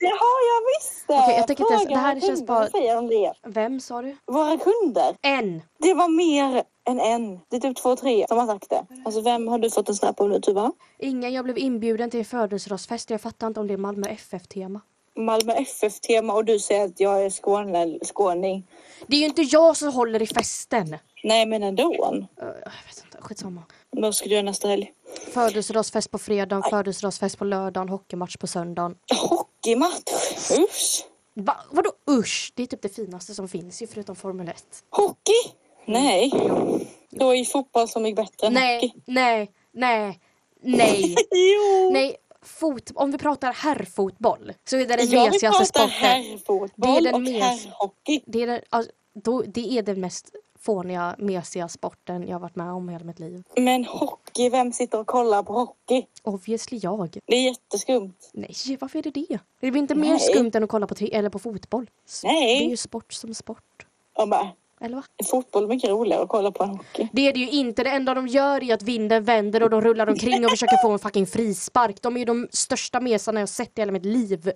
Det 0.00 0.06
har 0.06 0.40
jag 0.50 0.60
visst! 0.78 1.04
Okej, 1.06 1.36
jag 1.36 1.46
tänker 1.46 1.72
inte 1.80 1.94
det 1.94 1.98
här 2.00 2.20
känns 2.20 2.46
bara- 2.46 2.68
säger 2.70 2.98
om 2.98 3.06
det. 3.08 3.32
Vem 3.46 3.80
sa 3.80 4.02
du? 4.02 4.16
Våra 4.26 4.56
kunder. 4.58 5.16
En. 5.22 5.62
Det 5.78 5.94
var 5.94 6.08
mer 6.08 6.62
än 6.88 7.00
en. 7.00 7.40
Det 7.48 7.56
är 7.56 7.60
typ 7.60 7.76
två, 7.76 7.96
tre 7.96 8.26
som 8.28 8.38
har 8.38 8.46
sagt 8.46 8.70
det. 8.70 8.86
Alltså 9.04 9.20
vem 9.20 9.48
har 9.48 9.58
du 9.58 9.70
fått 9.70 9.88
en 9.88 9.94
snap 9.94 10.20
av 10.20 10.28
nu 10.28 10.40
Tuva? 10.40 10.72
Ingen, 10.98 11.32
jag 11.32 11.44
blev 11.44 11.58
inbjuden 11.58 12.10
till 12.10 12.18
en 12.20 12.24
födelsedagsfest. 12.24 13.10
Jag 13.10 13.20
fattar 13.20 13.46
inte 13.46 13.60
om 13.60 13.66
det 13.66 13.72
är 13.74 13.78
Malmö 13.78 14.08
FF-tema. 14.08 14.80
Malmö 15.18 15.52
FF-tema 15.52 16.32
och 16.32 16.44
du 16.44 16.58
säger 16.58 16.84
att 16.84 17.00
jag 17.00 17.24
är 17.24 17.30
skåne, 17.30 17.98
skåning. 18.04 18.66
Det 19.06 19.16
är 19.16 19.20
ju 19.20 19.26
inte 19.26 19.42
jag 19.42 19.76
som 19.76 19.92
håller 19.92 20.22
i 20.22 20.26
festen. 20.26 20.96
Nej 21.26 21.46
men 21.46 21.62
ändå. 21.62 21.94
Jag 22.36 22.46
vet 22.46 23.04
inte, 23.04 23.18
skitsamma. 23.20 23.62
Vad 23.90 24.14
ska 24.14 24.28
du 24.28 24.34
göra 24.34 24.42
nästa 24.42 24.68
helg? 24.68 24.92
Födelsedagsfest 25.32 26.10
på 26.10 26.18
fredagen, 26.18 26.62
födelsedagsfest 26.70 27.38
på 27.38 27.44
lördagen, 27.44 27.88
hockeymatch 27.88 28.36
på 28.36 28.46
söndagen. 28.46 28.96
Hockeymatch? 29.28 30.50
Usch! 30.50 31.04
Va, 31.34 31.56
vadå 31.70 31.90
usch? 32.10 32.52
Det 32.56 32.62
är 32.62 32.66
typ 32.66 32.82
det 32.82 32.88
finaste 32.88 33.34
som 33.34 33.48
finns 33.48 33.82
ju 33.82 33.86
förutom 33.86 34.16
Formel 34.16 34.48
1. 34.48 34.64
Hockey? 34.90 35.52
Nej. 35.84 36.30
Då 37.10 37.34
är 37.36 37.44
fotboll 37.44 37.88
så 37.88 38.00
mycket 38.00 38.16
bättre 38.16 38.46
än 38.46 38.52
Nej, 38.52 38.74
hockey. 38.80 38.92
nej, 39.06 39.50
nej, 39.72 40.20
nej, 40.62 41.14
Jo! 41.30 41.90
nej. 41.92 42.16
Fot, 42.42 42.90
om 42.94 43.10
vi 43.10 43.18
pratar 43.18 43.52
herrfotboll 43.52 44.52
så 44.68 44.76
är 44.76 44.86
det 44.86 44.96
den 44.96 45.10
jag 45.10 45.22
vill 45.22 45.30
mesigaste 45.32 45.58
prata 45.58 45.64
sporten. 45.64 45.90
herrfotboll 45.90 47.04
Det 47.04 47.08
är 47.08 47.12
den 47.12 47.14
och 47.14 47.28
herrhockey. 47.42 48.20
Det 48.26 48.42
är, 48.42 48.46
den, 48.46 48.60
alltså, 48.70 48.92
då, 49.14 49.42
det 49.42 49.78
är 49.78 49.82
den 49.82 50.00
mest 50.00 50.30
fåniga, 50.66 51.14
mesiga 51.18 51.68
sporten 51.68 52.22
jag 52.22 52.34
har 52.34 52.40
varit 52.40 52.56
med 52.56 52.72
om 52.72 52.88
hela 52.88 53.04
mitt 53.04 53.18
liv. 53.18 53.42
Men 53.56 53.84
hockey, 53.84 54.50
vem 54.50 54.72
sitter 54.72 55.00
och 55.00 55.06
kollar 55.06 55.42
på 55.42 55.52
hockey? 55.52 56.06
Obviously 56.22 56.78
jag. 56.82 57.18
Det 57.26 57.36
är 57.36 57.44
jätteskumt. 57.44 58.30
Nej, 58.34 58.78
varför 58.80 58.98
är 58.98 59.02
det 59.02 59.10
det? 59.10 59.38
Det 59.60 59.70
blir 59.70 59.82
inte 59.82 59.94
mer 59.94 60.08
Nej. 60.08 60.18
skumt 60.20 60.50
än 60.54 60.64
att 60.64 60.70
kolla 60.70 60.86
på, 60.86 60.94
eller 61.12 61.30
på 61.30 61.38
fotboll. 61.38 61.90
Nej. 62.24 62.58
Det 62.58 62.64
är 62.64 62.70
ju 62.70 62.76
sport 62.76 63.12
som 63.12 63.34
sport. 63.34 63.86
Och 64.16 64.28
bara, 64.28 64.48
Eller 64.80 64.96
va? 64.96 65.02
fotboll 65.24 65.64
är 65.64 65.68
mycket 65.68 65.90
roligare 65.90 66.22
att 66.22 66.28
kolla 66.28 66.50
på 66.50 66.64
än 66.64 66.70
hockey. 66.70 67.08
Det 67.12 67.28
är 67.28 67.32
det 67.32 67.40
ju 67.40 67.50
inte. 67.50 67.84
Det 67.84 67.90
enda 67.90 68.14
de 68.14 68.26
gör 68.26 68.62
är 68.64 68.74
att 68.74 68.82
vinden 68.82 69.24
vänder 69.24 69.62
och 69.62 69.70
de 69.70 69.80
rullar 69.80 70.08
omkring 70.08 70.44
och 70.44 70.50
försöker 70.50 70.82
få 70.82 70.92
en 70.92 70.98
fucking 70.98 71.26
frispark. 71.26 72.02
De 72.02 72.16
är 72.16 72.18
ju 72.18 72.24
de 72.24 72.48
största 72.50 73.00
mesarna 73.00 73.40
jag 73.40 73.48
sett 73.48 73.78
i 73.78 73.80
hela 73.80 73.92
mitt 73.92 74.04
liv. 74.04 74.52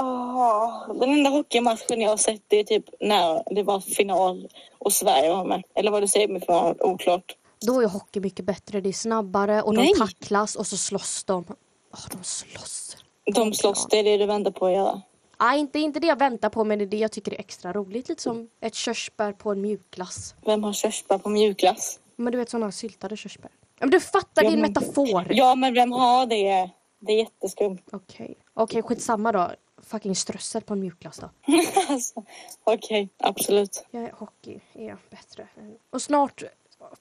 Åh, 0.00 0.92
den 1.00 1.10
enda 1.12 1.30
hockeymatchen 1.30 2.00
jag 2.00 2.10
har 2.10 2.16
sett 2.16 2.52
är 2.52 2.64
typ 2.64 2.84
när 3.00 3.54
det 3.54 3.62
var 3.62 3.80
final 3.80 4.48
och 4.78 4.92
Sverige 4.92 5.30
var 5.34 5.44
med. 5.44 5.62
Eller 5.74 5.90
var 5.90 6.00
det 6.00 6.08
semifinal? 6.08 6.76
Oklart. 6.80 7.36
Då 7.66 7.80
är 7.80 7.86
hockey 7.88 8.20
mycket 8.20 8.44
bättre. 8.44 8.80
Det 8.80 8.88
är 8.88 8.92
snabbare 8.92 9.62
och 9.62 9.74
de 9.74 9.80
Nej. 9.82 9.94
tacklas 9.98 10.56
och 10.56 10.66
så 10.66 10.76
slåss 10.76 11.24
de. 11.24 11.44
Åh, 11.92 12.00
de 12.10 12.24
slåss. 12.24 12.96
De 13.34 13.54
slåss, 13.54 13.86
det 13.90 13.98
är 13.98 14.04
det 14.04 14.16
du 14.16 14.26
väntar 14.26 14.50
på 14.50 14.66
att 14.66 14.72
göra. 14.72 15.02
Nej, 15.40 15.60
inte, 15.60 15.78
inte 15.78 16.00
det 16.00 16.06
jag 16.06 16.18
väntar 16.18 16.48
på 16.48 16.64
men 16.64 16.78
det 16.78 16.84
är 16.84 16.86
det 16.86 16.96
jag 16.96 17.12
tycker 17.12 17.32
är 17.34 17.40
extra 17.40 17.72
roligt. 17.72 18.08
Lite 18.08 18.22
som 18.22 18.48
ett 18.60 18.74
körsbär 18.74 19.32
på 19.32 19.50
en 19.50 19.60
mjukglass. 19.60 20.34
Vem 20.44 20.64
har 20.64 20.72
körsbär 20.72 21.18
på 21.18 21.28
mjukglass? 21.28 22.00
Men 22.16 22.32
du 22.32 22.38
vet 22.38 22.50
sådana 22.50 22.72
syltade 22.72 23.16
körsbär. 23.16 23.50
Men 23.80 23.90
du 23.90 24.00
fattar, 24.00 24.44
Ja, 24.44 24.50
men- 24.50 24.60
metafor. 24.60 25.26
Ja, 25.30 25.54
men 25.54 25.74
vem 25.74 25.92
har 25.92 26.26
det? 26.26 26.70
Det 27.00 27.12
är 27.12 27.16
jätteskumt. 27.18 27.78
Okej, 27.92 28.34
Okej, 28.54 28.82
skitsamma 28.82 29.32
då. 29.32 29.50
Fucking 29.82 30.14
strössel 30.16 30.62
på 30.62 30.72
en 30.74 30.80
mjukglass 30.80 31.18
då. 31.18 31.30
alltså, 31.88 32.22
Okej, 32.64 33.08
absolut. 33.18 33.86
Ja, 33.90 34.08
hockey 34.12 34.60
är 34.74 34.96
bättre. 35.10 35.48
Och 35.90 36.02
snart, 36.02 36.42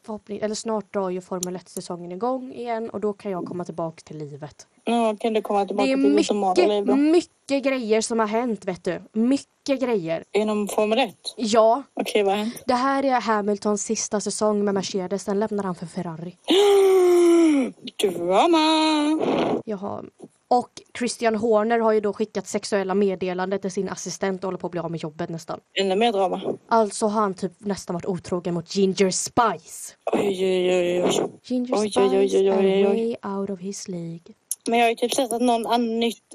förhoppning, 0.06 0.40
eller 0.40 0.56
snart 0.56 0.94
drar 0.94 1.10
ju 1.10 1.22
Formel 1.22 1.58
1-säsongen 1.58 2.12
igång 2.12 2.54
igen 2.54 2.90
och 2.90 3.00
då 3.00 3.14
kan 3.14 3.32
jag 3.32 3.46
komma 3.46 3.66
tillbaka 3.66 4.02
till 4.06 4.18
livet. 4.18 4.68
Nu 4.86 5.18
kan 5.20 5.34
du 5.34 5.42
komma 5.42 5.66
tillbaka 5.66 5.86
Det 5.88 5.92
är 5.94 5.96
till 5.96 6.36
normala 6.36 6.54
mycket, 6.68 6.88
då. 6.88 6.96
mycket 6.96 7.64
grejer 7.64 8.02
som 8.02 8.20
har 8.20 8.28
hänt 8.28 8.66
vet 8.66 8.84
du. 8.84 9.02
Mycket 9.14 9.80
grejer. 9.82 10.24
Inom 10.32 10.68
Formel 10.68 11.00
1? 11.00 11.16
Ja, 11.38 11.84
Okej, 11.94 12.24
vad 12.24 12.34
har 12.34 12.44
hänt? 12.44 12.64
det 12.66 12.74
här 12.74 13.06
är 13.06 13.22
Hamiltons 13.22 13.84
sista 13.84 14.22
säsong 14.22 14.66
med 14.66 14.74
Mercedes. 14.74 15.24
Sen 15.24 15.40
lämnar 15.40 15.64
han 15.64 15.76
för 15.76 15.86
Ferrari. 15.86 16.38
Drama! 18.02 19.62
Jag 19.66 19.78
har 19.78 20.06
Och 20.50 20.70
Christian 20.98 21.36
Horner 21.36 21.80
har 21.80 21.92
ju 21.92 22.00
då 22.00 22.14
skickat 22.14 22.48
sexuella 22.48 22.94
meddelanden 22.94 23.60
till 23.60 23.72
sin 23.72 23.90
assistent 23.90 24.44
och 24.44 24.48
håller 24.48 24.58
på 24.58 24.68
att 24.68 24.72
bli 24.72 24.80
av 24.80 24.92
med 24.92 25.04
jobbet 25.04 25.30
nästan. 25.30 25.60
Ännu 25.74 25.96
mer 25.96 26.12
drama. 26.12 26.42
Alltså 26.68 27.06
har 27.08 27.22
han 27.22 27.34
typ 27.34 27.52
nästan 27.58 27.94
varit 27.94 28.06
otrogen 28.06 28.54
mot 28.54 28.76
Ginger 28.76 29.12
Spice. 29.12 29.94
Oj, 30.14 30.46
oj, 30.46 30.70
oj, 30.76 31.04
oj. 31.04 31.30
Ginger 31.44 31.74
Oj, 31.74 31.80
oj, 31.80 31.90
Spice 31.90 32.00
oj, 32.00 32.18
oj, 32.18 32.52
oj, 32.52 32.82
är 32.82 32.92
oj. 32.92 33.16
way 33.24 33.34
out 33.38 33.50
of 33.50 33.60
his 33.60 33.88
league. 33.88 34.34
Men 34.70 34.80
jag 34.80 34.86
har 34.86 34.90
ju 34.90 34.96
typ 34.96 35.14
sett 35.14 35.34
att 35.34 35.42
någon 35.42 35.66
annan 35.68 36.00
nytt, 36.00 36.34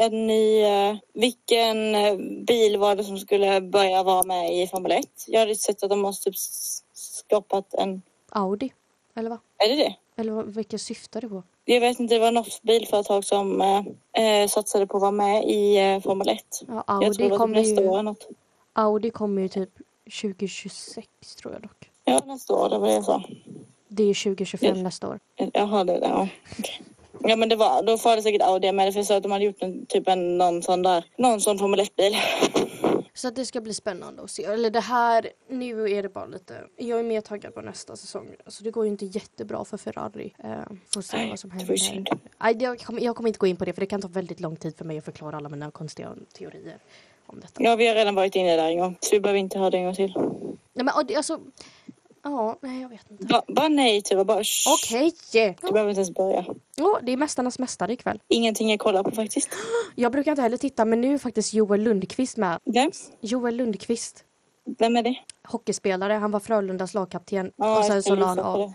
en 0.00 0.26
ny, 0.26 0.62
eh, 0.62 0.96
vilken 1.14 1.94
eh, 1.94 2.16
bil 2.46 2.76
var 2.78 2.96
det 2.96 3.04
som 3.04 3.18
skulle 3.18 3.60
börja 3.60 4.02
vara 4.02 4.22
med 4.22 4.62
i 4.62 4.66
Formel 4.66 4.92
1? 4.92 5.06
Jag 5.26 5.40
hade 5.40 5.54
sett 5.54 5.82
att 5.82 5.90
de 5.90 6.00
måste 6.00 6.30
typ 6.30 6.38
skapat 6.92 7.74
en, 7.74 8.02
Audi, 8.28 8.72
eller 9.14 9.30
vad? 9.30 9.38
är 9.58 9.68
det 9.68 9.76
det? 9.76 9.96
Eller 10.16 10.32
vad, 10.32 10.54
vilket 10.54 10.80
syftar 10.80 11.20
det 11.20 11.28
på? 11.28 11.42
Jag 11.64 11.80
vet 11.80 12.00
inte, 12.00 12.14
det 12.14 12.20
var 12.20 12.30
något 12.32 12.62
bilföretag 12.62 13.24
som 13.24 13.60
eh, 13.60 13.82
eh, 14.42 14.48
satsade 14.48 14.86
på 14.86 14.96
att 14.96 15.00
vara 15.00 15.10
med 15.10 15.44
i 15.44 15.76
eh, 15.76 16.00
Formel 16.00 16.28
1. 16.28 16.38
Ja, 16.68 16.84
Jag 16.86 16.86
tror 16.86 17.04
Audi 17.04 17.22
det 17.22 17.28
var 17.38 17.46
typ 17.46 17.56
nästa 17.56 17.80
år 17.80 17.84
ju, 17.84 17.90
eller 17.92 18.02
något. 18.02 18.28
Audi 18.72 19.10
kommer 19.10 19.42
ju 19.42 19.48
typ 19.48 19.70
2026 20.22 21.06
tror 21.42 21.52
jag 21.52 21.62
dock. 21.62 21.90
Ja, 22.04 22.20
nästa 22.26 22.54
år, 22.54 22.68
det 22.68 22.78
var 22.78 22.86
det 22.88 22.94
jag 22.94 23.04
sa. 23.04 23.22
Det 23.88 24.02
är 24.02 24.24
2025 24.24 24.76
Ja. 24.76 24.82
nästa 24.82 25.08
år. 25.08 25.18
Jaha, 25.52 25.84
det 25.84 25.92
är 25.92 26.00
det. 26.00 26.06
Ja. 26.08 26.28
Ja 27.26 27.36
men 27.36 27.48
det 27.48 27.56
var, 27.56 27.82
då 27.82 27.96
var 27.96 28.16
det 28.16 28.22
säkert 28.22 28.42
Audi 28.42 28.72
med 28.72 28.86
det 28.88 28.92
för 28.92 28.98
jag 28.98 29.06
sa 29.06 29.16
att 29.16 29.22
de 29.22 29.32
hade 29.32 29.44
gjort 29.44 29.62
en, 29.62 29.86
typ 29.86 30.08
en, 30.08 30.38
någon 30.38 30.62
sån 30.62 30.82
där, 30.82 31.04
någon 31.18 31.40
sån 31.40 31.58
Formel 31.58 31.80
1-bil. 31.80 32.16
Så 33.16 33.28
att 33.28 33.36
det 33.36 33.46
ska 33.46 33.60
bli 33.60 33.74
spännande 33.74 34.22
att 34.22 34.30
se. 34.30 34.44
Eller 34.44 34.70
det 34.70 34.80
här, 34.80 35.30
nu 35.48 35.90
är 35.90 36.02
det 36.02 36.08
bara 36.08 36.26
lite, 36.26 36.64
jag 36.76 36.98
är 36.98 37.02
mer 37.02 37.20
taggad 37.20 37.54
på 37.54 37.60
nästa 37.60 37.96
säsong. 37.96 38.28
Alltså 38.44 38.64
det 38.64 38.70
går 38.70 38.84
ju 38.84 38.90
inte 38.90 39.06
jättebra 39.06 39.64
för 39.64 39.76
Ferrari. 39.76 40.34
Eh, 40.44 40.50
får 40.94 41.02
se 41.02 41.16
Nej, 41.16 41.30
vad 41.30 41.38
som 41.38 41.50
händer. 41.50 42.04
Nej, 42.38 42.56
jag, 42.60 42.80
kommer, 42.80 43.02
jag 43.02 43.16
kommer 43.16 43.28
inte 43.28 43.38
gå 43.38 43.46
in 43.46 43.56
på 43.56 43.64
det 43.64 43.72
för 43.72 43.80
det 43.80 43.86
kan 43.86 44.02
ta 44.02 44.08
väldigt 44.08 44.40
lång 44.40 44.56
tid 44.56 44.76
för 44.76 44.84
mig 44.84 44.98
att 44.98 45.04
förklara 45.04 45.36
alla 45.36 45.48
mina 45.48 45.70
konstiga 45.70 46.14
teorier 46.32 46.78
om 47.26 47.40
detta. 47.40 47.62
Ja, 47.62 47.76
vi 47.76 47.86
har 47.86 47.94
redan 47.94 48.14
varit 48.14 48.34
inne 48.36 48.56
där 48.56 48.68
en 48.68 48.78
gång 48.78 48.96
så 49.00 49.16
vi 49.16 49.20
behöver 49.20 49.38
inte 49.38 49.58
höra 49.58 49.70
det 49.70 49.78
en 49.78 49.84
gång 49.84 49.94
till. 49.94 50.12
Nej 50.72 50.84
men 50.84 50.88
alltså, 50.88 51.40
ja, 52.24 52.58
nej 52.62 52.82
jag 52.82 52.88
vet 52.88 53.10
inte. 53.10 53.24
Ba, 53.24 53.42
bara 53.48 53.68
nej 53.68 54.02
Tuva, 54.02 54.24
bara. 54.24 54.42
Okej! 54.68 55.12
Du 55.60 55.72
behöver 55.72 55.90
inte 55.90 56.00
ens 56.00 56.14
börja. 56.14 56.44
Ja, 56.76 57.00
det 57.02 57.12
är 57.12 57.16
Mästarnas 57.16 57.58
Mästare 57.58 57.92
ikväll. 57.92 58.20
Ingenting 58.28 58.70
jag 58.70 58.80
kollar 58.80 59.02
på 59.02 59.10
faktiskt. 59.10 59.48
Jag 59.94 60.12
brukar 60.12 60.32
inte 60.32 60.42
heller 60.42 60.56
titta 60.56 60.84
men 60.84 61.00
nu 61.00 61.14
är 61.14 61.18
faktiskt 61.18 61.54
Joel 61.54 61.82
Lundqvist 61.82 62.36
med. 62.36 62.58
Vem? 62.64 62.90
Joel 63.20 63.56
Lundqvist. 63.56 64.24
Vem 64.78 64.96
är 64.96 65.02
det? 65.02 65.14
Hockeyspelare, 65.48 66.12
han 66.12 66.30
var 66.30 66.40
Frölundas 66.40 66.94
lagkapten. 66.94 67.52
Ja, 67.56 67.78
och 67.78 67.84
sen 67.84 68.02
så 68.02 68.14
la 68.14 68.26
han 68.26 68.38
av. 68.38 68.72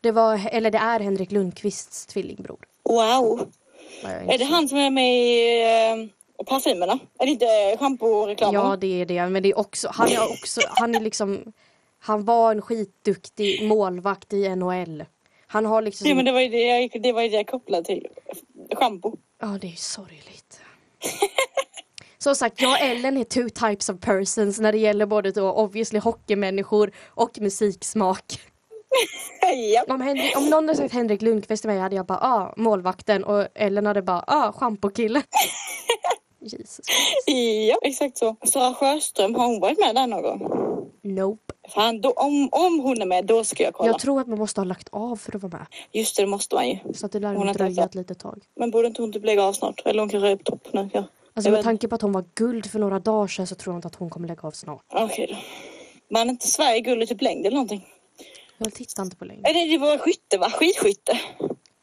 det. 0.00 0.12
Var, 0.12 0.40
eller 0.50 0.70
det 0.70 0.78
är 0.78 1.00
Henrik 1.00 1.32
Lundqvists 1.32 2.06
tvillingbror. 2.06 2.58
Wow! 2.88 3.48
Jag 4.02 4.34
Är 4.34 4.38
det 4.38 4.44
han 4.44 4.68
som 4.68 4.78
är 4.78 4.90
med 4.90 5.18
i 5.18 5.62
eh, 5.62 6.44
parfymerna? 6.46 6.98
Är 7.18 7.26
det 7.26 7.32
inte 7.32 7.76
schamporeklamen? 7.78 8.54
Ja 8.54 8.76
det 8.76 9.00
är 9.00 9.06
det 9.06 9.26
men 9.28 9.42
det 9.42 9.48
är 9.48 9.58
också, 9.58 9.88
han 9.92 10.08
är 10.08 10.32
också, 10.32 10.60
han 10.68 10.94
är 10.94 11.00
liksom 11.00 11.52
Han 12.06 12.24
var 12.24 12.52
en 12.52 12.62
skitduktig 12.62 13.68
målvakt 13.68 14.32
i 14.32 14.56
NHL. 14.56 15.04
Han 15.46 15.66
har 15.66 15.82
liksom 15.82 16.08
Ja, 16.08 16.14
men 16.14 16.24
det 16.24 16.32
var 16.32 16.40
ju 16.40 16.48
det 16.48 16.62
jag, 16.62 17.02
det 17.02 17.12
var 17.12 17.22
ju 17.22 17.28
det 17.28 17.36
jag 17.36 17.46
kopplade 17.46 17.84
till. 17.84 18.06
Schampo. 18.74 19.16
Ja, 19.40 19.58
det 19.60 19.66
är 19.66 19.76
sorgligt. 19.76 20.60
Som 22.18 22.34
sagt, 22.34 22.60
jag 22.60 22.70
och 22.70 22.80
Ellen 22.80 23.16
är 23.16 23.24
two 23.24 23.48
types 23.48 23.88
of 23.88 24.00
persons 24.00 24.60
när 24.60 24.72
det 24.72 24.78
gäller 24.78 25.06
både 25.06 25.30
då 25.30 25.52
obviously 25.52 25.98
hockeymänniskor 25.98 26.92
och 27.06 27.40
musiksmak. 27.40 28.40
ja. 29.74 29.84
Om, 29.94 30.00
Henrik, 30.00 30.36
om 30.36 30.50
någon 30.50 30.68
hade 30.68 30.78
sagt 30.78 30.94
Henrik 30.94 31.22
Lundqvist 31.22 31.62
till 31.62 31.70
mig 31.70 31.78
hade 31.78 31.96
jag 31.96 32.06
bara 32.06 32.18
ah, 32.18 32.54
målvakten 32.56 33.24
och 33.24 33.46
Ellen 33.54 33.86
hade 33.86 34.02
bara 34.02 34.24
ah, 34.26 34.52
schampokille. 34.52 35.22
Jesus. 36.40 36.86
ja, 37.68 37.76
exakt 37.82 38.18
så. 38.18 38.36
Sara 38.44 38.74
Sjöström, 38.74 39.34
har 39.34 39.46
hon 39.46 39.60
varit 39.60 39.78
med 39.78 39.94
där 39.94 40.06
någon 40.06 40.22
gång? 40.22 40.90
Nope. 41.02 41.43
Fan, 41.68 42.00
då, 42.00 42.10
om, 42.10 42.48
om 42.52 42.80
hon 42.80 43.02
är 43.02 43.06
med, 43.06 43.24
då 43.24 43.44
ska 43.44 43.62
jag 43.62 43.74
kolla. 43.74 43.90
Jag 43.90 43.98
tror 43.98 44.20
att 44.20 44.26
man 44.26 44.38
måste 44.38 44.60
ha 44.60 44.64
lagt 44.64 44.88
av 44.92 45.16
för 45.16 45.36
att 45.36 45.42
vara 45.42 45.52
med. 45.52 45.66
Just 45.92 46.16
det, 46.16 46.22
det 46.22 46.26
måste 46.26 46.54
man 46.54 46.68
ju. 46.68 46.78
Så 46.94 47.06
att 47.06 47.12
det 47.12 47.20
lär 47.20 47.34
Hon 47.34 47.46
har 47.46 47.54
dröja 47.54 47.84
ett 47.84 47.94
litet 47.94 48.18
tag. 48.18 48.42
Men 48.56 48.70
borde 48.70 48.88
inte 48.88 49.02
hon 49.02 49.12
typ 49.12 49.24
lägga 49.24 49.44
av 49.44 49.52
snart? 49.52 49.82
Eller 49.84 50.00
hon 50.00 50.08
kanske 50.08 50.28
är 50.28 50.36
på 50.36 50.44
topp 50.44 50.68
nu. 50.72 50.90
Ja. 50.92 51.04
Alltså 51.34 51.50
Jag 51.50 51.56
med 51.56 51.64
tanke 51.64 51.88
på 51.88 51.94
att 51.94 52.02
hon 52.02 52.12
var 52.12 52.24
guld 52.34 52.70
för 52.70 52.78
några 52.78 52.98
dagar 52.98 53.28
sedan 53.28 53.46
så 53.46 53.54
tror 53.54 53.74
jag 53.74 53.78
inte 53.78 53.88
att 53.88 53.94
hon 53.94 54.10
kommer 54.10 54.28
lägga 54.28 54.42
av 54.42 54.50
snart. 54.50 54.84
Okej 54.92 55.26
då. 55.30 55.36
Men 56.08 56.30
inte 56.30 56.46
Sverige 56.46 56.80
guld 56.80 57.02
i 57.02 57.06
typ 57.06 57.22
längd 57.22 57.46
eller 57.46 57.54
någonting? 57.54 57.86
Jag 58.58 58.74
tittar 58.74 59.02
inte 59.02 59.16
på 59.16 59.24
längre. 59.24 59.40
Nej, 59.42 59.70
det, 59.70 59.78
var 59.78 59.98
skytte 59.98 60.38
va? 60.38 60.50
Skidskytte? 60.50 61.20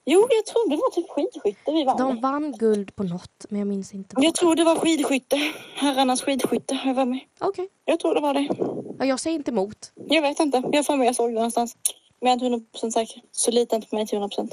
Jo, 0.06 0.28
jag 0.30 0.46
tror 0.46 0.70
det 0.70 0.76
var 0.76 0.92
typ 0.92 1.10
skidskytte 1.10 1.72
vi 1.72 1.84
vann. 1.84 1.98
De 1.98 2.22
vann 2.22 2.52
guld 2.52 2.96
på 2.96 3.04
något 3.04 3.46
men 3.50 3.60
jag 3.60 3.68
minns 3.68 3.94
inte. 3.94 4.16
vad. 4.16 4.26
Jag 4.26 4.36
tror 4.36 4.56
det 4.56 4.64
var 4.64 4.76
skidskytte. 4.76 5.52
Herrarnas 5.76 6.22
skidskytte. 6.22 6.80
Jag, 6.86 6.94
var 6.94 7.06
med. 7.06 7.20
Okej. 7.40 7.70
jag 7.86 8.00
tror 8.00 8.16
det 8.16 8.22
var 8.22 8.34
det. 8.34 8.48
Ja, 9.02 9.08
jag 9.08 9.20
säger 9.20 9.36
inte 9.38 9.52
emot. 9.52 9.92
Jag 9.96 10.22
vet 10.22 10.40
inte. 10.40 10.64
Jag 10.72 10.86
för 10.86 10.96
mig 10.96 11.06
jag 11.06 11.16
såg 11.16 11.30
det 11.30 11.34
någonstans. 11.34 11.78
Men 12.20 12.30
jag 12.40 12.42
är 12.42 12.54
inte 12.56 12.78
100% 12.80 12.92
säker. 12.92 13.22
Så 13.32 13.52
lita 13.52 13.76
inte 13.76 13.88
på 13.88 13.96
mig 13.96 14.08
till 14.08 14.20
100%. 14.20 14.52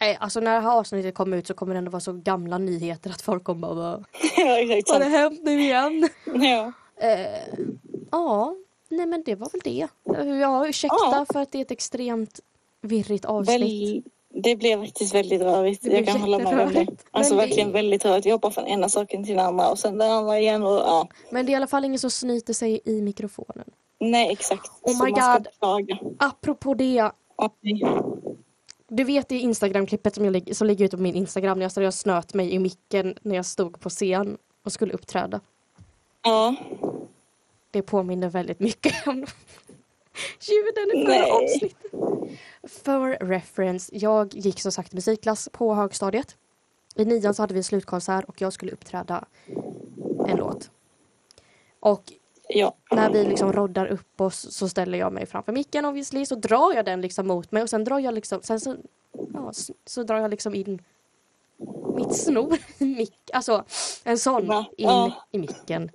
Nej, 0.00 0.16
alltså 0.20 0.40
när 0.40 0.54
det 0.54 0.60
här 0.60 0.78
avsnittet 0.78 1.14
kommer 1.14 1.36
ut 1.36 1.46
så 1.46 1.54
kommer 1.54 1.74
det 1.74 1.78
ändå 1.78 1.90
vara 1.90 2.00
så 2.00 2.12
gamla 2.12 2.58
nyheter 2.58 3.10
att 3.10 3.22
folk 3.22 3.44
kommer 3.44 3.60
bara 3.60 3.74
"Vad 3.74 4.04
ja, 4.36 4.58
exakt 4.58 4.90
har 4.90 4.98
det 4.98 5.04
hänt 5.18 5.40
nu 5.42 5.60
igen? 5.62 6.08
Ja. 6.34 6.72
Eh, 7.08 7.56
ja, 8.10 8.54
nej 8.88 9.06
men 9.06 9.22
det 9.26 9.34
var 9.34 9.48
väl 9.52 9.60
det. 9.64 9.88
Ja, 10.40 10.68
ursäkta 10.68 10.96
Ja. 11.00 11.26
för 11.32 11.40
att 11.40 11.52
det 11.52 11.58
är 11.58 11.62
ett 11.62 11.70
extremt 11.70 12.40
virrigt 12.82 13.24
avsnitt. 13.24 13.60
Väl, 13.62 14.02
det 14.42 14.56
blev 14.56 14.84
faktiskt 14.84 15.14
väldigt 15.14 15.42
rörigt. 15.42 15.84
Jag 15.84 16.06
kan 16.06 16.20
hålla 16.20 16.38
med 16.38 16.60
om 16.60 16.72
det. 16.74 16.86
Alltså 17.10 17.34
Men 17.34 17.40
det- 17.42 17.46
verkligen 17.46 17.72
väldigt 17.72 18.04
rörigt. 18.04 18.26
Vi 18.26 18.30
hoppar 18.30 18.50
från 18.50 18.66
ena 18.66 18.88
saken 18.88 19.24
till 19.24 19.36
den 19.36 19.46
andra 19.46 19.70
och 19.70 19.78
sen 19.78 19.98
den 19.98 20.10
andra 20.10 20.38
igen. 20.38 20.62
Och, 20.62 20.72
ja. 20.72 21.08
Men 21.30 21.46
det 21.46 21.50
är 21.50 21.52
i 21.52 21.56
alla 21.56 21.66
fall 21.66 21.84
ingen 21.84 21.98
som 21.98 22.10
snyter 22.10 22.52
sig 22.54 22.80
i 22.84 23.02
mikrofonen. 23.02 23.64
Nej, 24.02 24.32
exakt. 24.32 24.70
Oh 24.82 25.04
my 25.04 25.10
God. 25.10 25.48
Apropå 26.18 26.74
det, 26.74 27.10
Okej. 27.36 27.82
du 28.88 29.04
vet 29.04 29.28
det 29.28 29.38
Instagram-klippet 29.38 30.14
som, 30.14 30.24
jag 30.24 30.56
som 30.56 30.66
ligger 30.66 30.84
ute 30.84 30.96
på 30.96 31.02
min 31.02 31.14
Instagram 31.14 31.58
när 31.58 31.70
jag, 31.76 31.86
och 31.86 31.94
snöt 31.94 32.34
mig 32.34 32.52
i 32.52 32.58
micken 32.58 33.14
när 33.22 33.36
jag 33.36 33.46
stod 33.46 33.80
på 33.80 33.90
scen 33.90 34.38
och 34.64 34.72
skulle 34.72 34.92
uppträda. 34.92 35.40
Ja. 36.22 36.54
Det 37.70 37.82
påminner 37.82 38.28
väldigt 38.28 38.60
mycket 38.60 39.06
om 39.06 39.14
ljuden 40.40 40.98
i 40.98 41.06
förra 41.06 41.34
avsnittet. 41.34 41.92
För 42.68 43.26
reference, 43.26 43.90
jag 43.96 44.34
gick 44.34 44.60
som 44.60 44.72
sagt 44.72 44.92
musikklass 44.92 45.48
på 45.52 45.74
högstadiet. 45.74 46.36
I 46.94 47.04
nian 47.04 47.34
så 47.34 47.42
hade 47.42 47.54
vi 47.54 47.62
slutkonsert 47.62 48.24
och 48.24 48.40
jag 48.40 48.52
skulle 48.52 48.72
uppträda 48.72 49.24
en 50.28 50.36
låt. 50.36 50.70
Och 51.80 52.12
Ja. 52.48 52.74
när 52.90 53.10
vi 53.10 53.24
liksom 53.24 53.52
roddar 53.52 53.86
upp 53.86 54.20
oss 54.20 54.52
så 54.54 54.68
ställer 54.68 54.98
jag 54.98 55.12
mig 55.12 55.26
framför 55.26 55.52
micken 55.52 55.84
obviously 55.84 56.26
så 56.26 56.34
drar 56.34 56.72
jag 56.74 56.84
den 56.84 57.00
liksom 57.00 57.26
mot 57.26 57.52
mig 57.52 57.62
och 57.62 57.70
sen 57.70 57.84
drar 57.84 57.98
jag 57.98 58.14
liksom 58.14 58.42
sen 58.42 58.60
så, 58.60 58.76
ja, 59.34 59.50
s- 59.50 59.70
så 59.86 60.02
drar 60.02 60.18
jag 60.18 60.30
liksom 60.30 60.54
in 60.54 60.82
mitt 61.96 62.16
snor 62.16 62.58
i 62.78 62.84
mick, 62.96 63.30
alltså 63.32 63.64
en 64.04 64.18
sån 64.18 64.46
Va? 64.46 64.64
in 64.76 64.86
Ja. 64.88 65.12
i 65.30 65.38
micken. 65.38 65.90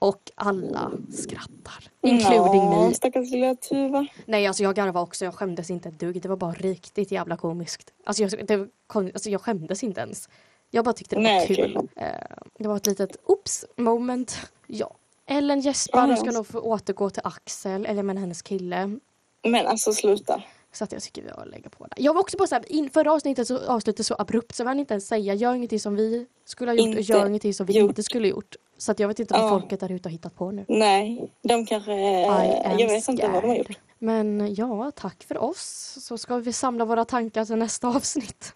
Och 0.00 0.30
alla 0.34 0.90
skrattar. 1.12 1.84
Including 2.00 2.64
Nå, 2.64 2.88
me. 2.88 2.94
Stackars 2.94 3.30
lilla 3.30 3.54
Tuva. 3.54 4.06
Nej 4.26 4.46
alltså 4.46 4.62
jag 4.62 4.74
garvade 4.76 5.00
också, 5.02 5.24
jag 5.24 5.34
skämdes 5.34 5.70
inte 5.70 5.88
ett 5.88 6.00
dugg. 6.00 6.22
Det 6.22 6.28
var 6.28 6.36
bara 6.36 6.52
riktigt 6.52 7.10
jävla 7.12 7.36
komiskt. 7.36 7.92
Alltså 8.04 8.22
jag, 8.22 8.46
det, 8.46 8.68
alltså 8.94 9.30
jag 9.30 9.40
skämdes 9.40 9.82
inte 9.82 10.00
ens. 10.00 10.28
Jag 10.70 10.84
bara 10.84 10.92
tyckte 10.92 11.16
det 11.16 11.22
var 11.22 11.28
Nej, 11.28 11.46
kul. 11.46 11.76
okej. 11.76 11.88
Eh, 11.96 12.36
det 12.58 12.68
var 12.68 12.76
ett 12.76 12.86
litet 12.86 13.16
oops 13.26 13.64
moment. 13.76 14.36
Ja. 14.66 14.90
Ellen 15.28 15.60
gäspar 15.60 16.12
och 16.12 16.18
ska 16.18 16.30
nog 16.30 16.46
få 16.46 16.60
återgå 16.60 17.10
till 17.10 17.22
Axel, 17.24 17.86
eller 17.86 18.02
men 18.02 18.16
hennes 18.16 18.42
kille. 18.42 18.98
Men 19.44 19.66
alltså 19.66 19.92
sluta. 19.92 20.42
Så 20.72 20.84
att 20.84 20.92
jag 20.92 21.02
tycker 21.02 21.22
vi 21.22 21.30
har 21.30 21.46
lägga 21.46 21.70
på 21.70 21.86
det. 21.86 22.02
Jag 22.02 22.14
var 22.14 22.20
också 22.20 22.38
på 22.38 22.46
så 22.46 22.54
här, 22.54 22.72
in, 22.72 22.90
förra 22.90 23.12
avsnittet 23.12 23.46
så 23.48 23.58
avslutade 23.66 24.04
så 24.04 24.16
abrupt 24.18 24.54
så 24.54 24.62
jag 24.62 24.66
hann 24.68 24.80
inte 24.80 24.94
ens 24.94 25.06
säga 25.08 25.34
gör 25.34 25.54
ingenting 25.54 25.80
som 25.80 25.96
vi 25.96 26.26
skulle 26.44 26.70
ha 26.70 26.76
gjort 26.76 26.84
och 26.94 27.00
Inte 27.00 27.12
gör 27.12 27.26
ingenting 27.26 27.54
som 27.54 27.66
vi 27.66 27.72
gjort. 27.78 27.88
inte 27.88 28.02
skulle 28.02 28.26
ha 28.28 28.30
gjort. 28.30 28.54
Så 28.78 28.92
att 28.92 28.98
jag 28.98 29.08
vet 29.08 29.18
inte 29.18 29.34
vad 29.34 29.42
Ja. 29.42 29.48
folket 29.48 29.80
där 29.80 29.92
ute 29.92 30.08
har 30.08 30.12
hittat 30.12 30.34
på 30.36 30.50
nu. 30.50 30.64
Nej, 30.68 31.32
de 31.42 31.66
kanske... 31.66 31.92
Am 32.30 32.78
jag 32.78 32.88
vet 32.88 33.08
inte 33.08 33.28
vad 33.28 33.42
de 33.42 33.48
har 33.48 33.56
gjort. 33.56 33.78
Men 33.98 34.54
ja, 34.54 34.90
tack 34.96 35.24
för 35.24 35.38
oss. 35.38 35.96
Så 36.00 36.18
ska 36.18 36.36
vi 36.36 36.52
samla 36.52 36.84
våra 36.84 37.04
tankar 37.04 37.44
till 37.44 37.56
nästa 37.56 37.88
avsnitt. 37.88 38.54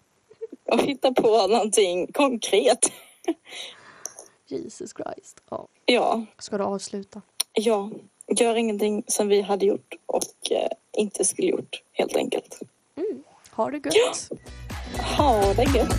Och 0.71 0.79
hitta 0.81 1.13
på 1.13 1.47
någonting 1.47 2.11
konkret. 2.11 2.91
Jesus 4.57 4.93
Christ. 4.93 5.41
Ja. 5.49 5.67
Ja, 5.85 6.25
Ska 6.39 6.57
du 6.57 6.63
avsluta? 6.63 7.21
ja. 7.53 7.89
Gör 8.27 8.55
ingenting 8.55 9.03
som 9.07 9.27
vi 9.27 9.41
hade 9.41 9.65
gjort 9.65 9.95
och 10.05 10.51
eh, 10.51 10.69
inte 10.97 11.25
skulle 11.25 11.47
gjort 11.47 11.81
helt 11.91 12.15
enkelt. 12.15 12.59
Ha 13.51 13.71
det 13.71 13.77
gött. 13.95 14.29
Ha 15.17 15.53
det 15.53 15.77
gött. 15.77 15.89